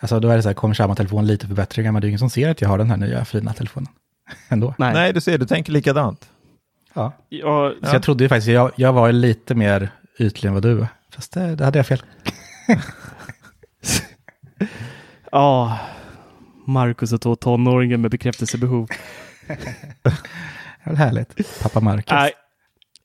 alltså 0.00 0.20
då 0.20 0.28
är 0.28 0.36
det 0.36 0.42
så 0.42 0.48
här, 0.48 0.54
kommer 0.54 0.74
samma 0.74 0.94
telefon 0.94 1.26
lite 1.26 1.46
förbättringar, 1.46 1.92
men 1.92 2.00
det 2.00 2.06
är 2.06 2.08
ingen 2.08 2.18
som 2.18 2.30
ser 2.30 2.50
att 2.50 2.60
jag 2.60 2.68
har 2.68 2.78
den 2.78 2.90
här 2.90 2.96
nya 2.96 3.24
fina 3.24 3.52
telefonen. 3.52 3.88
Ändå. 4.48 4.74
Nej. 4.78 4.94
Nej, 4.94 5.12
du 5.12 5.20
ser, 5.20 5.38
du 5.38 5.46
tänker 5.46 5.72
likadant. 5.72 6.30
Ja. 6.94 7.12
Ja, 7.28 7.72
Så 7.82 7.94
jag 7.94 8.02
trodde 8.02 8.24
ju 8.24 8.28
faktiskt, 8.28 8.48
jag, 8.48 8.70
jag 8.76 8.92
var 8.92 9.12
lite 9.12 9.54
mer 9.54 9.90
ytlig 10.18 10.48
än 10.48 10.54
vad 10.54 10.62
du 10.62 10.80
är. 10.80 10.88
Fast 11.10 11.32
det, 11.32 11.54
det 11.54 11.64
hade 11.64 11.78
jag 11.78 11.86
fel. 11.86 12.02
ja. 15.32 15.78
Marcus 16.64 17.12
och 17.12 17.20
två 17.20 17.36
tonåringen 17.36 18.00
med 18.00 18.10
bekräftelsebehov. 18.10 18.88
Var 20.84 20.94
härligt. 20.94 21.62
Pappa 21.62 21.80
Marcus. 21.80 22.10
Nej, 22.10 22.32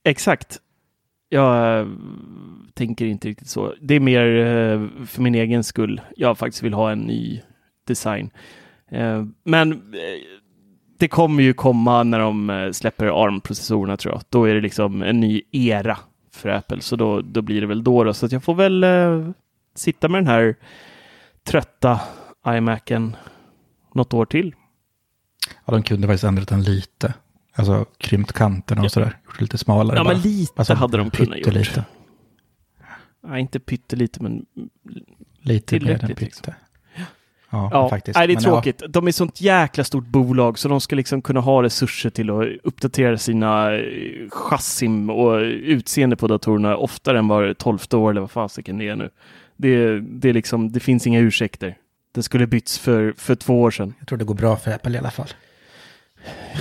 exakt. 0.04 0.60
Jag 1.30 1.80
eh, 1.80 1.88
tänker 2.74 3.06
inte 3.06 3.28
riktigt 3.28 3.50
så. 3.50 3.74
Det 3.82 3.96
är 3.96 4.00
mer 4.00 4.26
eh, 4.26 5.06
för 5.06 5.22
min 5.22 5.36
egen 5.36 5.64
skull. 5.64 6.02
Jag 6.16 6.38
faktiskt 6.38 6.64
vill 6.64 6.74
ha 6.74 6.92
en 6.92 7.00
ny 7.00 7.42
design. 7.88 8.30
Eh, 8.92 9.26
men 9.44 9.96
det 11.00 11.08
kommer 11.08 11.44
ju 11.44 11.54
komma 11.54 12.04
när 12.04 12.20
de 12.20 12.70
släpper 12.74 13.06
ARM-processorerna 13.26 13.98
tror 13.98 14.14
jag. 14.14 14.22
Då 14.30 14.46
är 14.46 14.56
det 14.56 14.62
liksom 14.62 15.02
en 15.02 15.20
ny 15.20 15.42
era 15.52 15.98
för 16.32 16.50
Apple, 16.50 16.82
så 16.82 16.96
då, 16.96 17.22
då 17.22 17.42
blir 17.42 17.62
det 17.62 17.68
väl 17.68 17.84
då. 17.84 18.04
då. 18.04 18.14
Så 18.14 18.28
jag 18.32 18.44
får 18.44 18.56
väl 18.56 18.86
sitta 19.76 20.10
med 20.10 20.22
den 20.22 20.28
här 20.28 20.56
trötta 21.44 22.00
iMacen 22.48 23.16
något 23.94 24.14
år 24.14 24.26
till. 24.26 24.56
Ja, 25.66 25.74
de 25.74 25.84
kunde 25.84 26.08
faktiskt 26.08 26.24
ändrat 26.24 26.48
den 26.48 26.64
lite. 26.64 27.14
Alltså 27.56 27.86
krympt 27.98 28.34
kanterna 28.34 28.82
och 28.84 28.92
sådär. 28.92 29.18
Gjort 29.26 29.36
det 29.40 29.44
lite 29.44 29.58
smalare. 29.58 29.98
Ja, 29.98 30.04
bara. 30.04 30.14
men 30.14 30.22
lite 30.22 30.54
Alltså, 30.56 30.74
hade 30.74 30.98
de 30.98 31.10
kunnat 31.10 31.38
gjort. 31.38 31.46
pyttelite. 31.46 31.86
Nej, 33.28 33.42
inte 33.42 33.60
pyttelite, 33.60 34.24
men 34.24 34.46
Lite 35.42 35.76
mer 35.76 35.92
än 35.92 36.00
Tillräckligt, 36.00 36.22
liksom. 36.22 36.54
Ja, 37.50 37.70
Ja, 37.72 37.90
faktiskt. 37.90 38.18
nej, 38.18 38.28
det 38.28 38.34
är 38.34 38.36
Men 38.36 38.44
tråkigt. 38.44 38.84
De 38.90 39.08
är 39.08 39.12
sånt 39.12 39.42
jäkla 39.42 39.84
stort 39.84 40.06
bolag 40.06 40.60
så 40.60 40.68
de 40.70 40.82
ska 40.82 40.96
liksom 40.96 41.22
kunna 41.22 41.40
ha 41.40 41.64
resurser 41.64 42.10
till 42.10 42.30
att 42.30 42.46
uppdatera 42.64 43.18
sina 43.18 43.74
eh, 43.76 44.30
chassim 44.30 45.10
och 45.10 45.36
utseende 45.42 46.16
på 46.16 46.28
datorerna 46.28 46.78
oftare 46.78 47.20
än 47.20 47.28
var 47.28 47.54
tolfte 47.54 47.98
år 47.98 48.12
eller 48.12 48.22
vad 48.22 48.32
fasiken 48.32 48.78
det 48.78 48.88
är 48.88 48.96
nu. 48.96 49.10
Det, 49.64 50.00
det, 50.00 50.30
är 50.30 50.34
liksom, 50.34 50.72
det 50.72 50.80
finns 50.80 51.08
inga 51.08 51.20
ursäkter. 51.20 51.78
Det 52.12 52.24
skulle 52.24 52.48
bytts 52.48 52.80
för, 52.80 53.14
för 53.18 53.36
två 53.36 53.62
år 53.62 53.72
sedan. 53.72 53.94
Jag 54.00 54.08
tror 54.08 54.18
det 54.18 54.26
går 54.26 54.36
bra 54.36 54.58
för 54.58 54.72
Apple 54.72 54.96
i 54.96 54.98
alla 54.98 55.12
fall. 55.12 55.28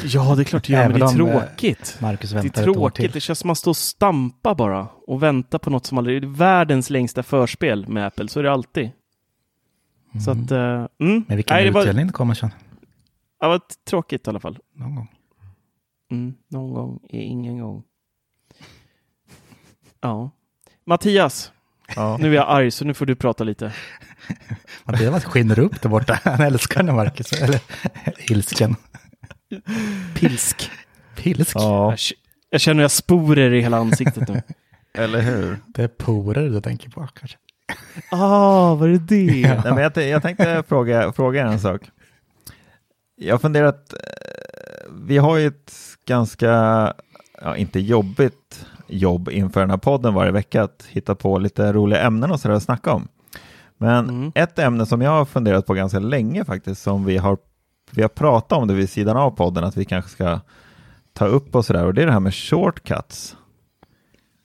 Ja, 0.04 0.34
det 0.34 0.42
är 0.42 0.44
klart 0.44 0.64
det 0.66 0.72
gör, 0.72 0.88
men 0.88 1.00
det 1.00 1.06
är 1.06 1.08
eh, 1.08 1.14
tråkigt. 1.14 1.98
Marcus 2.00 2.30
Det 2.30 2.38
är 2.38 2.42
väntar 2.42 2.62
ett 2.62 2.68
år 2.68 2.74
tråkigt. 2.74 3.12
Det 3.12 3.20
känns 3.20 3.38
som 3.38 3.46
att 3.46 3.48
man 3.48 3.56
står 3.56 3.70
och 3.70 3.76
stampar 3.76 4.54
bara 4.54 4.88
och 5.06 5.22
väntar 5.22 5.58
på 5.58 5.70
något 5.70 5.86
som 5.86 5.98
aldrig... 5.98 6.22
Det 6.22 6.26
är 6.26 6.28
världens 6.28 6.90
längsta 6.90 7.22
förspel 7.22 7.88
med 7.88 8.06
Apple, 8.06 8.28
så 8.28 8.38
är 8.38 8.44
det 8.44 8.52
alltid. 8.52 8.90
Så 10.24 10.30
att... 10.30 10.50
eh, 10.50 10.58
mm. 10.58 11.24
Men 11.28 11.36
vilken 11.36 11.54
Nej, 11.54 11.64
det 11.64 11.70
var, 11.70 11.82
utdelning 11.82 12.06
det 12.06 12.12
kommer 12.12 12.34
sen. 12.34 12.50
det 13.40 13.46
var 13.46 13.60
tråkigt 13.84 14.26
i 14.26 14.30
alla 14.30 14.40
fall. 14.40 14.58
Någon 14.74 14.94
gång. 14.94 15.08
Mm, 16.10 16.34
någon 16.48 16.74
gång 16.74 17.00
är 17.08 17.20
ingen 17.20 17.58
gång. 17.58 17.82
Ja. 20.00 20.30
Mattias, 20.84 21.52
Ja. 21.96 22.16
nu 22.20 22.30
är 22.30 22.34
jag 22.34 22.48
arg 22.48 22.70
så 22.70 22.84
nu 22.84 22.94
får 22.94 23.06
du 23.06 23.14
prata 23.14 23.44
lite. 23.44 23.72
Mattias 24.84 25.24
skiner 25.24 25.58
upp 25.58 25.82
där 25.82 25.88
borta. 25.88 26.20
Han 26.24 26.40
älskar 26.40 26.82
när 26.82 26.92
Marcus, 26.92 27.32
eller 27.32 27.60
ilsken. 28.30 28.76
Pilsk. 30.14 30.70
Pilsk. 31.16 31.56
ja, 31.56 31.96
Jag, 32.50 32.60
känner 32.60 32.82
jag 32.82 32.90
sporer 32.90 33.52
i 33.52 33.60
hela 33.60 33.76
ansiktet 33.76 34.28
nu. 34.28 34.42
eller 34.94 35.20
hur? 35.20 35.58
Det 35.66 35.82
är 35.82 35.88
porer 35.88 36.48
du 36.48 36.60
tänker 36.60 36.90
på 36.90 37.08
kanske. 37.14 37.38
Ah, 38.10 38.74
var 38.74 38.88
det 38.88 38.98
det? 38.98 39.60
Nej, 39.64 39.74
men 39.74 39.78
jag, 39.78 39.96
jag 39.96 40.22
tänkte 40.22 40.62
fråga, 40.68 41.12
fråga 41.12 41.40
er 41.40 41.46
en 41.46 41.60
sak. 41.60 41.82
Jag 43.16 43.34
har 43.34 43.38
funderat 43.38 43.94
vi 45.06 45.18
har 45.18 45.36
ju 45.36 45.46
ett 45.46 45.72
ganska, 46.06 46.48
ja, 47.40 47.56
inte 47.56 47.80
jobbigt 47.80 48.66
jobb 48.92 49.28
inför 49.28 49.60
den 49.60 49.70
här 49.70 49.76
podden 49.76 50.14
varje 50.14 50.32
vecka 50.32 50.62
att 50.62 50.86
hitta 50.88 51.14
på 51.14 51.38
lite 51.38 51.72
roliga 51.72 52.00
ämnen 52.02 52.30
och 52.30 52.40
sådär 52.40 52.54
att 52.54 52.62
snacka 52.62 52.92
om. 52.92 53.08
Men 53.78 54.08
Mm. 54.08 54.32
ett 54.34 54.58
ämne 54.58 54.86
som 54.86 55.02
jag 55.02 55.10
har 55.10 55.24
funderat 55.24 55.66
på 55.66 55.74
ganska 55.74 55.98
länge 55.98 56.44
faktiskt, 56.44 56.82
som 56.82 57.04
vi 57.04 57.16
har, 57.16 57.38
vi 57.90 58.02
har 58.02 58.08
pratat 58.08 58.58
om 58.58 58.68
det 58.68 58.74
vid 58.74 58.90
sidan 58.90 59.16
av 59.16 59.30
podden, 59.30 59.64
att 59.64 59.76
vi 59.76 59.84
kanske 59.84 60.10
ska 60.10 60.40
ta 61.12 61.26
upp 61.26 61.54
och 61.54 61.64
sådär, 61.64 61.86
och 61.86 61.94
det 61.94 62.02
är 62.02 62.06
det 62.06 62.12
här 62.12 62.20
med 62.20 62.34
shortcuts. 62.34 63.36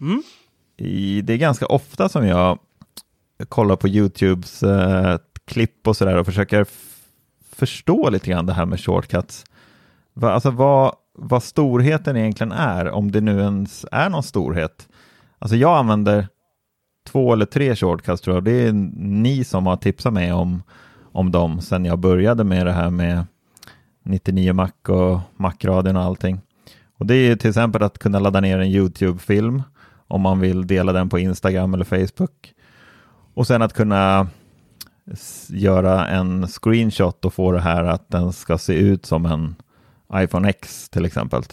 Mm. 0.02 0.24
I, 0.78 1.22
det 1.22 1.34
är 1.34 1.38
ganska 1.38 1.66
ofta 1.66 2.10
som 2.10 2.28
jag 2.28 2.60
kollar 3.50 3.76
på 3.76 3.88
YouTubes 3.88 4.64
eh, 4.64 5.18
klipp 5.46 5.88
och 5.88 5.98
sådär 5.98 6.18
och 6.18 6.26
försöker 6.26 6.66
förstå 7.56 8.10
lite 8.10 8.30
grann 8.30 8.46
det 8.46 8.54
här 8.54 8.66
med 8.66 8.80
shortcuts. 8.80 9.46
Va, 10.14 10.32
alltså 10.32 10.52
vad, 10.52 10.96
vad 11.18 11.44
storheten 11.44 12.18
egentligen 12.18 12.52
är, 12.52 12.90
om 12.90 13.12
det 13.12 13.22
nu 13.22 13.40
ens 13.40 13.86
är 13.92 14.10
någon 14.10 14.24
storhet. 14.24 14.88
Alltså 15.40 15.56
jag 15.56 15.78
använder 15.78 16.28
två 17.08 17.34
eller 17.34 17.46
tre 17.46 17.76
shortcuts 17.76 18.22
tror 18.22 18.36
jag. 18.36 18.44
Det 18.44 18.68
är 18.68 18.74
ni 18.98 19.44
som 19.44 19.68
har 19.68 19.78
tipsat 19.78 20.14
mig 20.14 20.34
om, 20.34 20.64
om 21.12 21.32
dem 21.32 21.62
sedan 21.62 21.86
jag 21.86 22.00
började 22.00 22.44
med 22.44 22.66
det 22.66 22.72
här 22.72 22.90
med 22.90 23.26
99 24.04 24.54
Mac 24.54 24.72
och 24.88 25.20
Mac-radion 25.36 25.96
och 25.96 26.04
allting. 26.04 26.40
Och 26.98 27.06
det 27.06 27.16
är 27.16 27.30
ju 27.30 27.36
till 27.36 27.50
exempel 27.50 27.84
att 27.84 28.00
kunna 28.00 28.20
ladda 28.20 28.42
ner 28.42 28.60
en 28.60 28.68
YouTube-film 28.68 29.64
om 30.08 30.22
man 30.22 30.40
vill 30.40 30.68
dela 30.68 30.94
den 30.94 31.10
på 31.10 31.20
Instagram 31.20 31.74
eller 31.74 31.86
Facebook. 31.86 32.54
Och 33.34 33.48
sen 33.48 33.62
att 33.62 33.74
kunna 33.74 34.28
göra 35.50 36.08
en 36.08 36.48
screenshot 36.48 37.26
och 37.26 37.34
få 37.34 37.52
det 37.52 37.62
här 37.62 37.84
att 37.84 38.10
den 38.10 38.34
ska 38.34 38.58
se 38.58 38.74
ut 38.74 39.06
som 39.06 39.26
en 39.26 39.56
iPhone 40.14 40.50
X 40.50 40.90
till 40.90 41.06
exempel. 41.06 41.44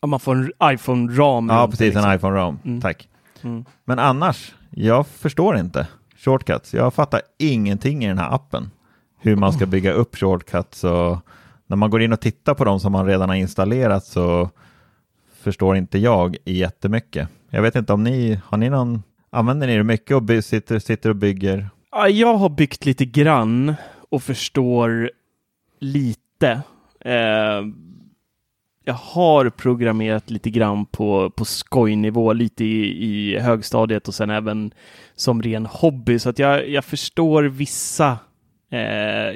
Ja, 0.00 0.06
man 0.06 0.20
får 0.20 0.34
en 0.36 0.52
iPhone-ram. 0.62 1.48
Ja, 1.48 1.68
precis, 1.68 1.80
liksom. 1.80 2.04
en 2.04 2.16
iPhone-ram. 2.16 2.58
Mm. 2.64 2.80
Tack. 2.80 3.08
Mm. 3.42 3.64
Men 3.84 3.98
annars, 3.98 4.54
jag 4.70 5.06
förstår 5.06 5.56
inte 5.56 5.86
shortcuts. 6.16 6.74
Jag 6.74 6.94
fattar 6.94 7.20
ingenting 7.38 8.04
i 8.04 8.08
den 8.08 8.18
här 8.18 8.34
appen. 8.34 8.70
Hur 9.18 9.36
man 9.36 9.52
ska 9.52 9.66
bygga 9.66 9.92
upp 9.92 10.16
shortcuts 10.16 10.84
och 10.84 11.18
när 11.66 11.76
man 11.76 11.90
går 11.90 12.02
in 12.02 12.12
och 12.12 12.20
tittar 12.20 12.54
på 12.54 12.64
dem 12.64 12.80
som 12.80 12.92
man 12.92 13.06
redan 13.06 13.28
har 13.28 13.36
installerat 13.36 14.04
så 14.04 14.50
förstår 15.42 15.76
inte 15.76 15.98
jag 15.98 16.36
jättemycket. 16.44 17.28
Jag 17.50 17.62
vet 17.62 17.76
inte 17.76 17.92
om 17.92 18.04
ni, 18.04 18.40
har 18.46 18.58
ni 18.58 18.70
någon, 18.70 19.02
använder 19.30 19.66
ni 19.66 19.76
det 19.76 19.84
mycket 19.84 20.16
och 20.16 20.22
by, 20.22 20.42
sitter, 20.42 20.78
sitter 20.78 21.10
och 21.10 21.16
bygger? 21.16 21.70
Ja, 21.90 22.08
jag 22.08 22.34
har 22.34 22.48
byggt 22.48 22.86
lite 22.86 23.04
grann 23.04 23.74
och 24.10 24.22
förstår 24.22 25.10
lite. 25.80 26.62
Eh, 27.04 27.66
jag 28.84 28.94
har 28.94 29.50
programmerat 29.50 30.30
lite 30.30 30.50
grann 30.50 30.86
på, 30.86 31.30
på 31.30 31.44
skojnivå, 31.44 32.32
lite 32.32 32.64
i, 32.64 33.04
i 33.04 33.38
högstadiet 33.38 34.08
och 34.08 34.14
sen 34.14 34.30
även 34.30 34.72
som 35.14 35.42
ren 35.42 35.66
hobby. 35.66 36.18
Så 36.18 36.28
att 36.28 36.38
jag, 36.38 36.68
jag 36.68 36.84
förstår 36.84 37.42
vissa. 37.42 38.18
Eh, 38.70 38.78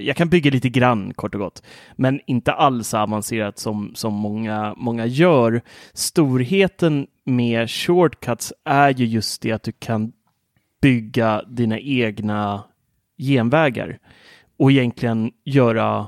jag 0.06 0.16
kan 0.16 0.28
bygga 0.28 0.50
lite 0.50 0.68
grann 0.68 1.14
kort 1.14 1.34
och 1.34 1.40
gott, 1.40 1.62
men 1.96 2.20
inte 2.26 2.52
alls 2.52 2.94
avancerat 2.94 3.58
som, 3.58 3.92
som 3.94 4.14
många, 4.14 4.74
många 4.76 5.06
gör. 5.06 5.62
Storheten 5.92 7.06
med 7.24 7.70
shortcuts 7.70 8.52
är 8.64 8.90
ju 8.90 9.04
just 9.04 9.42
det 9.42 9.52
att 9.52 9.62
du 9.62 9.72
kan 9.72 10.12
bygga 10.82 11.42
dina 11.42 11.78
egna 11.78 12.64
genvägar 13.18 13.98
och 14.58 14.70
egentligen 14.72 15.32
göra 15.44 16.06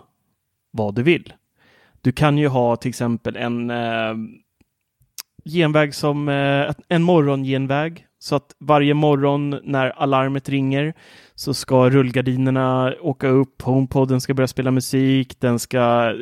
vad 0.70 0.94
du 0.94 1.02
vill. 1.02 1.32
Du 2.02 2.12
kan 2.12 2.38
ju 2.38 2.48
ha 2.48 2.76
till 2.76 2.88
exempel 2.88 3.36
en 3.36 3.70
eh, 3.70 4.14
genväg 5.44 5.94
som 5.94 6.28
eh, 6.28 6.74
en 6.88 7.02
morgongenväg 7.02 8.06
så 8.22 8.36
att 8.36 8.54
varje 8.58 8.94
morgon 8.94 9.60
när 9.64 9.90
alarmet 9.90 10.48
ringer 10.48 10.94
så 11.34 11.54
ska 11.54 11.90
rullgardinerna 11.90 12.94
åka 13.00 13.28
upp, 13.28 13.62
HomePoden 13.62 14.20
ska 14.20 14.34
börja 14.34 14.48
spela 14.48 14.70
musik, 14.70 15.40
den 15.40 15.58
ska 15.58 16.14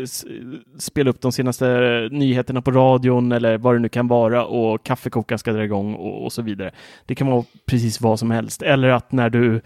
spela 0.79 1.11
upp 1.11 1.21
de 1.21 1.33
senaste 1.33 1.69
eh, 1.69 2.19
nyheterna 2.19 2.63
på 2.63 2.71
radion 2.71 3.33
eller 3.33 3.59
vad 3.59 3.75
det 3.75 3.79
nu 3.79 3.89
kan 3.89 4.09
vara 4.09 4.45
och 4.45 4.85
kaffekokaren 4.85 5.39
ska 5.39 5.53
dra 5.53 5.65
igång 5.65 5.95
och, 5.95 6.25
och 6.25 6.33
så 6.33 6.43
vidare. 6.43 6.71
Det 7.07 7.15
kan 7.15 7.27
vara 7.27 7.45
precis 7.67 8.01
vad 8.01 8.19
som 8.19 8.31
helst. 8.31 8.63
Eller 8.63 8.89
att 8.89 9.13
när 9.13 9.31
du 9.31 9.61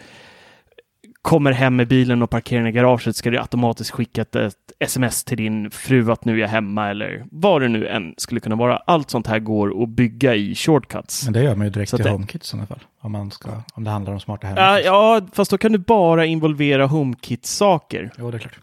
kommer 1.22 1.52
hem 1.52 1.76
med 1.76 1.88
bilen 1.88 2.22
och 2.22 2.30
parkerar 2.30 2.60
den 2.60 2.68
i 2.68 2.72
garaget 2.72 3.16
ska 3.16 3.30
du 3.30 3.38
automatiskt 3.38 3.90
skicka 3.90 4.22
ett, 4.22 4.36
ett 4.36 4.54
sms 4.78 5.24
till 5.24 5.36
din 5.36 5.70
fru 5.70 6.10
att 6.12 6.24
nu 6.24 6.32
är 6.34 6.38
jag 6.38 6.48
hemma 6.48 6.88
eller 6.90 7.24
vad 7.30 7.60
det 7.62 7.68
nu 7.68 7.86
än 7.88 8.14
skulle 8.16 8.40
kunna 8.40 8.56
vara. 8.56 8.76
Allt 8.76 9.10
sånt 9.10 9.26
här 9.26 9.38
går 9.38 9.82
att 9.82 9.88
bygga 9.88 10.34
i 10.34 10.54
shortcuts. 10.54 11.24
Men 11.24 11.32
det 11.32 11.42
gör 11.42 11.54
man 11.56 11.66
ju 11.66 11.70
direkt 11.70 11.90
Så 11.90 11.96
att 11.96 12.02
det- 12.02 12.10
HomeKit 12.10 12.42
i 12.42 12.46
sådana 12.46 12.66
fall. 12.66 12.78
Om, 13.00 13.12
man 13.12 13.30
ska, 13.30 13.50
om 13.74 13.84
det 13.84 13.90
handlar 13.90 14.12
om 14.12 14.20
smarta 14.20 14.46
hem. 14.46 14.56
Ja, 14.56 14.80
ja, 14.80 15.20
fast 15.32 15.50
då 15.50 15.58
kan 15.58 15.72
du 15.72 15.78
bara 15.78 16.26
involvera 16.26 16.86
HomeKit-saker. 16.86 18.10
Jo, 18.18 18.30
det 18.30 18.36
är 18.36 18.38
klart. 18.38 18.58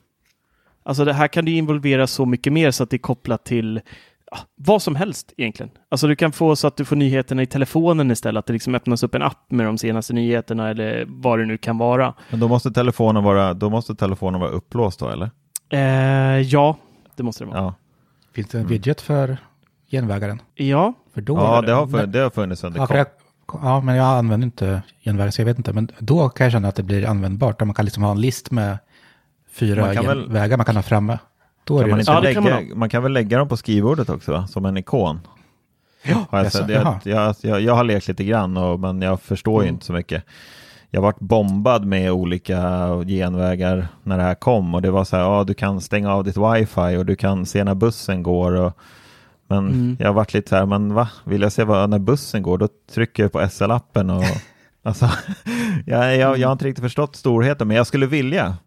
Alltså 0.84 1.05
det 1.05 1.14
här 1.14 1.28
kan 1.28 1.45
du 1.45 1.51
involvera 1.51 2.07
så 2.07 2.26
mycket 2.26 2.53
mer 2.53 2.72
så 2.72 2.84
att 2.84 2.89
det 2.89 2.95
är 2.95 2.97
kopplat 2.99 3.45
till 3.45 3.82
ja, 4.32 4.38
vad 4.55 4.82
som 4.82 4.95
helst 4.95 5.34
egentligen. 5.38 5.71
Alltså 5.91 6.07
du 6.07 6.15
kan 6.15 6.32
få 6.32 6.55
så 6.55 6.67
att 6.67 6.77
du 6.77 6.86
får 6.86 6.95
nyheterna 6.95 7.41
i 7.41 7.45
telefonen 7.45 8.11
istället, 8.11 8.39
att 8.39 8.45
det 8.45 8.53
liksom 8.53 8.75
öppnas 8.75 9.03
upp 9.03 9.15
en 9.15 9.21
app 9.21 9.51
med 9.51 9.65
de 9.65 9.77
senaste 9.77 10.13
nyheterna 10.13 10.69
eller 10.69 11.05
vad 11.07 11.39
det 11.39 11.45
nu 11.45 11.57
kan 11.57 11.77
vara. 11.77 12.13
Men 12.30 12.39
då 12.39 12.47
måste 12.47 12.71
telefonen 12.71 13.23
vara, 13.23 13.53
då 13.53 13.69
måste 13.69 13.95
telefonen 13.95 14.41
vara 14.41 14.51
upplåst 14.51 14.99
då 14.99 15.09
eller? 15.09 15.30
Eh, 15.69 16.41
ja, 16.41 16.77
det 17.15 17.23
måste 17.23 17.43
det 17.43 17.49
vara. 17.49 17.59
Ja, 17.59 17.73
Finns 18.34 18.47
det 18.47 18.59
en 18.59 18.67
widget 18.67 19.01
för 19.01 19.38
genvägaren? 19.91 20.41
Ja, 20.55 20.93
För 21.13 21.21
då 21.21 21.38
ja 21.38 21.61
det, 21.61 21.71
har, 21.71 21.86
men- 21.86 22.11
det 22.11 22.19
har 22.19 22.30
funnits 22.30 22.63
under 22.63 22.80
Ja, 22.80 22.88
för 22.88 23.03
kort. 23.03 23.13
jag, 23.53 23.59
ja, 23.63 23.82
men 23.82 23.95
jag 23.95 24.05
använder 24.17 24.45
inte 24.45 24.82
genvägar 25.05 25.32
så 25.32 25.41
jag 25.41 25.45
vet 25.45 25.57
inte. 25.57 25.73
Men 25.73 25.91
då 25.99 26.30
kan 26.30 26.45
jag 26.45 26.51
känna 26.51 26.67
att 26.67 26.75
det 26.75 26.84
blir 26.84 27.05
användbart. 27.05 27.61
Om 27.61 27.67
man 27.67 27.75
kan 27.75 27.86
liksom 27.86 28.03
ha 28.03 28.11
en 28.11 28.21
list 28.21 28.51
med 28.51 28.77
fyra 29.51 29.82
Man 29.86 29.95
kan 29.95 30.05
väl- 30.05 30.23
genvägar 30.23 30.57
man 30.57 30.65
kan 30.65 30.75
ha 30.75 30.84
framme. 30.84 31.17
Då 31.74 31.80
Kan 31.80 31.89
man, 31.89 31.97
ju 31.97 32.01
inte 32.01 32.11
Ja, 32.11 32.22
det 32.22 32.34
kan 32.34 32.43
lägga, 32.43 32.55
man 32.70 32.80
man, 32.80 32.89
kan 32.89 33.03
väl 33.03 33.11
lägga 33.13 33.38
dem 33.38 33.47
på 33.47 33.57
skrivbordet 33.57 34.09
också 34.09 34.32
va? 34.32 34.47
Som 34.47 34.65
en 34.65 34.78
ikon? 34.78 35.20
Ja, 36.03 36.26
Har 36.30 36.43
jag, 36.43 36.70
jaha. 36.70 36.99
jag, 37.03 37.15
jag, 37.15 37.36
jag, 37.41 37.61
jag 37.61 37.76
har 37.76 37.84
lekt 37.84 38.07
lite 38.07 38.24
grann 38.24 38.57
och, 38.57 38.80
men 38.80 39.01
jag 39.01 39.22
förstår 39.22 39.63
ju 39.63 39.67
Mm. 39.67 39.76
inte 39.76 39.86
så 39.86 39.93
mycket. 39.93 40.24
Jag 40.91 41.01
varit 41.01 41.20
bombad 41.20 41.86
med 41.86 42.11
olika 42.11 42.61
genvägar 43.07 43.88
när 44.03 44.17
det 44.17 44.24
här 44.24 44.36
kom 44.36 44.76
och 44.76 44.82
det 44.82 44.91
var 44.91 45.03
så 45.03 45.15
här, 45.15 45.24
ja 45.24 45.43
du 45.43 45.53
kan 45.53 45.82
stänga 45.82 46.13
av 46.13 46.24
ditt 46.24 46.38
wifi 46.38 46.97
och 46.97 47.05
du 47.05 47.15
kan 47.15 47.45
se 47.45 47.63
när 47.63 47.76
bussen 47.76 48.24
går. 48.24 48.51
Och, 48.51 48.74
men 49.47 49.67
Mm. 49.67 49.97
jag 49.99 50.07
har 50.07 50.13
varit 50.13 50.34
lite 50.34 50.49
så 50.49 50.55
här, 50.55 50.65
men 50.65 50.93
va, 50.93 51.09
vill 51.24 51.41
jag 51.41 51.51
se 51.51 51.63
vad, 51.63 51.89
när 51.89 51.99
bussen 51.99 52.41
går 52.43 52.57
då 52.57 52.67
trycker 52.93 53.24
jag 53.24 53.32
på 53.32 53.39
SL-appen 53.39 54.17
och 54.17 54.24
alltså, 54.84 55.09
jag, 55.86 56.17
jag, 56.17 56.38
jag 56.38 56.47
har 56.47 56.53
inte 56.53 56.65
riktigt 56.65 56.84
förstått 56.84 57.15
storheten 57.15 57.67
men 57.67 57.78
jag 57.78 57.88
skulle 57.88 58.05
vilja 58.05 58.57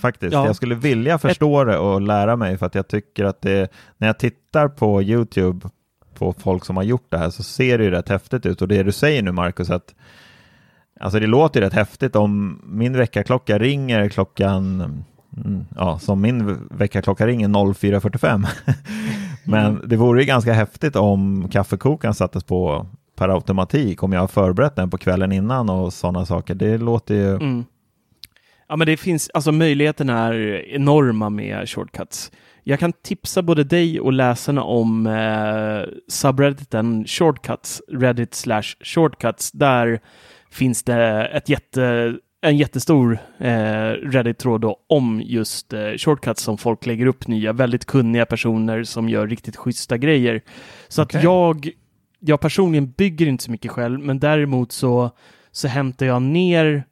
faktiskt. 0.00 0.32
Ja. 0.32 0.46
Jag 0.46 0.56
skulle 0.56 0.74
vilja 0.74 1.18
förstå 1.18 1.64
det 1.64 1.78
och 1.78 2.00
lära 2.00 2.36
mig 2.36 2.58
för 2.58 2.66
att 2.66 2.74
jag 2.74 2.88
tycker 2.88 3.24
att 3.24 3.42
det, 3.42 3.72
när 3.98 4.06
jag 4.06 4.18
tittar 4.18 4.68
på 4.68 5.02
YouTube 5.02 5.68
på 6.18 6.34
folk 6.38 6.64
som 6.64 6.76
har 6.76 6.84
gjort 6.84 7.06
det 7.08 7.18
här 7.18 7.30
så 7.30 7.42
ser 7.42 7.78
det 7.78 7.84
ju 7.84 7.90
rätt 7.90 8.08
häftigt 8.08 8.46
ut 8.46 8.62
och 8.62 8.68
det 8.68 8.82
du 8.82 8.92
säger 8.92 9.22
nu 9.22 9.32
Marcus 9.32 9.70
att 9.70 9.94
alltså 11.00 11.20
det 11.20 11.26
låter 11.26 11.60
ju 11.60 11.66
rätt 11.66 11.72
häftigt 11.72 12.16
om 12.16 12.62
min 12.64 12.96
väckarklocka 12.96 13.58
ringer 13.58 14.08
klockan 14.08 14.80
mm, 15.36 15.64
ja, 15.76 15.98
som 15.98 16.20
min 16.20 16.68
väckarklocka 16.70 17.26
ringer 17.26 17.48
04.45 17.48 18.46
men 19.44 19.82
det 19.84 19.96
vore 19.96 20.20
ju 20.20 20.26
ganska 20.26 20.52
häftigt 20.52 20.96
om 20.96 21.48
kaffekokaren 21.52 22.14
sattes 22.14 22.44
på 22.44 22.86
per 23.16 23.28
automatik 23.28 24.02
om 24.02 24.12
jag 24.12 24.20
har 24.20 24.28
förberett 24.28 24.76
den 24.76 24.90
på 24.90 24.98
kvällen 24.98 25.32
innan 25.32 25.70
och 25.70 25.92
sådana 25.92 26.26
saker. 26.26 26.54
Det 26.54 26.78
låter 26.78 27.14
ju 27.14 27.30
Mm. 27.30 27.64
Ja, 28.68 28.76
men 28.76 28.86
det 28.86 28.96
finns, 28.96 29.30
alltså 29.34 29.52
möjligheterna 29.52 30.26
är 30.26 30.68
enorma 30.68 31.30
med 31.30 31.68
shortcuts. 31.68 32.32
Jag 32.68 32.78
kan 32.80 32.92
tipsa 32.92 33.42
både 33.42 33.64
dig 33.64 34.00
och 34.00 34.12
läsarna 34.12 34.62
om 34.62 35.06
eh, 35.06 35.94
subredditen 36.08 37.04
shortcuts, 37.06 37.82
reddit 37.88 38.34
slash 38.34 38.62
shortcuts. 38.80 39.52
Där 39.52 40.00
finns 40.50 40.82
det 40.82 41.26
ett 41.26 41.48
jätte, 41.48 42.14
en 42.40 42.56
jättestor 42.56 43.18
eh, 43.38 43.90
Reddit-tråd 43.90 44.74
om 44.88 45.22
just 45.24 45.72
eh, 45.72 45.92
shortcuts 45.96 46.42
som 46.42 46.58
folk 46.58 46.86
lägger 46.86 47.06
upp 47.06 47.28
nya, 47.28 47.52
väldigt 47.52 47.84
kunniga 47.84 48.26
personer 48.26 48.84
som 48.84 49.08
gör 49.08 49.26
riktigt 49.26 49.56
schyssta 49.56 49.96
grejer. 49.96 50.42
Så 50.88 51.02
Okej. 51.02 51.18
att 51.18 51.24
jag, 51.24 51.70
jag 52.20 52.40
personligen 52.40 52.90
bygger 52.90 53.26
inte 53.26 53.44
så 53.44 53.50
mycket 53.50 53.70
själv, 53.70 54.00
men 54.00 54.18
däremot 54.18 54.72
så, 54.72 55.10
så 55.52 55.68
hämtar 55.68 56.06
jag 56.06 56.22
ner 56.22 56.84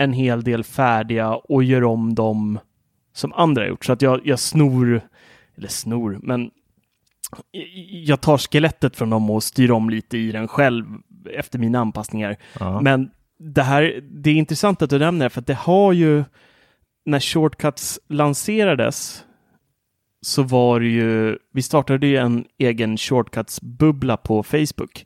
en 0.00 0.12
hel 0.12 0.42
del 0.42 0.64
färdiga 0.64 1.30
och 1.34 1.64
gör 1.64 1.84
om 1.84 2.14
dem 2.14 2.58
som 3.12 3.32
andra 3.32 3.62
har 3.62 3.68
gjort. 3.68 3.84
Så 3.84 3.92
att 3.92 4.02
jag, 4.02 4.20
jag 4.24 4.38
snor, 4.38 5.00
eller 5.56 5.68
snor, 5.68 6.18
men 6.22 6.50
jag 7.90 8.20
tar 8.20 8.38
skelettet 8.38 8.96
från 8.96 9.10
dem 9.10 9.30
och 9.30 9.42
styr 9.42 9.70
om 9.70 9.90
lite 9.90 10.18
i 10.18 10.32
den 10.32 10.48
själv 10.48 10.84
efter 11.34 11.58
mina 11.58 11.78
anpassningar. 11.78 12.36
ja. 12.60 12.80
Men 12.80 13.10
det 13.38 13.62
här, 13.62 14.00
det 14.02 14.30
är 14.30 14.34
intressant 14.34 14.82
att 14.82 14.90
du 14.90 14.98
nämner 14.98 15.26
det, 15.26 15.30
för 15.30 15.40
att 15.40 15.46
det 15.46 15.54
har 15.54 15.92
ju, 15.92 16.24
när 17.04 17.20
shortcuts 17.20 18.00
lanserades, 18.08 19.24
så 20.22 20.42
var 20.42 20.80
det 20.80 20.88
ju, 20.88 21.38
vi 21.52 21.62
startade 21.62 22.06
ju 22.06 22.16
en 22.16 22.44
egen 22.58 22.96
shortcuts-bubbla 22.96 24.16
på 24.16 24.42
Facebook. 24.42 25.04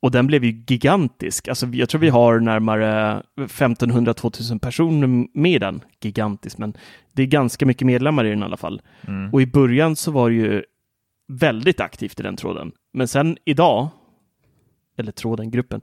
Och 0.00 0.10
den 0.10 0.26
blev 0.26 0.44
ju 0.44 0.64
gigantisk. 0.66 1.48
Alltså, 1.48 1.66
jag 1.66 1.88
tror 1.88 2.00
vi 2.00 2.08
har 2.08 2.40
närmare 2.40 3.22
1500-2000 3.36 4.58
personer 4.58 5.26
med 5.38 5.52
i 5.52 5.58
den. 5.58 5.80
Gigantisk, 6.00 6.58
men 6.58 6.74
det 7.12 7.22
är 7.22 7.26
ganska 7.26 7.66
mycket 7.66 7.86
medlemmar 7.86 8.24
i 8.24 8.30
den 8.30 8.40
i 8.42 8.44
alla 8.44 8.56
fall. 8.56 8.82
Mm. 9.06 9.32
Och 9.34 9.42
i 9.42 9.46
början 9.46 9.96
så 9.96 10.10
var 10.10 10.30
det 10.30 10.36
ju 10.36 10.62
väldigt 11.28 11.80
aktivt 11.80 12.20
i 12.20 12.22
den 12.22 12.36
tråden. 12.36 12.72
Men 12.92 13.08
sen 13.08 13.36
idag, 13.44 13.88
eller 14.96 15.12
tråden, 15.12 15.50
gruppen, 15.50 15.80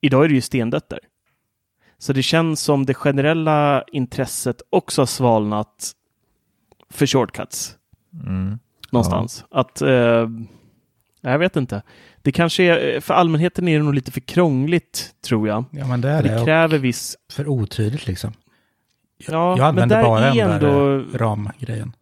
idag 0.00 0.24
är 0.24 0.28
det 0.28 0.34
ju 0.34 0.40
stendött 0.40 0.88
där. 0.88 1.00
Så 1.98 2.12
det 2.12 2.22
känns 2.22 2.60
som 2.60 2.86
det 2.86 2.94
generella 2.94 3.84
intresset 3.92 4.62
också 4.70 5.00
har 5.00 5.06
svalnat 5.06 5.92
för 6.90 7.06
shortcuts 7.06 7.78
Mm. 8.26 8.58
någonstans. 8.90 9.44
Att, 9.50 9.82
eh, 9.82 10.28
jag 11.30 11.38
vet 11.38 11.56
inte. 11.56 11.82
Det 12.22 12.32
kanske 12.32 12.64
är, 12.64 13.00
för 13.00 13.14
allmänheten 13.14 13.68
är 13.68 13.78
det 13.78 13.84
nog 13.84 13.94
lite 13.94 14.12
för 14.12 14.20
krångligt, 14.20 15.14
tror 15.26 15.48
jag. 15.48 15.64
Ja, 15.70 15.86
men 15.86 16.00
det 16.00 16.08
är 16.08 16.22
det. 16.22 16.28
det 16.28 16.44
kräver 16.44 16.78
viss... 16.78 17.16
För 17.32 17.48
otydligt 17.48 18.06
liksom. 18.06 18.32
Ja, 19.16 19.50
jag 19.50 19.58
men 19.58 19.66
använder 19.66 19.96
där 19.96 20.04
bara 20.04 20.24
är 20.24 20.34
den 20.34 20.50
ändå... 20.50 20.66
där 20.66 21.18
ramgrejen. 21.18 21.92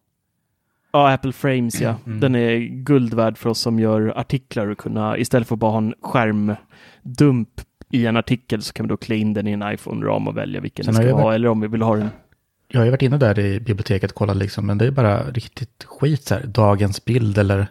Ja, 0.92 1.12
Apple 1.12 1.32
Frames, 1.32 1.80
ja. 1.80 1.94
Mm. 2.06 2.20
Den 2.20 2.34
är 2.34 2.58
guld 2.58 3.14
värd 3.14 3.38
för 3.38 3.50
oss 3.50 3.58
som 3.58 3.78
gör 3.80 4.18
artiklar 4.18 4.66
och 4.66 4.78
kunna, 4.78 5.18
istället 5.18 5.48
för 5.48 5.54
att 5.54 5.60
bara 5.60 5.70
ha 5.70 5.78
en 5.78 5.94
skärmdump 6.02 7.60
i 7.90 8.06
en 8.06 8.16
artikel 8.16 8.62
så 8.62 8.72
kan 8.72 8.86
vi 8.86 8.88
då 8.88 8.96
klä 8.96 9.16
in 9.16 9.34
den 9.34 9.48
i 9.48 9.52
en 9.52 9.62
iPhone-ram 9.62 10.28
och 10.28 10.36
välja 10.36 10.60
vilken 10.60 10.84
Sen 10.84 10.94
den 10.94 11.02
ska 11.02 11.08
jag 11.08 11.16
vara, 11.16 11.34
eller 11.34 11.48
om 11.48 11.60
vi 11.60 11.68
vill 11.68 11.82
ha 11.82 11.96
den. 11.96 12.10
Jag 12.68 12.80
har 12.80 12.84
ju 12.84 12.90
varit 12.90 13.02
inne 13.02 13.18
där 13.18 13.38
i 13.38 13.60
biblioteket 13.60 14.10
och 14.10 14.16
kollat 14.16 14.36
liksom, 14.36 14.66
men 14.66 14.78
det 14.78 14.86
är 14.86 14.90
bara 14.90 15.22
riktigt 15.22 15.84
skit 15.84 16.24
så 16.24 16.34
här. 16.34 16.46
Dagens 16.46 17.04
bild 17.04 17.38
eller 17.38 17.66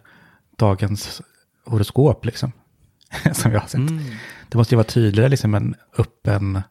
dagens 0.56 1.22
horoskop 1.66 2.24
liksom. 2.24 2.52
som 3.32 3.52
jag 3.52 3.60
har 3.60 3.68
sett. 3.68 3.80
Mm. 3.80 4.04
Det 4.48 4.58
måste 4.58 4.74
ju 4.74 4.76
vara 4.76 4.84
tydligare 4.84 5.28
liksom 5.28 5.54
en 5.54 5.74
öppen, 5.98 6.62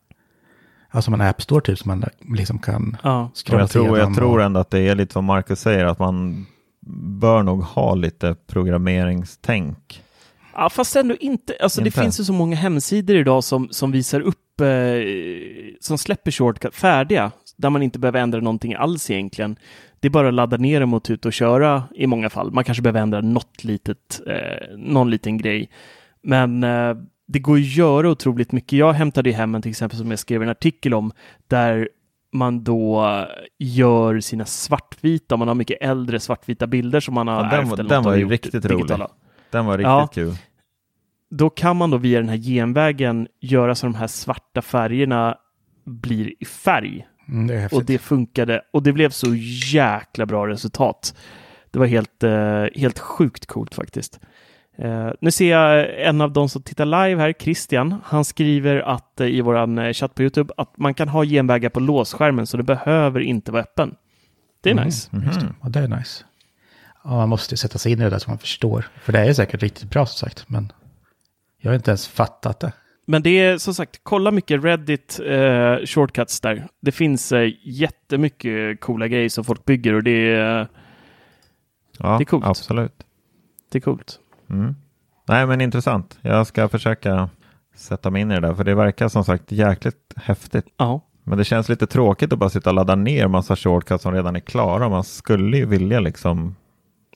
alltså 0.89 1.11
en 1.11 1.21
app 1.21 1.41
store 1.41 1.61
typ 1.61 1.79
som 1.79 1.89
man 1.89 2.35
liksom 2.35 2.59
kan 2.59 2.97
Ja. 3.03 3.31
Scrolla 3.33 3.61
jag, 3.61 3.69
tror, 3.69 3.97
jag 3.99 4.15
tror 4.15 4.41
ändå 4.41 4.59
att 4.59 4.69
det 4.69 4.79
är 4.79 4.95
lite 4.95 5.13
som 5.13 5.25
Marcus 5.25 5.59
säger, 5.59 5.85
att 5.85 5.99
man 5.99 6.45
bör 7.19 7.43
nog 7.43 7.63
ha 7.63 7.95
lite 7.95 8.35
programmeringstänk. 8.47 10.03
Ja, 10.53 10.69
fast 10.69 10.95
ändå 10.95 11.15
inte. 11.19 11.57
Alltså 11.59 11.81
det 11.81 11.87
Inte? 11.87 12.01
finns 12.01 12.19
ju 12.19 12.23
så 12.23 12.33
många 12.33 12.55
hemsidor 12.55 13.15
idag 13.15 13.43
som, 13.43 13.69
som 13.71 13.91
visar 13.91 14.21
upp, 14.21 14.61
eh, 14.61 14.67
som 15.79 15.97
släpper 15.97 16.31
shortcut 16.31 16.75
färdiga, 16.75 17.31
där 17.57 17.69
man 17.69 17.83
inte 17.83 17.99
behöver 17.99 18.19
ändra 18.19 18.39
någonting 18.39 18.73
alls 18.73 19.09
egentligen. 19.11 19.55
Det 19.99 20.07
är 20.07 20.09
bara 20.09 20.27
att 20.27 20.33
ladda 20.33 20.57
ner 20.57 20.79
dem 20.79 20.93
och 20.93 21.07
ut 21.09 21.25
och 21.25 21.33
köra 21.33 21.83
i 21.95 22.07
många 22.07 22.29
fall. 22.29 22.51
Man 22.51 22.63
kanske 22.63 22.81
behöver 22.81 22.99
ändra 23.01 23.21
något 23.21 23.63
litet, 23.63 24.21
eh, 24.27 24.77
någon 24.77 25.09
liten 25.09 25.37
grej. 25.37 25.69
Men 26.23 26.63
eh, 26.63 26.95
det 27.27 27.39
går 27.39 27.55
att 27.55 27.75
göra 27.75 28.09
otroligt 28.09 28.51
mycket. 28.51 28.73
Jag 28.79 28.93
hämtade 28.93 29.29
ju 29.29 29.35
hem 29.35 29.55
en 29.55 29.61
till 29.61 29.69
exempel 29.71 29.97
som 29.99 30.09
jag 30.09 30.19
skrev 30.19 30.43
en 30.43 30.49
artikel 30.49 30.93
om, 30.93 31.11
där 31.47 31.89
man 32.33 32.63
då 32.63 33.07
gör 33.59 34.19
sina 34.19 34.45
svartvita, 34.45 35.37
man 35.37 35.47
har 35.47 35.55
mycket 35.55 35.77
äldre 35.81 36.19
svartvita 36.19 36.67
bilder 36.67 36.99
som 36.99 37.13
man 37.13 37.27
har 37.27 37.35
Ja, 37.35 37.41
den 37.49 37.59
ärvt 37.59 37.77
den 37.77 37.85
något 37.87 38.05
var 38.05 38.15
ju 38.15 38.29
riktigt 38.29 38.63
digitala. 38.63 39.03
rolig. 39.05 39.07
Den 39.51 39.65
var 39.65 39.77
riktigt 39.77 39.87
Ja. 39.89 40.07
kul. 40.13 40.33
Då 41.29 41.49
kan 41.49 41.77
man 41.77 41.89
då 41.89 41.97
via 41.97 42.19
den 42.19 42.29
här 42.29 42.37
genvägen 42.37 43.27
göra 43.39 43.75
så 43.75 43.85
de 43.85 43.95
här 43.95 44.07
svarta 44.07 44.61
färgerna 44.61 45.37
blir 45.85 46.33
i 46.39 46.45
färg. 46.45 47.07
Mm, 47.29 47.47
det. 47.47 47.73
Och 47.73 47.85
det 47.85 47.97
funkade 47.97 48.61
och 48.73 48.83
det 48.83 48.93
blev 48.93 49.09
så 49.09 49.35
jäkla 49.73 50.25
bra 50.25 50.47
resultat. 50.47 51.15
Det 51.71 51.79
var 51.79 51.85
helt, 51.85 52.23
eh, 52.23 52.65
helt 52.75 52.99
sjukt 52.99 53.45
coolt 53.45 53.75
faktiskt. 53.75 54.19
Eh, 54.77 55.09
nu 55.21 55.31
ser 55.31 55.51
jag 55.51 55.99
en 56.07 56.21
av 56.21 56.33
de 56.33 56.49
som 56.49 56.61
tittar 56.63 56.85
live 56.85 57.21
här, 57.21 57.33
Christian. 57.39 57.95
Han 58.03 58.25
skriver 58.25 58.79
att 58.79 59.19
eh, 59.21 59.27
i 59.27 59.41
våran 59.41 59.77
eh, 59.77 59.93
chatt 59.93 60.15
på 60.15 60.21
Youtube 60.21 60.53
att 60.57 60.77
man 60.77 60.93
kan 60.93 61.07
ha 61.09 61.25
genvägar 61.25 61.69
på 61.69 61.79
låsskärmen 61.79 62.47
så 62.47 62.57
det 62.57 62.63
behöver 62.63 63.19
inte 63.19 63.51
vara 63.51 63.61
öppen. 63.61 63.95
Det 64.61 64.69
är 64.69 64.73
Mm. 64.73 64.85
nice. 64.85 65.09
Just 65.25 65.39
det. 65.39 65.53
Ja, 65.61 65.69
det 65.69 65.79
är 65.79 65.87
nice. 65.87 66.23
Ja, 67.03 67.09
man 67.09 67.29
måste 67.29 67.53
ju 67.53 67.57
sätta 67.57 67.77
sig 67.77 67.91
in 67.91 67.99
i 67.99 68.03
det 68.03 68.09
där 68.09 68.19
så 68.19 68.29
man 68.29 68.39
förstår. 68.39 68.87
För 69.01 69.13
det 69.13 69.19
är 69.19 69.33
säkert 69.33 69.61
riktigt 69.63 69.89
bra 69.89 70.05
som 70.05 70.27
sagt, 70.27 70.49
men 70.49 70.71
jag 71.57 71.71
har 71.71 71.75
inte 71.75 71.91
ens 71.91 72.07
fattat 72.07 72.59
det. 72.59 72.71
Men 73.05 73.23
det 73.23 73.39
är 73.39 73.57
som 73.57 73.73
sagt, 73.73 73.99
kolla 74.03 74.31
mycket 74.31 74.63
Reddit 74.63 75.19
eh, 75.25 75.85
shortcuts 75.85 76.41
där. 76.41 76.67
Det 76.81 76.91
finns 76.91 77.31
eh, 77.31 77.51
jättemycket 77.63 78.79
coola 78.81 79.07
grejer 79.07 79.29
som 79.29 79.43
folk 79.43 79.65
bygger 79.65 79.93
och 79.93 80.03
det 80.03 80.33
är, 80.35 80.67
Ja, 81.99 82.17
Det 82.17 82.23
är 82.23 82.25
coolt. 82.25 82.45
absolut. 82.45 83.03
det 83.71 83.77
är 83.77 83.81
coolt. 83.81 84.19
Mm. 84.49 84.75
Nej, 85.27 85.47
men 85.47 85.61
intressant. 85.61 86.19
Jag 86.21 86.47
ska 86.47 86.69
försöka 86.69 87.29
sätta 87.75 88.09
mig 88.09 88.21
in 88.21 88.31
i 88.31 88.35
det 88.35 88.41
där, 88.47 88.53
för 88.53 88.63
det 88.63 88.75
verkar 88.75 89.07
som 89.07 89.23
sagt 89.23 89.51
jäkligt 89.51 90.13
häftigt. 90.15 90.65
Ja, 90.77 91.01
Men 91.23 91.37
det 91.37 91.43
känns 91.43 91.69
lite 91.69 91.87
tråkigt 91.87 92.33
att 92.33 92.39
bara 92.39 92.49
sitta 92.49 92.69
och 92.69 92.73
ladda 92.75 92.95
ner 92.95 93.27
massa 93.27 93.55
shortcuts 93.55 94.03
som 94.03 94.13
redan 94.13 94.35
är 94.35 94.39
klara. 94.39 94.89
Man 94.89 95.03
skulle 95.03 95.57
ju 95.57 95.65
vilja 95.65 95.99
liksom, 95.99 96.55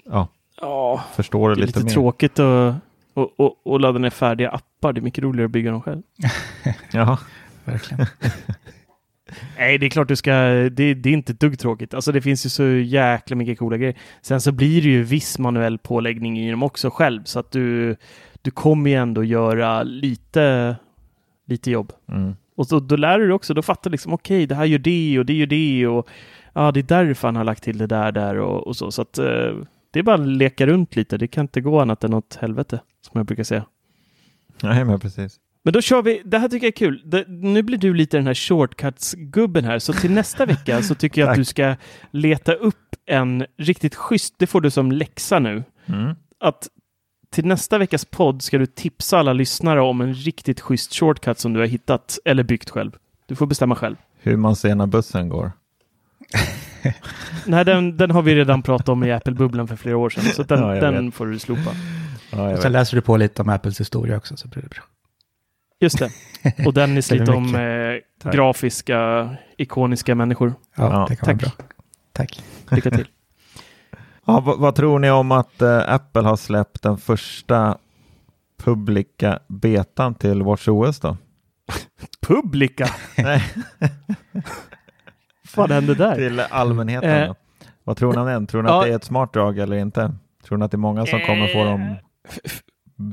ja, 0.05 0.27
ja 0.61 1.03
förstå 1.15 1.47
det, 1.47 1.55
det 1.55 1.61
lite, 1.61 1.79
lite 1.79 1.85
mer. 1.87 1.93
tråkigt 1.93 2.39
att 2.39 2.75
och, 3.15 3.39
och, 3.39 3.67
och 3.67 3.79
ladda 3.79 3.99
ner 3.99 4.09
färdiga 4.09 4.49
appar. 4.49 4.93
Det 4.93 4.99
är 4.99 5.01
mycket 5.01 5.23
roligare 5.23 5.45
att 5.45 5.51
bygga 5.51 5.71
dem 5.71 5.81
själv. 5.81 6.01
Ja, 6.91 7.17
Verkligen. 7.65 8.05
Nej, 9.57 9.77
det 9.77 9.85
är 9.85 9.89
klart 9.89 10.07
du 10.07 10.15
ska, 10.15 10.31
det, 10.71 10.93
det 10.93 11.09
är 11.09 11.13
inte 11.13 11.31
ett 11.31 11.39
dugg 11.39 11.59
tråkigt. 11.59 11.93
Alltså 11.93 12.11
det 12.11 12.21
finns 12.21 12.45
ju 12.45 12.49
så 12.49 12.63
jäkla 12.63 13.35
mycket 13.35 13.59
coola 13.59 13.77
grejer. 13.77 13.95
Sen 14.21 14.41
så 14.41 14.51
blir 14.51 14.81
det 14.81 14.89
ju 14.89 15.03
viss 15.03 15.39
manuell 15.39 15.77
påläggning 15.77 16.39
i 16.39 16.51
dem 16.51 16.63
också 16.63 16.89
själv, 16.89 17.23
så 17.23 17.39
att 17.39 17.51
du, 17.51 17.95
du 18.41 18.51
kommer 18.51 18.89
ju 18.89 18.95
ändå 18.95 19.23
göra 19.23 19.83
lite, 19.83 20.75
lite 21.47 21.71
jobb. 21.71 21.93
mm. 22.11 22.35
Och 22.57 22.67
så, 22.67 22.79
då 22.79 22.95
lär 22.95 23.19
du 23.19 23.25
dig 23.25 23.33
också, 23.33 23.53
då 23.53 23.61
fattar 23.61 23.89
du 23.89 23.91
liksom 23.91 24.13
okej, 24.13 24.45
det 24.47 24.55
här 24.55 24.65
gör 24.65 24.79
det 24.79 25.19
och 25.19 25.25
det 25.25 25.33
gör 25.33 25.45
det 25.45 25.87
och 25.87 26.07
ja, 26.53 26.71
det 26.71 26.79
är 26.79 26.83
därför 26.83 27.27
han 27.27 27.35
har 27.35 27.43
lagt 27.43 27.63
till 27.63 27.77
det 27.77 27.87
där, 27.87 28.11
där 28.11 28.39
och, 28.39 28.67
och 28.67 28.75
så. 28.75 28.91
Så 28.91 29.01
att 29.01 29.17
eh, 29.17 29.53
det 29.91 29.99
är 29.99 30.03
bara 30.03 30.15
att 30.21 30.27
leka 30.27 30.67
runt 30.67 30.95
lite. 30.95 31.17
Det 31.17 31.27
kan 31.27 31.43
inte 31.43 31.61
gå 31.61 31.79
annat 31.79 32.03
än 32.03 32.13
åt 32.13 32.37
helvete, 32.41 32.79
som 33.05 33.19
jag 33.19 33.25
brukar 33.25 33.43
säga. 33.43 33.65
Nej, 34.63 34.85
men 34.85 34.99
precis. 34.99 35.39
Men 35.63 35.73
då 35.73 35.81
kör 35.81 36.01
vi, 36.01 36.21
det 36.25 36.39
här 36.39 36.47
tycker 36.49 36.65
jag 36.67 36.71
är 36.71 36.77
kul. 36.77 37.01
Det, 37.05 37.25
nu 37.27 37.63
blir 37.63 37.77
du 37.77 37.93
lite 37.93 38.17
den 38.17 38.27
här 38.27 38.33
shortcuts-gubben 38.33 39.65
här, 39.65 39.79
så 39.79 39.93
till 39.93 40.11
nästa 40.11 40.45
vecka 40.45 40.81
så 40.81 40.95
tycker 40.95 41.21
jag 41.21 41.29
att 41.29 41.35
du 41.37 41.45
ska 41.45 41.75
leta 42.11 42.53
upp 42.53 42.95
en 43.05 43.45
riktigt 43.57 43.95
schysst, 43.95 44.33
det 44.37 44.47
får 44.47 44.61
du 44.61 44.69
som 44.71 44.91
läxa 44.91 45.39
nu, 45.39 45.63
Mm. 45.87 46.15
att 46.39 46.67
till 47.31 47.45
nästa 47.45 47.77
veckas 47.77 48.05
podd 48.05 48.41
ska 48.41 48.57
du 48.57 48.65
tipsa 48.65 49.17
alla 49.19 49.33
lyssnare 49.33 49.81
om 49.81 50.01
en 50.01 50.13
riktigt 50.13 50.61
schysst 50.61 50.93
shortcut 50.95 51.39
som 51.39 51.53
du 51.53 51.59
har 51.59 51.67
hittat 51.67 52.19
eller 52.25 52.43
byggt 52.43 52.69
själv. 52.69 52.91
Du 53.27 53.35
får 53.35 53.45
bestämma 53.47 53.75
själv. 53.75 53.95
Hur 54.21 54.37
man 54.37 54.55
ser 54.55 54.75
när 54.75 54.85
bussen 54.87 55.29
går. 55.29 55.51
Nej, 57.45 57.65
den, 57.65 57.97
den 57.97 58.11
har 58.11 58.21
vi 58.21 58.35
redan 58.35 58.63
pratat 58.63 58.89
om 58.89 59.03
i 59.03 59.11
Apple-bubblan 59.11 59.67
för 59.67 59.75
flera 59.75 59.97
år 59.97 60.09
sedan, 60.09 60.23
så 60.23 60.43
den, 60.43 60.59
Ja, 60.75 60.91
den 60.91 61.11
får 61.11 61.25
du 61.25 61.39
slopa. 61.39 61.71
Ja, 62.31 62.43
Och 62.43 62.49
sen 62.55 62.63
vet. 62.63 62.71
läser 62.71 62.95
du 62.95 63.01
på 63.01 63.17
lite 63.17 63.41
om 63.41 63.49
Apples 63.49 63.79
historia 63.79 64.17
också, 64.17 64.37
så 64.37 64.47
blir 64.47 64.61
det 64.63 64.69
bra. 64.69 64.83
Just 65.79 65.99
det. 65.99 66.11
Och 66.65 66.73
Dennis 66.73 67.11
lite 67.11 67.31
om 67.31 67.55
eh, 67.55 68.31
grafiska, 68.31 69.29
ikoniska 69.57 70.15
människor. 70.15 70.53
Ja, 70.75 70.83
Ja, 70.91 71.05
det 71.09 71.15
kan 71.15 71.27
vara 71.27 71.37
tack. 71.37 71.57
bra. 71.57 71.65
Tack. 72.11 72.43
Lycka 72.71 72.91
till. 72.91 73.07
Ja, 74.27 74.39
vad, 74.39 74.59
vad 74.59 74.75
tror 74.75 74.99
ni 74.99 75.11
om 75.11 75.31
att 75.31 75.61
eh, 75.61 75.93
Apple 75.93 76.21
har 76.21 76.35
släppt 76.35 76.81
den 76.81 76.97
första 76.97 77.77
publika 78.63 79.39
betan 79.47 80.15
till 80.15 80.43
WatchOS 80.43 80.99
då? 80.99 81.17
Publika! 82.27 82.87
Nej, 83.17 83.43
Vad 85.55 85.71
hände 85.71 85.95
där? 85.95 86.15
till 86.15 86.39
allmänheten. 86.39 87.09
Eh. 87.23 87.33
Vad 87.83 87.97
tror 87.97 88.13
ni 88.13 88.19
om 88.19 88.25
den? 88.27 88.47
Tror 88.47 88.61
ni 88.63 88.69
ja. 88.69 88.79
att 88.79 88.85
det 88.85 88.91
är 88.91 88.95
ett 88.95 89.03
smart 89.03 89.33
drag 89.33 89.59
eller 89.59 89.77
inte? 89.77 90.13
Tror 90.43 90.57
ni 90.57 90.65
att 90.65 90.71
det 90.71 90.75
är 90.75 90.79
många 90.79 91.05
som 91.05 91.19
kommer 91.19 91.47
få 91.53 91.63
dem 91.63 91.95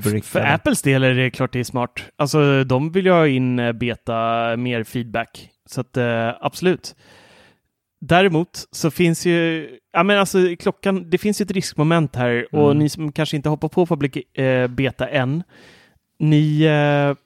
För 0.02 0.10
brickade? 0.10 0.48
Apples 0.54 0.82
del 0.82 1.02
är 1.02 1.14
det 1.14 1.30
klart 1.30 1.52
det 1.52 1.60
är 1.60 1.64
smart. 1.64 2.02
Alltså 2.16 2.64
de 2.64 2.92
vill 2.92 3.06
ju 3.06 3.12
ha 3.12 3.26
in 3.28 3.58
eh, 3.58 3.72
beta, 3.72 4.56
mer 4.56 4.84
feedback. 4.84 5.48
Så 5.66 5.80
att 5.80 5.96
eh, 5.96 6.30
absolut. 6.40 6.96
Däremot 8.00 8.64
så 8.70 8.90
finns 8.90 9.26
ju, 9.26 9.68
ja 9.92 10.02
men 10.02 10.18
alltså 10.18 10.38
klockan, 10.58 11.10
det 11.10 11.18
finns 11.18 11.40
ju 11.40 11.42
ett 11.42 11.50
riskmoment 11.50 12.16
här 12.16 12.46
och 12.52 12.66
Mm. 12.70 12.78
ni 12.78 12.88
som 12.88 13.12
kanske 13.12 13.36
inte 13.36 13.48
hoppar 13.48 13.68
på 13.68 13.86
public 13.86 14.16
eh, 14.16 14.68
beta 14.68 15.08
än, 15.08 15.42
ni 16.18 16.62
eh, 16.62 17.16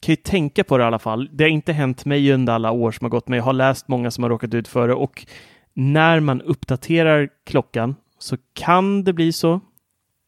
kan 0.00 0.12
ju 0.12 0.16
tänka 0.16 0.64
på 0.64 0.78
det 0.78 0.82
i 0.84 0.86
alla 0.86 0.98
fall. 0.98 1.28
Det 1.32 1.44
har 1.44 1.48
inte 1.48 1.72
hänt 1.72 2.04
mig 2.04 2.32
under 2.32 2.52
alla 2.52 2.70
år 2.70 2.92
som 2.92 3.04
har 3.04 3.10
gått, 3.10 3.28
men 3.28 3.36
jag 3.36 3.44
har 3.44 3.52
läst 3.52 3.88
många 3.88 4.10
som 4.10 4.24
har 4.24 4.30
råkat 4.30 4.54
ut 4.54 4.68
för 4.68 4.88
det 4.88 4.94
och 4.94 5.26
när 5.74 6.20
man 6.20 6.42
uppdaterar 6.42 7.28
klockan 7.46 7.94
så 8.18 8.36
kan 8.54 9.04
det 9.04 9.12
bli 9.12 9.32
så 9.32 9.60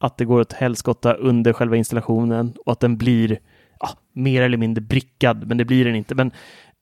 att 0.00 0.16
det 0.16 0.24
går 0.24 0.40
åt 0.40 0.52
helskotta 0.52 1.14
under 1.14 1.52
själva 1.52 1.76
installationen 1.76 2.54
och 2.66 2.72
att 2.72 2.80
den 2.80 2.96
blir 2.96 3.38
ja, 3.80 3.88
mer 4.12 4.42
eller 4.42 4.56
mindre 4.56 4.82
brickad, 4.82 5.46
men 5.46 5.58
det 5.58 5.64
blir 5.64 5.84
den 5.84 5.94
inte. 5.96 6.14
Men 6.14 6.32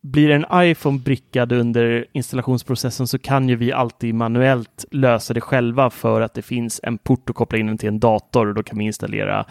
blir 0.03 0.31
en 0.31 0.47
iPhone 0.53 0.99
brickad 0.99 1.53
under 1.53 2.07
installationsprocessen 2.12 3.07
så 3.07 3.19
kan 3.19 3.49
ju 3.49 3.57
vi 3.57 3.73
alltid 3.73 4.14
manuellt 4.14 4.85
lösa 4.91 5.35
det 5.35 5.41
själva 5.41 5.91
för 5.91 6.21
att 6.21 6.35
det 6.35 6.43
finns 6.43 6.81
en 6.83 6.99
port 6.99 7.31
att 7.31 7.37
koppla 7.37 7.59
in 7.59 7.67
den 7.67 7.79
till 7.79 7.89
en 7.89 8.01
dator 8.01 8.49
och 8.49 8.55
då 8.55 8.62
kan 8.62 8.79
vi 8.79 8.85
installera 8.85 9.47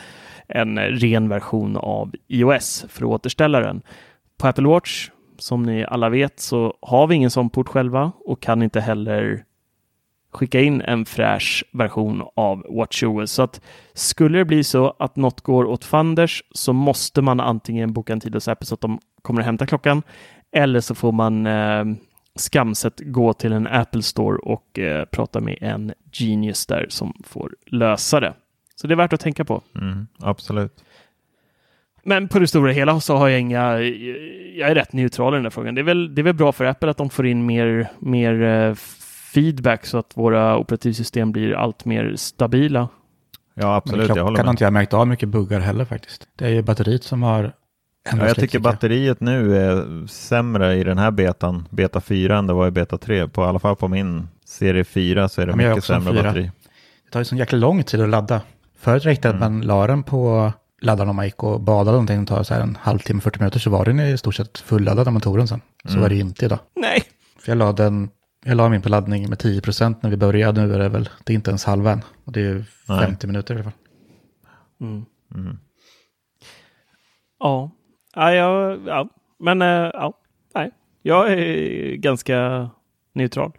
en 0.47 0.79
ren 0.79 1.29
version 1.29 1.77
av 1.77 2.11
iOS 2.27 2.85
för 2.89 3.05
att 3.05 3.09
återställa 3.09 3.59
den. 3.59 3.81
På 4.37 4.47
Apple 4.47 4.67
Watch, 4.67 5.09
som 5.37 5.63
ni 5.63 5.85
alla 5.85 6.09
vet, 6.09 6.39
så 6.39 6.73
har 6.81 7.07
vi 7.07 7.15
ingen 7.15 7.31
sån 7.31 7.49
port 7.49 7.67
själva 7.67 8.11
och 8.25 8.41
kan 8.41 8.63
inte 8.63 8.79
heller 8.79 9.43
skicka 10.35 10.61
in 10.61 10.81
en 10.81 11.05
fräsch 11.05 11.63
version 11.71 12.23
av 12.35 12.65
WatchOS. 12.69 13.31
Så 13.31 13.41
att 13.41 13.61
skulle 13.93 14.37
det 14.37 14.45
bli 14.45 14.63
så 14.63 14.95
att 14.99 15.15
något 15.15 15.41
går 15.41 15.65
åt 15.65 15.85
fanders 15.85 16.43
så 16.51 16.73
måste 16.73 17.21
man 17.21 17.39
antingen 17.39 17.93
boka 17.93 18.13
en 18.13 18.19
tid 18.19 18.33
hos 18.33 18.47
Apple 18.47 18.65
så 18.65 18.73
att 18.73 18.81
de 18.81 18.99
kommer 19.21 19.41
att 19.41 19.45
hämta 19.45 19.65
klockan 19.65 20.03
eller 20.51 20.79
så 20.79 20.95
får 20.95 21.11
man 21.11 21.45
eh, 21.47 21.85
skamset 22.35 22.99
gå 22.99 23.33
till 23.33 23.53
en 23.53 23.67
Apple 23.67 24.01
Store 24.01 24.37
och 24.37 24.79
eh, 24.79 25.05
prata 25.05 25.39
med 25.39 25.57
en 25.61 25.93
genius 26.11 26.65
där 26.65 26.85
som 26.89 27.13
får 27.23 27.55
lösa 27.65 28.19
det. 28.19 28.33
Så 28.75 28.87
det 28.87 28.93
är 28.93 28.95
värt 28.95 29.13
att 29.13 29.19
tänka 29.19 29.45
på. 29.45 29.61
Mm, 29.75 30.07
absolut. 30.19 30.83
Men 32.03 32.27
på 32.27 32.39
det 32.39 32.47
stora 32.47 32.71
hela 32.71 32.99
så 32.99 33.15
har 33.15 33.27
jag 33.27 33.39
inga, 33.39 33.79
jag 33.79 34.69
är 34.69 34.75
rätt 34.75 34.93
neutral 34.93 35.33
i 35.33 35.37
den 35.37 35.45
här 35.45 35.49
frågan. 35.49 35.75
Det 35.75 35.81
är 35.81 35.83
väl, 35.83 36.15
det 36.15 36.21
är 36.21 36.23
väl 36.23 36.33
bra 36.33 36.51
för 36.51 36.65
Apple 36.65 36.89
att 36.89 36.97
de 36.97 37.09
får 37.09 37.27
in 37.27 37.45
mer, 37.45 37.87
mer 37.99 38.41
eh, 38.41 38.73
feedback 39.35 39.85
så 39.85 39.97
att 39.97 40.11
våra 40.17 40.57
operativsystem 40.57 41.31
blir 41.31 41.53
allt 41.53 41.85
mer 41.85 42.13
stabila. 42.15 42.89
Ja, 43.53 43.75
absolut. 43.75 44.15
Jag 44.15 44.23
håller 44.23 44.43
med. 44.43 44.49
inte 44.51 44.63
jag 44.63 44.73
märkt 44.73 44.93
av 44.93 45.07
mycket 45.07 45.29
buggar 45.29 45.59
heller 45.59 45.85
faktiskt. 45.85 46.27
Det 46.35 46.45
är 46.45 46.49
ju 46.49 46.61
batteriet 46.61 47.03
som 47.03 47.23
har 47.23 47.53
Ja, 48.11 48.17
jag 48.17 48.27
lite, 48.27 48.41
tycker 48.41 48.59
batteriet 48.59 49.19
nu 49.19 49.57
är 49.57 50.07
sämre 50.07 50.75
i 50.75 50.83
den 50.83 50.97
här 50.97 51.11
betan, 51.11 51.67
beta 51.69 52.01
4, 52.01 52.37
än 52.37 52.47
det 52.47 52.53
var 52.53 52.67
i 52.67 52.71
beta 52.71 52.97
3. 52.97 53.27
På, 53.27 53.41
I 53.41 53.45
alla 53.45 53.59
fall 53.59 53.75
på 53.75 53.87
min 53.87 54.27
serie 54.45 54.83
4 54.83 55.29
så 55.29 55.41
är 55.41 55.45
det 55.45 55.51
Ja, 55.51 55.55
mycket 55.69 55.83
sämre 55.83 56.13
4. 56.13 56.23
batteri. 56.23 56.51
Det 57.05 57.11
tar 57.11 57.19
ju 57.19 57.25
sån 57.25 57.37
jäkla 57.37 57.57
lång 57.57 57.83
tid 57.83 58.01
att 58.01 58.09
ladda. 58.09 58.41
Förut 58.79 59.05
räckte 59.05 59.27
det 59.27 59.33
att 59.33 59.39
man 59.39 59.61
la 59.61 59.87
den 59.87 60.03
på 60.03 60.51
laddaren 60.81 61.09
om 61.09 61.15
man 61.15 61.25
gick 61.25 61.43
och 61.43 61.61
badade 61.61 61.91
någonting 61.91 62.21
och 62.21 62.27
tar 62.27 62.43
så 62.43 62.53
här 62.53 62.61
en 62.61 62.77
halvtimme, 62.81 63.21
40 63.21 63.39
minuter 63.39 63.59
så 63.59 63.69
var 63.69 63.85
den 63.85 63.99
i 63.99 64.17
stort 64.17 64.35
sett 64.35 64.57
fulladdad 64.57 65.05
när 65.07 65.11
man 65.11 65.21
tog 65.21 65.37
den 65.37 65.47
sen. 65.47 65.61
Så 65.85 65.99
var 65.99 66.09
det 66.09 66.15
ju 66.15 66.21
inte 66.21 66.45
idag. 66.45 66.59
Nej, 66.75 67.03
För 67.39 67.51
jag 67.51 67.57
la 67.57 67.71
den, 67.71 68.09
jag 68.47 68.57
la 68.57 68.69
min 68.69 68.81
på 68.81 68.89
laddning 68.89 69.29
med 69.29 69.37
10% 69.37 69.95
när 70.01 70.09
vi 70.09 70.17
började, 70.17 70.65
nu 70.65 70.73
är 70.73 70.79
det 70.79 70.89
väl, 70.89 71.09
det 71.23 71.33
är 71.33 71.35
inte 71.35 71.51
ens 71.51 71.65
halva 71.65 71.91
än. 71.91 72.01
Och 72.23 72.31
det 72.31 72.39
är 72.39 72.43
ju 72.43 72.63
Nej. 72.89 73.05
50 73.05 73.27
minuter 73.27 73.53
i 73.53 73.57
alla 73.57 73.63
fall. 73.63 73.79
Mm. 74.81 75.05
Mm. 75.35 75.57
Ja, 77.39 77.71
ja, 78.15 78.33
ja, 78.33 78.77
ja. 78.85 79.09
men 79.39 79.61
eh, 79.61 79.67
ja, 79.67 80.13
nej, 80.55 80.71
jag 81.01 81.31
är 81.31 81.95
ganska 81.95 82.69
neutral 83.13 83.51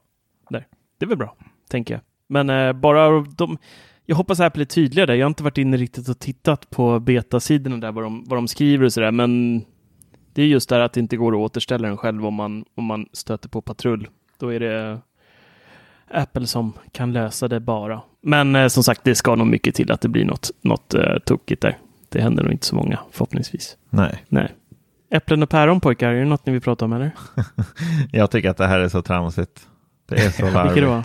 där. 0.50 0.66
Det 0.98 1.04
är 1.04 1.08
väl 1.08 1.18
bra, 1.18 1.36
tänker 1.70 1.94
jag. 1.94 2.00
Men 2.28 2.50
eh, 2.50 2.72
bara 2.72 3.20
de, 3.20 3.58
jag 4.04 4.16
hoppas 4.16 4.40
Apple 4.40 4.62
är 4.62 4.66
tydliga 4.66 5.06
där. 5.06 5.14
Jag 5.14 5.26
har 5.26 5.30
inte 5.30 5.42
varit 5.42 5.58
inne 5.58 5.76
riktigt 5.76 6.08
och 6.08 6.18
tittat 6.18 6.70
på 6.70 7.00
betasidorna 7.00 7.76
där, 7.76 7.92
vad 7.92 8.04
de, 8.04 8.24
vad 8.28 8.38
de 8.38 8.48
skriver 8.48 8.84
och 8.84 8.92
sådär, 8.92 9.10
men 9.10 9.62
det 10.32 10.42
är 10.42 10.46
just 10.46 10.68
där 10.68 10.80
att 10.80 10.92
det 10.92 11.00
inte 11.00 11.16
går 11.16 11.32
att 11.32 11.38
återställa 11.38 11.88
den 11.88 11.96
själv 11.96 12.26
om 12.26 12.34
man, 12.34 12.64
om 12.74 12.84
man 12.84 13.06
stöter 13.12 13.48
på 13.48 13.60
patrull. 13.60 14.08
Då 14.38 14.52
är 14.52 14.60
det 14.60 15.00
Apple 16.10 16.46
som 16.46 16.72
kan 16.92 17.12
lösa 17.12 17.48
det 17.48 17.60
bara. 17.60 18.02
Men 18.20 18.56
eh, 18.56 18.68
som 18.68 18.82
sagt, 18.82 19.04
det 19.04 19.14
ska 19.14 19.34
nog 19.34 19.46
mycket 19.46 19.74
till 19.74 19.92
att 19.92 20.00
det 20.00 20.08
blir 20.08 20.24
något, 20.24 20.50
något 20.60 20.94
eh, 20.94 21.18
tokigt 21.24 21.62
där. 21.62 21.78
Det 22.08 22.20
händer 22.20 22.42
nog 22.42 22.52
inte 22.52 22.66
så 22.66 22.76
många, 22.76 22.98
förhoppningsvis. 23.10 23.76
Nej, 23.90 24.24
Nej. 24.28 24.52
Äpplen 25.10 25.42
och 25.42 25.48
päron 25.48 25.80
pojkar, 25.80 26.08
är 26.10 26.18
det 26.18 26.24
något 26.24 26.46
ni 26.46 26.52
vill 26.52 26.62
prata 26.62 26.84
om 26.84 26.92
eller? 26.92 27.10
jag 28.12 28.30
tycker 28.30 28.50
att 28.50 28.56
det 28.56 28.66
här 28.66 28.80
är 28.80 28.88
så 28.88 29.02
tramsigt. 29.02 29.68
Det 30.08 30.14
är 30.14 30.30
så 30.30 30.42
Vilket 30.42 30.54
larvigt. 30.54 30.86
då? 30.86 31.02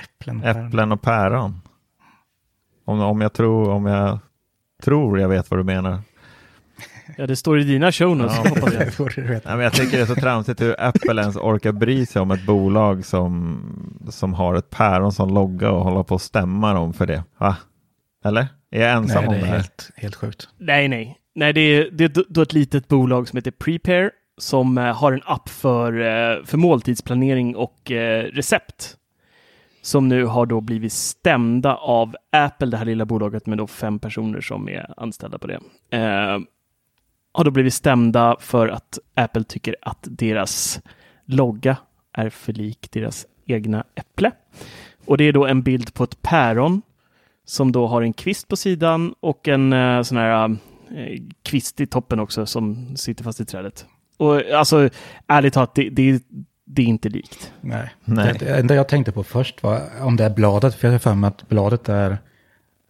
Äpplen. 0.00 0.36
och 0.36 0.42
päron. 0.42 0.66
Äpplen 0.66 0.92
och 0.92 1.02
päron. 1.02 1.60
Om, 2.84 3.00
om, 3.00 3.20
jag 3.20 3.32
tror, 3.32 3.70
om 3.70 3.86
jag 3.86 4.18
tror 4.82 5.20
jag 5.20 5.28
vet 5.28 5.50
vad 5.50 5.60
du 5.60 5.64
menar. 5.64 5.98
Ja, 7.16 7.26
det 7.26 7.36
står 7.36 7.60
i 7.60 7.64
dina 7.64 7.92
show 7.92 8.16
notes, 8.16 8.36
Ja. 8.44 8.50
hoppas 8.50 8.74
jag. 8.74 9.12
Nej, 9.28 9.40
men 9.44 9.60
jag 9.60 9.72
tycker 9.72 9.96
det 9.96 10.02
är 10.02 10.06
så 10.06 10.14
tramsigt 10.14 10.60
hur 10.60 10.80
Apple 10.80 11.20
ens 11.22 11.36
orkar 11.36 11.72
bry 11.72 12.06
sig 12.06 12.22
om 12.22 12.30
ett 12.30 12.46
bolag 12.46 13.04
som, 13.04 13.60
som 14.10 14.34
har 14.34 14.54
ett 14.54 14.70
päron 14.70 15.12
som 15.12 15.34
logga 15.34 15.70
och 15.70 15.84
hålla 15.84 16.04
på 16.04 16.14
och 16.14 16.20
stämma 16.22 16.72
dem 16.74 16.92
för 16.92 17.06
det. 17.06 17.24
Va? 17.38 17.56
Eller? 18.24 18.46
Är 18.70 18.80
jag 18.82 18.92
ensam 18.92 19.24
Nej, 19.24 19.28
om 19.28 19.34
det 19.34 19.40
det 19.40 19.46
är 19.46 19.50
här? 19.50 19.56
helt, 19.56 19.90
helt 19.96 20.14
sjukt. 20.14 20.48
Nej, 20.58 20.88
nej. 20.88 21.18
Nej, 21.34 21.52
det 21.52 21.60
är, 21.60 21.90
det 21.92 22.04
är 22.04 22.24
då- 22.28 22.42
ett 22.42 22.52
litet 22.52 22.88
bolag 22.88 23.28
som 23.28 23.36
heter 23.36 23.50
Prepare 23.50 24.10
som 24.38 24.78
eh, 24.78 24.96
har 24.96 25.12
en 25.12 25.22
app 25.24 25.48
för, 25.48 25.92
eh, 26.00 26.44
för 26.44 26.56
måltidsplanering 26.56 27.56
och 27.56 27.90
eh, 27.90 28.24
recept. 28.24 28.94
Som 29.82 30.08
nu 30.08 30.24
har 30.24 30.46
då 30.46 30.60
blivit 30.60 30.92
stämda 30.92 31.74
av 31.74 32.14
Apple, 32.32 32.66
det 32.66 32.76
här 32.76 32.84
lilla 32.84 33.04
bolaget 33.04 33.46
med 33.46 33.58
då 33.58 33.66
fem 33.66 33.98
personer 33.98 34.40
som 34.40 34.68
är 34.68 34.94
anställda 34.96 35.38
på 35.38 35.46
det. 35.46 35.58
Eh, 35.96 36.38
har 37.38 37.44
då 37.44 37.50
blivit 37.50 37.74
stämda 37.74 38.36
för 38.40 38.68
att 38.68 38.98
Apple 39.14 39.44
tycker 39.44 39.76
att 39.82 39.98
deras 40.00 40.80
logga 41.24 41.76
är 42.12 42.30
för 42.30 42.52
lik 42.52 42.88
deras 42.90 43.26
egna 43.46 43.84
äpple. 43.94 44.30
Och 45.06 45.18
det 45.18 45.24
är 45.24 45.32
då 45.32 45.46
en 45.46 45.62
bild 45.62 45.94
på 45.94 46.04
ett 46.04 46.22
päron 46.22 46.82
som 47.44 47.72
då 47.72 47.86
har 47.86 48.02
en 48.02 48.12
kvist 48.12 48.48
på 48.48 48.56
sidan 48.56 49.14
och 49.20 49.48
en 49.48 49.72
eh, 49.72 50.02
sån 50.02 50.18
här 50.18 50.50
eh, 50.90 51.20
kvist 51.42 51.80
i 51.80 51.86
toppen 51.86 52.20
också 52.20 52.46
som 52.46 52.96
sitter 52.96 53.24
fast 53.24 53.40
i 53.40 53.44
trädet. 53.44 53.86
Och 54.16 54.42
alltså, 54.54 54.90
ärligt 55.26 55.54
talat, 55.54 55.74
det, 55.74 55.90
det, 55.90 56.22
det 56.64 56.82
är 56.82 56.86
inte 56.86 57.08
likt. 57.08 57.52
Nej. 57.60 57.90
Nej. 58.04 58.32
Det, 58.38 58.44
det 58.44 58.58
enda 58.58 58.74
jag 58.74 58.88
tänkte 58.88 59.12
på 59.12 59.24
först 59.24 59.62
var 59.62 59.82
om 60.00 60.16
det 60.16 60.24
är 60.24 60.30
bladet, 60.30 60.74
för 60.74 60.88
jag 60.88 60.92
har 60.92 60.98
för 60.98 61.14
mig 61.14 61.28
att 61.28 61.48
bladet 61.48 61.88
är 61.88 62.18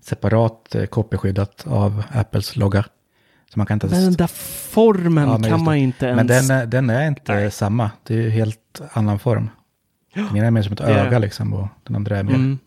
separat 0.01 0.74
eh, 0.74 0.88
av 1.66 2.03
Apples 2.12 2.57
logga. 2.57 2.84
Så 3.53 3.59
man 3.59 3.66
kan 3.66 3.76
inte... 3.76 3.86
Men 3.86 4.01
den 4.05 4.12
där 4.12 4.26
formen 4.70 5.28
Ja, 5.28 5.38
men 5.38 5.51
kan 5.51 5.64
man 5.64 5.76
inte 5.76 6.07
ens... 6.07 6.16
Men 6.16 6.26
den, 6.26 6.51
är- 6.51 6.66
den 6.66 6.90
är 6.90 7.07
inte 7.09 7.34
Nej. 7.34 7.51
samma. 7.51 7.90
Det 8.07 8.14
är 8.14 8.18
ju 8.22 8.30
helt 8.30 8.80
annan 8.92 9.18
form. 9.18 9.51
Den 10.14 10.36
ena 10.36 10.46
är 10.46 10.51
mer 10.51 10.62
som 10.62 10.72
ett 10.72 10.78
Det 10.78 10.84
är- 10.84 11.07
öga 11.07 11.18
liksom 11.18 11.55
och 11.55 11.68
den 11.84 11.96
andra 11.96 12.18
är 12.18 12.22
mer 12.22 12.34
Mm. 12.34 12.59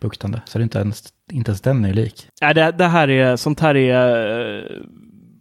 buktande. 0.00 0.42
Så 0.46 0.58
det 0.58 0.62
är 0.62 0.64
inte 0.64 0.78
ens, 0.78 1.04
inte 1.32 1.50
ens 1.50 1.60
den 1.60 1.84
är 1.84 1.92
lik. 1.94 2.28
Nej, 2.42 2.54
det, 2.54 2.72
det 2.72 2.86
här 2.86 3.10
är, 3.10 3.36
sånt 3.36 3.60
här 3.60 3.74
är 3.76 4.56
uh, 4.72 4.82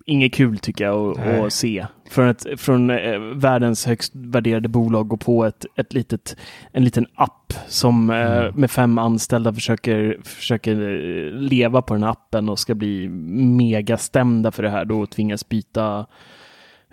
inget 0.05 0.33
kul 0.33 0.57
tycker 0.59 0.85
jag 0.85 1.19
att, 1.19 1.27
att 1.45 1.53
se. 1.53 1.85
Från, 2.09 2.27
ett, 2.27 2.45
från 2.57 2.89
eh, 2.89 3.19
världens 3.19 3.85
högst 3.85 4.11
värderade 4.15 4.69
bolag 4.69 5.07
gå 5.07 5.17
på 5.17 5.45
ett, 5.45 5.65
ett 5.75 5.93
litet, 5.93 6.35
en 6.71 6.83
liten 6.83 7.05
app 7.15 7.53
som 7.67 8.09
eh, 8.09 8.33
Mm. 8.43 8.53
med 8.55 8.71
fem 8.71 8.97
anställda 8.97 9.53
försöker, 9.53 10.17
försöker 10.23 10.71
eh, 10.81 11.31
leva 11.31 11.81
på 11.81 11.93
den 11.93 12.03
appen 12.03 12.49
och 12.49 12.59
ska 12.59 12.75
bli 12.75 13.09
megastämda 13.57 14.51
för 14.51 14.63
det 14.63 14.69
här 14.69 14.85
då 14.85 14.99
och 14.99 15.09
tvingas 15.09 15.49
byta 15.49 16.05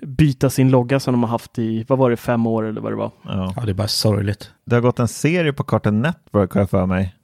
byta 0.03 0.51
sin 0.51 0.71
logga 0.71 1.01
som 1.01 1.15
de 1.15 1.23
har 1.23 1.31
haft 1.31 1.59
i, 1.59 1.85
vad 1.89 1.99
var 1.99 2.11
det, 2.11 2.17
fem 2.17 2.47
år 2.47 2.67
eller 2.67 2.81
vad 2.81 2.93
det 2.93 2.97
var. 2.97 3.11
Ja. 3.23 3.53
Ja, 3.57 3.63
det 3.65 3.73
är 3.73 3.75
bara 3.75 3.89
sorgligt. 3.89 4.51
Det 4.67 4.75
har 4.75 4.83
gått 4.83 4.99
en 4.99 5.09
serie 5.09 5.53
på 5.53 5.65
Cartoon 5.65 6.03
Network 6.03 6.53
har 6.53 6.61
jag 6.61 6.71
för 6.71 6.87
mig. 6.87 7.15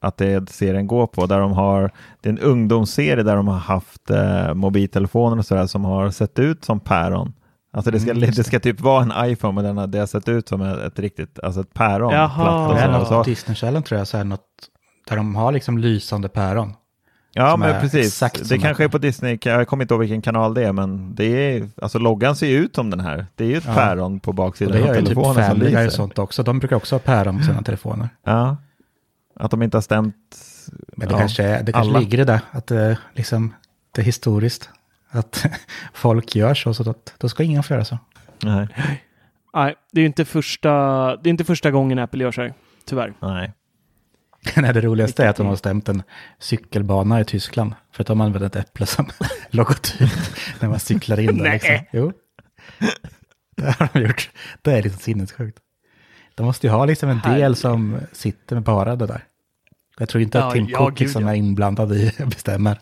Att 0.00 0.16
det 0.16 0.26
är 0.26 0.46
serien 0.50 0.86
går 0.86 1.06
på. 1.06 1.26
Där 1.26 1.38
de 1.40 1.52
har, 1.52 1.90
det 2.20 2.28
är 2.28 2.32
en 2.32 2.38
ungdomsserie 2.38 3.22
där 3.22 3.36
de 3.36 3.48
har 3.48 3.58
haft 3.58 4.10
eh, 4.10 4.54
mobiltelefoner 4.54 5.38
och 5.38 5.46
sådär 5.46 5.66
som 5.66 5.84
har 5.84 6.10
sett 6.10 6.38
ut 6.38 6.64
som 6.64 6.80
päron. 6.80 7.32
Alltså 7.72 7.90
det 7.90 8.00
ska, 8.00 8.10
Mm, 8.10 8.30
det 8.30 8.44
ska 8.44 8.60
typ 8.60 8.80
vara 8.80 9.02
en 9.02 9.30
iPhone 9.30 9.52
men 9.54 9.64
den 9.64 9.76
har, 9.76 9.86
det 9.86 9.98
har 9.98 10.06
sett 10.06 10.28
ut 10.28 10.48
som 10.48 10.60
ett, 10.62 10.78
ett 10.78 10.98
riktigt, 10.98 11.38
alltså 11.42 11.60
ett 11.60 11.74
päron. 11.74 12.12
Jaha. 12.12 12.74
Det 12.74 12.80
är 12.80 13.04
så- 13.04 13.14
något 13.14 13.24
Disney 13.24 13.54
Channel 13.56 13.82
tror 13.82 13.98
jag, 13.98 14.06
så 14.08 14.16
här 14.16 14.24
något, 14.24 14.44
där 15.08 15.16
de 15.16 15.34
har 15.36 15.52
liksom 15.52 15.78
lysande 15.78 16.28
päron. 16.28 16.72
Ja, 17.32 17.56
men 17.56 17.70
är 17.70 17.80
precis. 17.80 18.22
Det 18.48 18.58
kanske 18.58 18.84
är 18.84 18.88
på 18.88 18.98
Disney, 18.98 19.38
jag 19.44 19.68
kommer 19.68 19.84
inte 19.84 19.94
ihåg 19.94 20.00
vilken 20.00 20.22
kanal 20.22 20.54
det 20.54 20.64
är, 20.66 20.72
men 20.72 21.14
det 21.14 21.24
är, 21.24 21.68
alltså 21.82 21.98
loggan 21.98 22.36
ser 22.36 22.46
ju 22.46 22.56
ut 22.58 22.74
som 22.74 22.90
den 22.90 23.00
här. 23.00 23.26
Det 23.34 23.44
är 23.44 23.48
ju 23.48 23.56
ett 23.56 23.64
Ja. 23.66 23.74
päron 23.74 24.20
på 24.20 24.32
baksidan 24.32 24.72
det 24.72 24.78
av 24.80 24.86
gör 24.86 24.94
ju 24.94 25.00
typ 25.00 25.08
telefonen 25.08 25.70
som 25.70 25.86
och 25.86 25.92
sånt 25.92 26.18
också. 26.18 26.42
De 26.42 26.58
brukar 26.58 26.76
också 26.76 26.94
ha 26.94 27.00
päron 27.00 27.38
på 27.38 27.44
sina 27.44 27.62
telefoner. 27.62 28.08
Ja, 28.24 28.56
att 29.38 29.50
de 29.50 29.62
inte 29.62 29.76
har 29.76 29.82
stämt. 29.82 30.36
Men 30.96 31.08
det 31.08 31.14
ja, 31.14 31.18
kanske, 31.18 31.42
det 31.62 31.72
kanske 31.72 31.90
alla. 31.90 31.98
ligger 31.98 32.20
i 32.20 32.24
det, 32.24 32.40
att 32.50 32.66
det, 32.66 32.98
liksom, 33.14 33.54
det 33.92 34.00
är 34.00 34.04
historiskt. 34.04 34.70
Att 35.10 35.46
folk 35.92 36.36
gör 36.36 36.54
så, 36.54 36.74
så 36.74 36.90
att, 36.90 37.14
då 37.18 37.28
ska 37.28 37.42
ingen 37.42 37.62
få 37.62 37.74
göra 37.74 37.84
så. 37.84 37.98
Nej, 38.42 38.68
Nej, 39.54 39.74
det 39.92 40.00
är 40.00 40.02
ju 40.02 40.06
inte 40.06 40.24
första, 40.24 40.70
det 41.16 41.28
är 41.28 41.30
inte 41.30 41.44
första 41.44 41.70
gången 41.70 41.98
Apple 41.98 42.24
gör 42.24 42.32
så 42.32 42.42
här, 42.42 42.54
tyvärr. 42.84 43.14
nej. 43.20 43.52
Nej, 44.56 44.74
det 44.74 44.80
roligaste 44.80 45.24
är 45.24 45.28
att 45.28 45.36
de 45.36 45.46
har 45.46 45.56
stämt 45.56 45.88
en 45.88 46.02
cykelbana 46.38 47.20
i 47.20 47.24
Tyskland. 47.24 47.74
För 47.92 48.02
att 48.02 48.06
de 48.06 48.20
använder 48.20 48.46
ett 48.46 48.56
äpple 48.56 48.86
som 48.86 49.06
logotyp 49.50 50.10
när 50.60 50.68
man 50.68 50.78
cyklar 50.78 51.20
in 51.20 51.38
där. 51.38 51.44
Nej. 51.44 51.52
Liksom. 51.52 51.76
Jo, 51.92 52.12
det 53.56 53.74
har 53.78 53.88
de 53.92 54.00
gjort. 54.00 54.30
Det 54.62 54.72
är 54.72 54.82
lite 54.82 54.98
sinnessjukt. 54.98 55.58
De 56.38 56.46
måste 56.46 56.66
ju 56.66 56.70
ha 56.72 56.84
liksom 56.84 57.08
en 57.08 57.18
Herregud. 57.18 57.42
del 57.44 57.56
som 57.56 57.96
sitter 58.12 58.56
med 58.56 58.62
bara 58.62 58.96
det 58.96 59.06
där. 59.06 59.24
Jag 59.98 60.08
tror 60.08 60.22
inte 60.22 60.38
att 60.38 60.44
Ja, 60.44 60.50
Tim 60.52 60.68
ja, 60.68 60.78
Cook 60.78 60.90
gud, 60.90 61.00
liksom 61.00 61.22
ja. 61.22 61.30
är 61.30 61.34
inblandad 61.34 61.92
i 61.92 62.08
att 62.18 62.28
bestämma. 62.28 62.76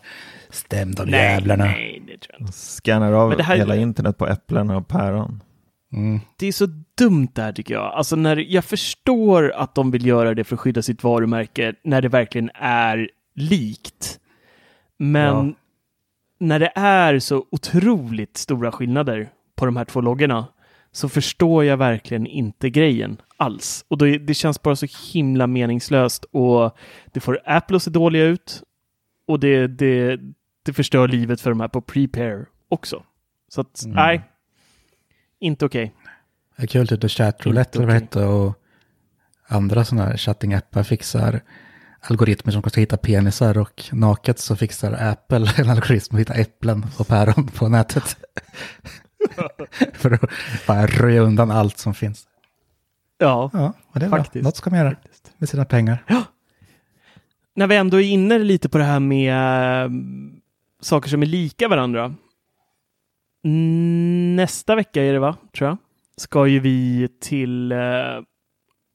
Stäm 0.49 0.91
de 0.95 1.09
jävlarna. 1.09 1.63
nej, 1.65 2.01
det 2.07 2.17
tror 2.17 2.35
jag 2.39 2.41
inte. 2.41 2.53
Scannar 2.53 3.11
av 3.13 3.37
det 3.37 3.43
här- 3.43 3.57
hela 3.57 3.75
internet 3.75 4.17
på 4.17 4.27
äpplen 4.27 4.69
och 4.69 4.87
päron. 4.87 5.43
Mm. 5.93 6.19
Det 6.37 6.47
är 6.47 6.51
så 6.51 6.67
dumt 6.97 7.27
där 7.33 7.51
tycker 7.53 7.73
jag. 7.73 7.93
Alltså 7.93 8.15
när 8.15 8.37
jag 8.37 8.65
förstår 8.65 9.51
att 9.55 9.75
de 9.75 9.91
vill 9.91 10.05
göra 10.05 10.33
det 10.33 10.43
för 10.43 10.55
att 10.55 10.59
skydda 10.59 10.81
sitt 10.81 11.03
varumärke 11.03 11.73
när 11.83 12.01
det 12.01 12.09
verkligen 12.09 12.49
är 12.61 13.09
likt. 13.35 14.19
Men 14.99 15.47
Ja. 15.47 15.53
när 16.39 16.59
det 16.59 16.71
är 16.75 17.19
så 17.19 17.45
otroligt 17.51 18.37
stora 18.37 18.71
skillnader 18.71 19.29
på 19.55 19.65
de 19.65 19.77
här 19.77 19.85
två 19.85 20.01
loggorna 20.01 20.45
så 20.91 21.09
förstår 21.09 21.65
jag 21.65 21.77
verkligen 21.77 22.27
inte 22.27 22.69
grejen 22.69 23.21
alls. 23.37 23.85
Och 23.87 23.97
då, 23.97 24.07
är- 24.07 24.19
det 24.19 24.33
känns 24.33 24.61
bara 24.61 24.75
så 24.75 24.87
himla 25.13 25.47
meningslöst 25.47 26.23
och 26.23 26.77
det 27.13 27.19
får 27.19 27.39
Apple 27.45 27.75
att 27.77 27.83
se 27.83 27.89
dåliga 27.91 28.23
ut 28.23 28.63
och 29.27 29.39
det, 29.39 29.67
det, 29.67 30.19
det 30.63 30.73
förstör 30.73 31.07
livet 31.07 31.41
för 31.41 31.49
de 31.49 31.59
här 31.59 31.67
på 31.67 31.81
Prepare 31.81 32.45
också. 32.69 33.03
Så 33.49 33.61
att, 33.61 33.83
Mm. 33.83 33.95
nej, 33.95 34.21
inte 35.39 35.65
okej. 35.65 35.93
Det 36.57 36.63
är 36.63 36.67
kul 36.67 36.87
typ 36.87 37.03
att 37.03 37.11
chattroulette 37.11 37.77
eller 37.77 37.85
vad 37.87 37.95
det 37.95 37.99
heter 38.01 38.27
och 38.27 38.53
andra 39.47 39.85
sådana 39.85 40.05
här 40.09 40.17
chatting-appar 40.17 40.83
fixar 40.83 41.41
algoritmer 41.99 42.51
som 42.51 42.61
ska 42.61 42.79
hitta 42.79 42.97
penisar 42.97 43.57
och 43.57 43.83
naket 43.91 44.39
så 44.39 44.55
fixar 44.55 44.91
Apple 44.93 45.47
en 45.57 45.69
algoritm 45.69 45.99
som 46.05 46.17
hittar 46.17 46.39
äpplen 46.39 46.85
och 46.99 47.07
päron 47.07 47.47
på 47.47 47.69
nätet. 47.69 48.17
För 49.93 50.11
att 50.11 50.29
bara 50.67 50.85
röja 50.87 51.21
undan 51.21 51.51
allt 51.51 51.77
som 51.77 51.93
finns. 51.93 52.27
Ja, 53.17 53.49
Ja, 53.53 53.73
och 53.87 53.99
det 53.99 54.05
är 54.05 54.09
bra. 54.09 54.19
Faktiskt. 54.19 54.43
Något 54.45 54.55
ska 54.55 54.69
man 54.69 54.79
göra 54.79 54.95
med 55.37 55.49
sina 55.49 55.65
pengar. 55.65 56.03
när 57.55 57.67
vi 57.67 57.75
ändå 57.75 58.01
är 58.01 58.05
inne 58.05 58.39
lite 58.39 58.69
på 58.69 58.77
det 58.77 58.83
här 58.83 58.99
med 58.99 59.85
äh, 59.85 59.91
saker 60.81 61.09
som 61.09 61.21
är 61.21 61.25
lika 61.25 61.67
varandra. 61.67 62.13
Nästa 64.35 64.75
vecka 64.75 65.03
är 65.03 65.13
det 65.13 65.19
va, 65.19 65.35
tror 65.57 65.69
jag, 65.69 65.77
ska 66.17 66.47
ju 66.47 66.59
vi 66.59 67.07
till 67.21 67.71
äh, 67.71 67.77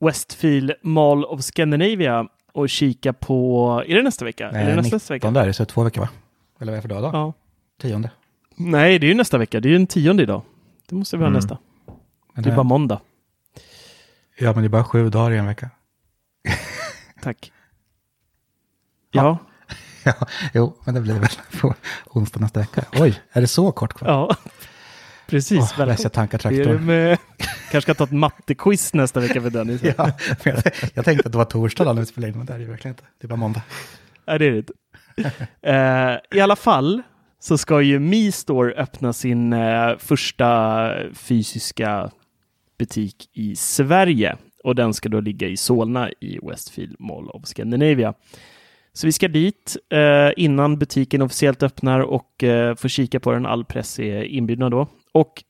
Westfield 0.01 0.73
Mall 0.83 1.25
of 1.25 1.41
Scandinavia 1.41 2.29
och 2.53 2.69
kika 2.69 3.13
på, 3.13 3.69
är 3.87 3.95
det 3.95 4.03
nästa 4.03 4.25
vecka? 4.25 4.51
Eller 4.51 4.77
nästa, 4.77 4.97
nästa 4.97 5.15
vecka? 5.15 5.31
19 5.31 5.45
där, 5.45 5.53
så 5.53 5.65
två 5.65 5.83
veckor 5.83 6.01
va? 6.01 6.09
Eller 6.61 6.73
vad 6.73 6.79
är 6.79 6.83
det 6.83 6.89
för 6.89 6.89
dag 6.89 7.03
då? 7.03 7.19
Ja. 7.19 7.33
Tionde. 7.81 8.11
Nej, 8.71 8.99
det 8.99 9.07
är 9.07 9.09
ju 9.09 9.15
nästa 9.15 9.39
vecka. 9.39 9.61
Det 9.61 9.69
är 9.69 9.71
ju 9.71 9.79
den 9.79 9.87
tionde 9.87 10.23
idag. 10.23 10.43
Det 10.89 10.95
måste 10.95 11.17
vara 11.17 11.27
Mm. 11.27 11.37
nästa. 11.37 11.59
Men 12.35 12.45
Det 12.45 12.51
är 12.51 12.55
bara 12.57 12.63
måndag. 12.63 13.01
Ja, 14.39 14.53
men 14.53 14.63
det 14.63 14.67
är 14.67 14.69
bara 14.69 14.85
sju 14.85 15.11
dagar 15.11 15.31
i 15.31 15.39
en 15.39 15.47
vecka. 15.47 15.71
Tack. 17.23 17.53
Ja, 19.11 19.39
Ja, 20.05 20.15
jo, 20.55 20.77
men 20.85 20.95
det 20.95 21.01
blir 21.01 21.15
väl 21.19 21.29
på 21.61 21.75
onsdag 22.07 22.41
nästa 22.41 22.61
vecka. 22.61 22.85
Oj, 22.93 23.21
är 23.33 23.41
det 23.41 23.47
så 23.47 23.73
kort 23.73 23.93
kvar? 23.95 24.09
ja. 24.09 24.37
Precis. 25.27 25.79
Läser 25.79 26.05
jag 26.05 26.13
tankar 26.13 26.39
traktorn. 26.39 27.17
Kanske 27.71 27.81
ska 27.83 27.95
ta 27.95 28.05
ett 28.05 28.13
mattequiz 28.13 28.95
nästa 28.95 29.21
vecka 29.21 29.41
för 29.43 29.51
Dennis. 29.51 29.83
Ja, 29.99 30.13
jag, 30.45 30.63
jag 30.95 31.05
tänkte 31.05 31.27
att 31.29 31.33
det 31.33 31.39
var 31.39 31.45
torsdag 31.45 31.85
när 31.93 32.01
vi 32.01 32.07
spelade 32.07 32.31
in, 32.33 32.37
men 32.39 32.47
det 32.47 32.53
är 32.55 32.59
det 32.59 32.65
verkligen 32.65 32.93
inte. 32.95 33.05
Det 33.21 33.27
är 33.27 33.29
bara 33.29 33.37
måndag. 33.37 33.63
Nej, 34.27 34.39
det 34.39 34.47
är 34.47 34.51
det 34.51 34.59
inte. 34.59 34.73
Eh, 35.63 36.39
I 36.39 36.41
alla 36.41 36.57
fall 36.57 37.03
så 37.43 37.59
ska 37.59 37.83
ju 37.83 37.99
Mi 37.99 38.33
Store 38.33 38.73
öppna 38.73 39.13
sin 39.13 39.53
eh, 39.53 39.97
första 39.99 40.91
fysiska 41.15 42.11
butik 42.79 43.31
i 43.33 43.57
Sverige 43.57 44.37
och 44.65 44.75
den 44.75 44.95
ska 44.95 45.09
då 45.09 45.21
ligga 45.21 45.49
i 45.49 45.57
Solna 45.57 46.11
i 46.21 46.39
Westfield 46.43 46.97
Mall 47.01 47.29
of 47.31 47.45
Scandinavia. 47.45 48.15
Så 48.93 49.07
vi 49.07 49.13
ska 49.13 49.29
dit 49.29 49.77
eh, 49.91 50.31
innan 50.37 50.79
butiken 50.79 51.23
officiellt 51.23 51.63
öppnar 51.63 52.01
och 52.01 52.45
eh, 52.45 52.75
få 52.75 52.89
kika 52.89 53.21
på 53.21 53.33
den. 53.33 53.47
All 53.47 53.65
press 53.65 53.99
är 53.99 54.23
inbjudna 54.23 54.71
då. 54.71 54.87
Och 55.13 55.45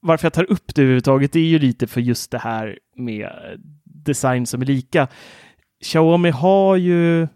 varför 0.00 0.26
jag 0.26 0.32
tar 0.32 0.50
upp 0.50 0.74
det 0.74 0.82
överhuvudtaget 0.82 1.36
är 1.36 1.40
ju 1.40 1.58
lite 1.58 1.86
för 1.86 2.00
just 2.00 2.30
det 2.30 2.38
här 2.38 2.78
med 2.96 3.24
eh, 3.24 3.58
design 3.84 4.46
som 4.46 4.62
är 4.62 4.66
lika. 4.66 5.08
Xiaomi 5.84 6.30
har 6.30 6.76
ju 6.76 7.28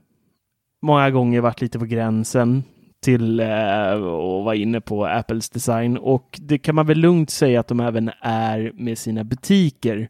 många 0.82 1.10
gånger 1.10 1.40
varit 1.40 1.60
lite 1.60 1.78
på 1.78 1.84
gränsen 1.84 2.64
till 3.04 3.40
eh, 3.40 3.92
att 3.92 4.00
vara 4.44 4.54
inne 4.54 4.80
på 4.80 5.06
Apples 5.06 5.50
design 5.50 5.96
och 5.96 6.40
det 6.42 6.58
kan 6.58 6.74
man 6.74 6.86
väl 6.86 6.98
lugnt 6.98 7.30
säga 7.30 7.60
att 7.60 7.68
de 7.68 7.80
även 7.80 8.10
är 8.20 8.72
med 8.74 8.98
sina 8.98 9.24
butiker. 9.24 10.08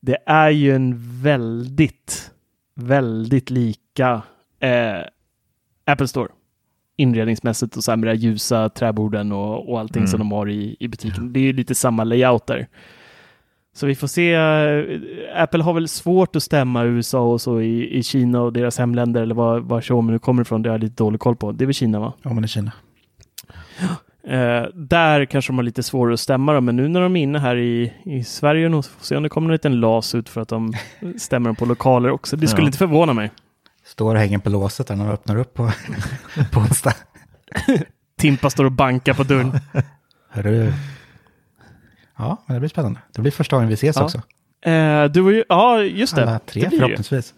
Det 0.00 0.16
är 0.26 0.50
ju 0.50 0.74
en 0.74 0.94
väldigt, 1.22 2.30
väldigt 2.74 3.50
lika 3.50 4.22
eh, 4.60 5.00
Apple 5.86 6.08
Store 6.08 6.28
inredningsmässigt 6.96 7.76
och 7.76 7.84
så 7.84 7.90
här 7.90 7.96
med 7.96 8.08
de 8.08 8.14
ljusa 8.14 8.68
träborden 8.68 9.32
och, 9.32 9.68
och 9.70 9.80
allting 9.80 10.00
Mm. 10.00 10.08
som 10.08 10.18
de 10.18 10.32
har 10.32 10.48
i, 10.48 10.76
i 10.80 10.88
butiken. 10.88 11.32
Det 11.32 11.40
är 11.40 11.44
ju 11.44 11.52
lite 11.52 11.74
samma 11.74 12.04
layout 12.04 12.46
där. 12.46 12.68
Så 13.78 13.86
vi 13.86 13.94
får 13.94 14.06
se. 14.06 14.34
eh, 14.34 15.42
Apple 15.42 15.62
har 15.62 15.72
väl 15.72 15.88
svårt 15.88 16.36
att 16.36 16.42
stämma 16.42 16.84
USA 16.84 17.20
och 17.20 17.40
så 17.40 17.60
i, 17.60 17.98
i 17.98 18.02
Kina 18.02 18.40
och 18.40 18.52
deras 18.52 18.78
hemländer 18.78 19.22
eller 19.22 19.34
var, 19.34 19.60
var 19.60 19.80
Xiaomi 19.80 20.12
nu 20.12 20.18
kommer 20.18 20.42
ifrån. 20.42 20.62
Det 20.62 20.68
har 20.68 20.74
jag 20.74 20.80
lite 20.82 20.94
dålig 21.02 21.20
koll 21.20 21.36
på. 21.36 21.52
Det 21.52 21.64
är 21.64 21.66
väl 21.66 21.74
Kina 21.74 22.00
va? 22.00 22.12
Ja, 22.22 22.32
men 22.32 22.44
i 22.44 22.48
Kina. 22.48 22.72
Eh, 24.28 24.62
där 24.74 25.24
kanske 25.24 25.52
de 25.52 25.56
har 25.58 25.62
lite 25.62 25.82
svårare 25.82 26.14
att 26.14 26.20
stämma 26.20 26.52
dem, 26.52 26.64
men 26.64 26.76
nu 26.76 26.88
när 26.88 27.00
de 27.00 27.16
är 27.16 27.22
inne 27.22 27.38
här 27.38 27.56
i, 27.56 27.92
i 28.04 28.24
Sverige 28.24 28.70
så 28.70 28.82
får 28.82 29.04
se 29.04 29.16
om 29.16 29.22
det 29.22 29.28
kommer 29.28 29.48
en 29.48 29.52
liten 29.52 29.80
las 29.80 30.14
ut 30.14 30.28
för 30.28 30.40
att 30.40 30.48
de 30.48 30.72
stämmer 31.18 31.48
dem 31.48 31.56
på 31.56 31.64
lokaler 31.64 32.10
också. 32.10 32.36
Det 32.36 32.46
skulle 32.48 32.62
Ja. 32.62 32.66
inte 32.66 32.78
förvåna 32.78 33.12
mig. 33.12 33.30
Står 33.84 34.14
och 34.14 34.20
hänger 34.20 34.38
på 34.38 34.50
låset 34.50 34.86
där 34.86 34.96
när 34.96 35.04
de 35.04 35.12
öppnar 35.12 35.36
upp 35.36 35.54
på, 35.54 35.70
på 36.52 36.60
onsdag. 36.60 36.92
Timpa 38.18 38.50
står 38.50 38.64
och 38.64 38.72
bankar 38.72 39.14
på 39.14 39.22
dörren. 39.22 39.52
Hörru. 40.30 40.72
Ja, 42.18 42.42
men 42.46 42.54
det 42.54 42.60
blir 42.60 42.68
spännande. 42.70 43.00
Det 43.12 43.20
blir 43.22 43.32
första 43.32 43.56
gången 43.56 43.68
vi 43.68 43.74
ses 43.74 43.96
Ja. 43.96 44.04
också. 44.04 44.18
Eh, 44.70 45.04
du 45.04 45.20
var 45.20 45.30
ju, 45.30 45.44
ja, 45.48 45.82
just 45.82 46.16
det. 46.16 46.22
Alla 46.22 46.38
tre 46.38 46.60
det 46.62 46.68
det 46.68 46.74
ju. 46.74 46.80
förhoppningsvis. 46.80 47.34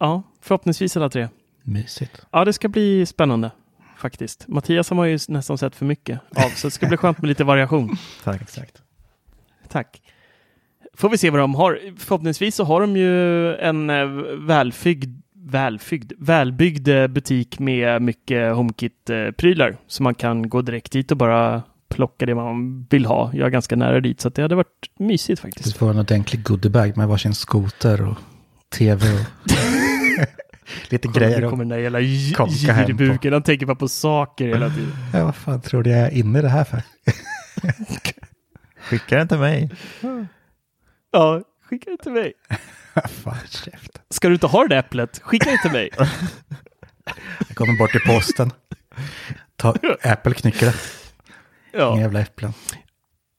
Ja, 0.00 0.22
förhoppningsvis 0.42 0.96
alla 0.96 1.08
tre. 1.08 1.28
Mysigt. 1.62 2.26
Ja, 2.32 2.44
det 2.44 2.52
ska 2.52 2.68
bli 2.68 3.06
spännande 3.06 3.50
faktiskt. 3.98 4.48
Mattias 4.48 4.90
har 4.90 4.96
man 4.96 5.10
ju 5.10 5.18
nästan 5.28 5.58
sett 5.58 5.76
för 5.76 5.84
mycket 5.84 6.20
av, 6.36 6.48
så 6.48 6.66
det 6.66 6.70
ska 6.70 6.86
bli 6.86 6.96
skönt 6.96 7.18
med 7.18 7.28
lite 7.28 7.44
variation. 7.44 7.96
Tack. 8.24 8.42
Exakt. 8.42 8.82
Tack. 9.68 10.02
Får 10.94 11.08
vi 11.08 11.18
se 11.18 11.30
vad 11.30 11.40
de 11.40 11.54
har. 11.54 11.78
Förhoppningsvis 11.98 12.54
så 12.54 12.64
har 12.64 12.80
de 12.80 12.96
ju 12.96 13.54
en 13.56 13.90
eh, 13.90 14.06
välfyggd, 14.46 15.22
välfyggd, 15.34 16.12
välbyggd 16.18 16.88
eh, 16.88 17.06
butik 17.06 17.58
med 17.58 18.02
mycket 18.02 18.54
HomeKit-prylar. 18.54 19.76
Så 19.86 20.02
man 20.02 20.14
kan 20.14 20.48
gå 20.48 20.62
direkt 20.62 20.92
dit 20.92 21.10
och 21.10 21.16
bara 21.16 21.62
plocka 21.88 22.26
det 22.26 22.34
man 22.34 22.86
vill 22.90 23.06
ha. 23.06 23.30
Jag 23.34 23.46
är 23.46 23.50
ganska 23.50 23.76
nära 23.76 24.00
dit, 24.00 24.20
så 24.20 24.28
att 24.28 24.34
det 24.34 24.42
hade 24.42 24.54
varit 24.54 24.90
mysigt 24.98 25.42
Du 25.42 25.48
faktiskt. 25.48 25.76
får 25.76 25.90
en 25.90 25.98
ordentlig 25.98 26.42
goodiebag 26.42 26.96
med 26.96 27.08
varsin 27.08 27.34
skoter 27.34 28.02
och 28.08 28.16
tv 28.78 29.12
och 29.12 29.20
lite 30.90 31.08
grejer. 31.08 31.40
Det 31.40 31.46
Och, 31.46 31.50
kommer 31.50 31.64
den 31.64 31.68
där 31.68 31.78
jävla 31.78 32.00
girbuken. 32.00 33.32
Han 33.32 33.42
tänker 33.42 33.66
bara 33.66 33.76
på 33.76 33.88
saker 33.88 34.46
hela 34.48 34.70
tiden. 34.70 34.92
ja, 35.12 35.24
vad 35.24 35.36
fan 35.36 35.60
tror 35.60 35.82
du 35.82 35.90
jag 35.90 36.00
är 36.00 36.10
inne 36.10 36.38
i 36.38 36.42
det 36.42 36.48
här 36.48 36.64
för? 36.64 36.82
Skicka 38.80 39.16
den 39.18 39.28
till 39.28 39.38
mig. 39.38 39.70
Ja, 41.12 41.42
skicka 41.68 41.90
det 41.90 41.96
till 42.02 42.12
mig. 42.12 42.32
fan, 43.08 43.36
käft. 43.50 44.00
Ska 44.10 44.28
du 44.28 44.34
inte 44.34 44.46
ha 44.46 44.62
det 44.62 44.68
där 44.68 44.78
äpplet? 44.78 45.20
Skicka 45.22 45.50
det 45.50 45.58
till 45.62 45.72
mig. 45.72 45.90
Jag 47.48 47.56
kommer 47.56 47.78
bort 47.78 47.90
till 47.90 48.00
posten. 48.00 48.50
Ta. 49.56 49.74
Inga 49.82 49.94
Ja, 51.78 52.00
jävla 52.00 52.20
äpplen. 52.20 52.52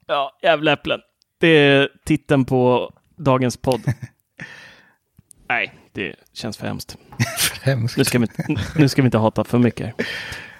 ja 0.07 0.37
jävla 0.43 0.71
äpplen. 0.73 0.99
Det 1.39 1.47
är 1.47 1.89
titeln 2.05 2.45
på 2.45 2.91
dagens 3.15 3.57
podd. 3.57 3.81
Nej, 5.49 5.73
det 5.91 6.15
känns 6.33 6.57
för 6.57 6.67
hemskt. 6.67 6.97
Hemskt. 7.61 7.97
Nu 7.97 8.03
ska 8.03 8.19
vi, 8.19 8.27
nu 8.75 8.89
ska 8.89 9.01
vi 9.01 9.05
inte 9.05 9.17
hata 9.17 9.43
för 9.43 9.57
mycket. 9.59 9.95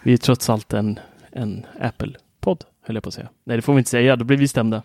Vi 0.03 0.13
är 0.13 0.17
trots 0.17 0.49
allt 0.49 0.73
en, 0.73 0.99
en 1.31 1.65
Apple-podd, 1.81 2.63
höll 2.85 2.95
jag 2.95 3.03
på 3.03 3.07
att 3.07 3.13
säga. 3.13 3.29
Nej, 3.43 3.57
det 3.57 3.61
får 3.61 3.73
vi 3.73 3.79
inte 3.79 3.89
säga. 3.89 4.15
Då 4.15 4.25
blir 4.25 4.37
vi 4.37 4.47
stämda. 4.47 4.83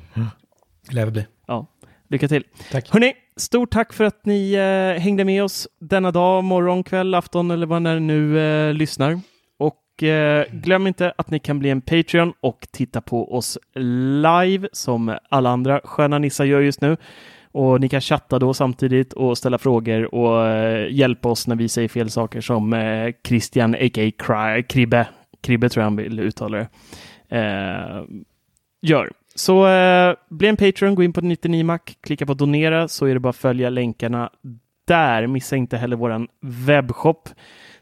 Lär 0.90 1.04
väl 1.04 1.12
bli. 1.12 1.26
Ja, 1.46 1.66
lycka 2.08 2.28
till. 2.28 2.44
Tack. 2.70 2.90
Hörni, 2.90 3.14
stort 3.36 3.70
tack 3.70 3.92
för 3.92 4.04
att 4.04 4.26
ni 4.26 4.52
eh, 4.52 5.02
hängde 5.02 5.24
med 5.24 5.44
oss 5.44 5.68
denna 5.80 6.10
dag, 6.10 6.44
morgon, 6.44 6.84
kväll, 6.84 7.14
afton 7.14 7.50
eller 7.50 7.66
vad 7.66 7.82
när 7.82 7.94
ni 7.94 8.00
nu 8.00 8.38
eh, 8.40 8.74
lyssnar. 8.74 9.20
Och 9.96 10.02
eh, 10.02 10.46
glöm 10.52 10.86
inte 10.86 11.12
att 11.18 11.30
ni 11.30 11.38
kan 11.38 11.58
bli 11.58 11.70
en 11.70 11.80
Patreon 11.80 12.32
och 12.40 12.66
titta 12.70 13.00
på 13.00 13.34
oss 13.34 13.58
live 13.74 14.68
som 14.72 15.18
alla 15.28 15.50
andra 15.50 15.80
sköna 15.84 16.18
nissar 16.18 16.44
gör 16.44 16.60
just 16.60 16.80
nu. 16.80 16.96
Och 17.52 17.80
ni 17.80 17.88
kan 17.88 18.00
chatta 18.00 18.38
då 18.38 18.54
samtidigt 18.54 19.12
och 19.12 19.38
ställa 19.38 19.58
frågor 19.58 20.14
och 20.14 20.46
eh, 20.46 20.92
hjälpa 20.92 21.28
oss 21.28 21.46
när 21.46 21.56
vi 21.56 21.68
säger 21.68 21.88
fel 21.88 22.10
saker 22.10 22.40
som 22.40 22.72
eh, 22.72 23.12
Christian, 23.24 23.74
a.k.a. 23.74 24.10
Cry, 24.18 24.62
Kribbe, 24.62 25.08
Kribbe 25.40 25.68
tror 25.68 25.80
jag 25.80 25.86
han 25.86 25.96
vill 25.96 26.20
uttala 26.20 26.58
det, 26.58 26.68
eh, 27.38 28.04
gör. 28.82 29.10
Så 29.34 29.66
eh, 29.66 30.14
bli 30.28 30.48
en 30.48 30.56
Patreon, 30.56 30.94
gå 30.94 31.02
in 31.02 31.12
på 31.12 31.20
99mac, 31.20 31.78
klicka 32.00 32.26
på 32.26 32.34
donera 32.34 32.88
så 32.88 33.06
är 33.06 33.14
det 33.14 33.20
bara 33.20 33.30
att 33.30 33.36
följa 33.36 33.70
länkarna 33.70 34.30
där. 34.84 35.26
Missa 35.26 35.56
inte 35.56 35.76
heller 35.76 35.96
våran 35.96 36.28
webbshop 36.40 37.28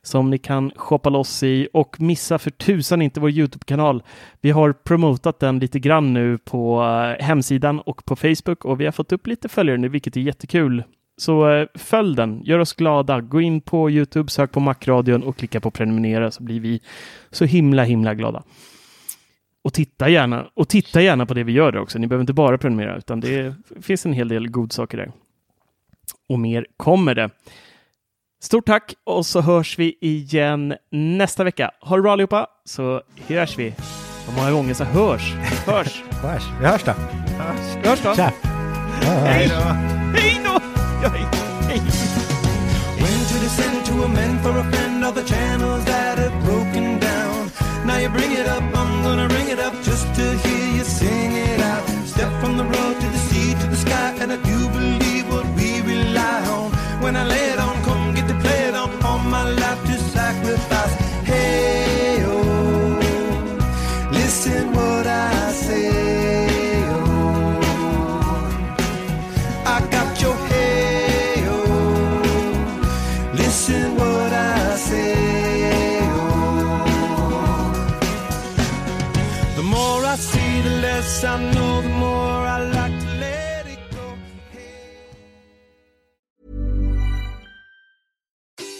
som 0.02 0.30
ni 0.30 0.38
kan 0.38 0.70
shoppa 0.76 1.10
loss 1.10 1.42
i 1.42 1.68
och 1.72 2.00
missa 2.00 2.38
för 2.38 2.50
tusan 2.50 3.02
inte 3.02 3.20
vår 3.20 3.30
Youtube-kanal. 3.30 4.02
Vi 4.40 4.50
har 4.50 4.72
promotat 4.72 5.38
den 5.38 5.58
lite 5.58 5.78
grann 5.78 6.14
nu 6.14 6.38
på 6.38 6.82
eh, 6.82 7.24
hemsidan 7.24 7.80
och 7.80 8.04
på 8.04 8.16
Facebook 8.16 8.64
och 8.64 8.80
vi 8.80 8.84
har 8.84 8.92
fått 8.92 9.12
upp 9.12 9.26
lite 9.26 9.48
följare 9.48 9.78
nu, 9.78 9.88
vilket 9.88 10.16
är 10.16 10.20
jättekul. 10.20 10.84
Så 11.16 11.50
eh, 11.50 11.66
följ 11.74 12.16
den, 12.16 12.40
gör 12.44 12.58
oss 12.58 12.72
glada. 12.72 13.20
Gå 13.20 13.40
in 13.40 13.60
på 13.60 13.90
Youtube, 13.90 14.30
sök 14.30 14.52
på 14.52 14.60
Macradion 14.60 15.22
och 15.22 15.36
klicka 15.36 15.60
på 15.60 15.70
prenumerera 15.70 16.30
så 16.30 16.42
blir 16.42 16.60
vi 16.60 16.80
så 17.30 17.44
himla, 17.44 17.84
himla 17.84 18.14
glada. 18.14 18.42
Och 19.62 19.72
titta 19.72 20.08
gärna, 20.08 20.50
och 20.54 20.68
titta 20.68 21.02
gärna 21.02 21.26
på 21.26 21.34
det 21.34 21.44
vi 21.44 21.52
gör 21.52 21.72
där 21.72 21.80
också. 21.80 21.98
Ni 21.98 22.06
behöver 22.06 22.22
inte 22.22 22.32
bara 22.32 22.58
prenumerera, 22.58 22.96
utan 22.96 23.20
det 23.20 23.54
finns 23.80 24.06
en 24.06 24.12
hel 24.12 24.28
del 24.28 24.48
godsaker 24.48 24.98
där. 24.98 25.12
Och 26.28 26.38
mer 26.38 26.66
kommer 26.76 27.14
det. 27.14 27.30
Stort 28.42 28.66
tack 28.66 28.94
och 29.04 29.26
så 29.26 29.40
hörs 29.40 29.78
vi 29.78 29.98
igen 30.00 30.74
nästa 30.90 31.44
vecka. 31.44 31.70
Ha 31.80 31.96
det 31.96 32.02
bra 32.02 32.12
allihopa, 32.12 32.46
så 32.64 33.02
hörs 33.28 33.58
vi. 33.58 33.74
Hur 34.26 34.36
många 34.36 34.50
gånger 34.50 34.74
så 34.74 34.84
hörs? 34.84 35.34
Hörs! 35.66 36.02
Hörs. 36.22 36.42
Vi 36.60 36.66
hörs 36.66 36.82
då. 36.84 36.92
Vi 37.82 37.88
hörs 37.88 38.00
då! 38.02 38.14
Tja! 38.14 38.32
Hej 39.02 39.48
då! 39.48 39.54
Hej 40.20 40.40
då! 40.44 40.60
Ja, 41.02 41.08
hej. 41.08 41.26
hej. 41.68 41.80
When 42.98 43.20
to 43.30 43.36
descend 43.42 43.84
to 43.86 44.04
amend 44.04 44.40
for 44.42 44.58
a 44.58 44.64
friend 44.72 45.04
all 45.04 45.12
the 45.12 45.34
channels 45.34 45.84
that 45.84 46.18
have 46.18 46.44
broken 46.44 46.98
down. 47.00 47.50
Now 47.86 47.98
you 47.98 48.08
bring 48.08 48.32
it 48.32 48.46
up, 48.48 48.62
I'm 48.62 49.02
gonna 49.02 49.28
ring 49.28 49.48
it 49.48 49.58
up 49.58 49.74
just 49.84 50.06
to 50.14 50.22
hear 50.22 50.76
you 50.76 50.84
sing 50.84 51.32
it 51.32 51.60
out. 51.60 51.84
Step 52.06 52.32
from 52.40 52.56
the 52.56 52.64
road 52.64 52.94
to 53.00 53.06
the 53.06 53.18
sea 53.28 53.54
to 53.54 53.66
the 53.66 53.76
sky, 53.76 54.14
and 54.20 54.32
I 54.32 54.36
do 54.36 54.58
believe 54.78 55.28
what 55.32 55.46
we 55.56 55.80
rely 55.82 56.40
on. 56.56 56.70
When 57.02 57.16
I 57.16 57.24
lay 57.24 57.46
it 57.52 57.59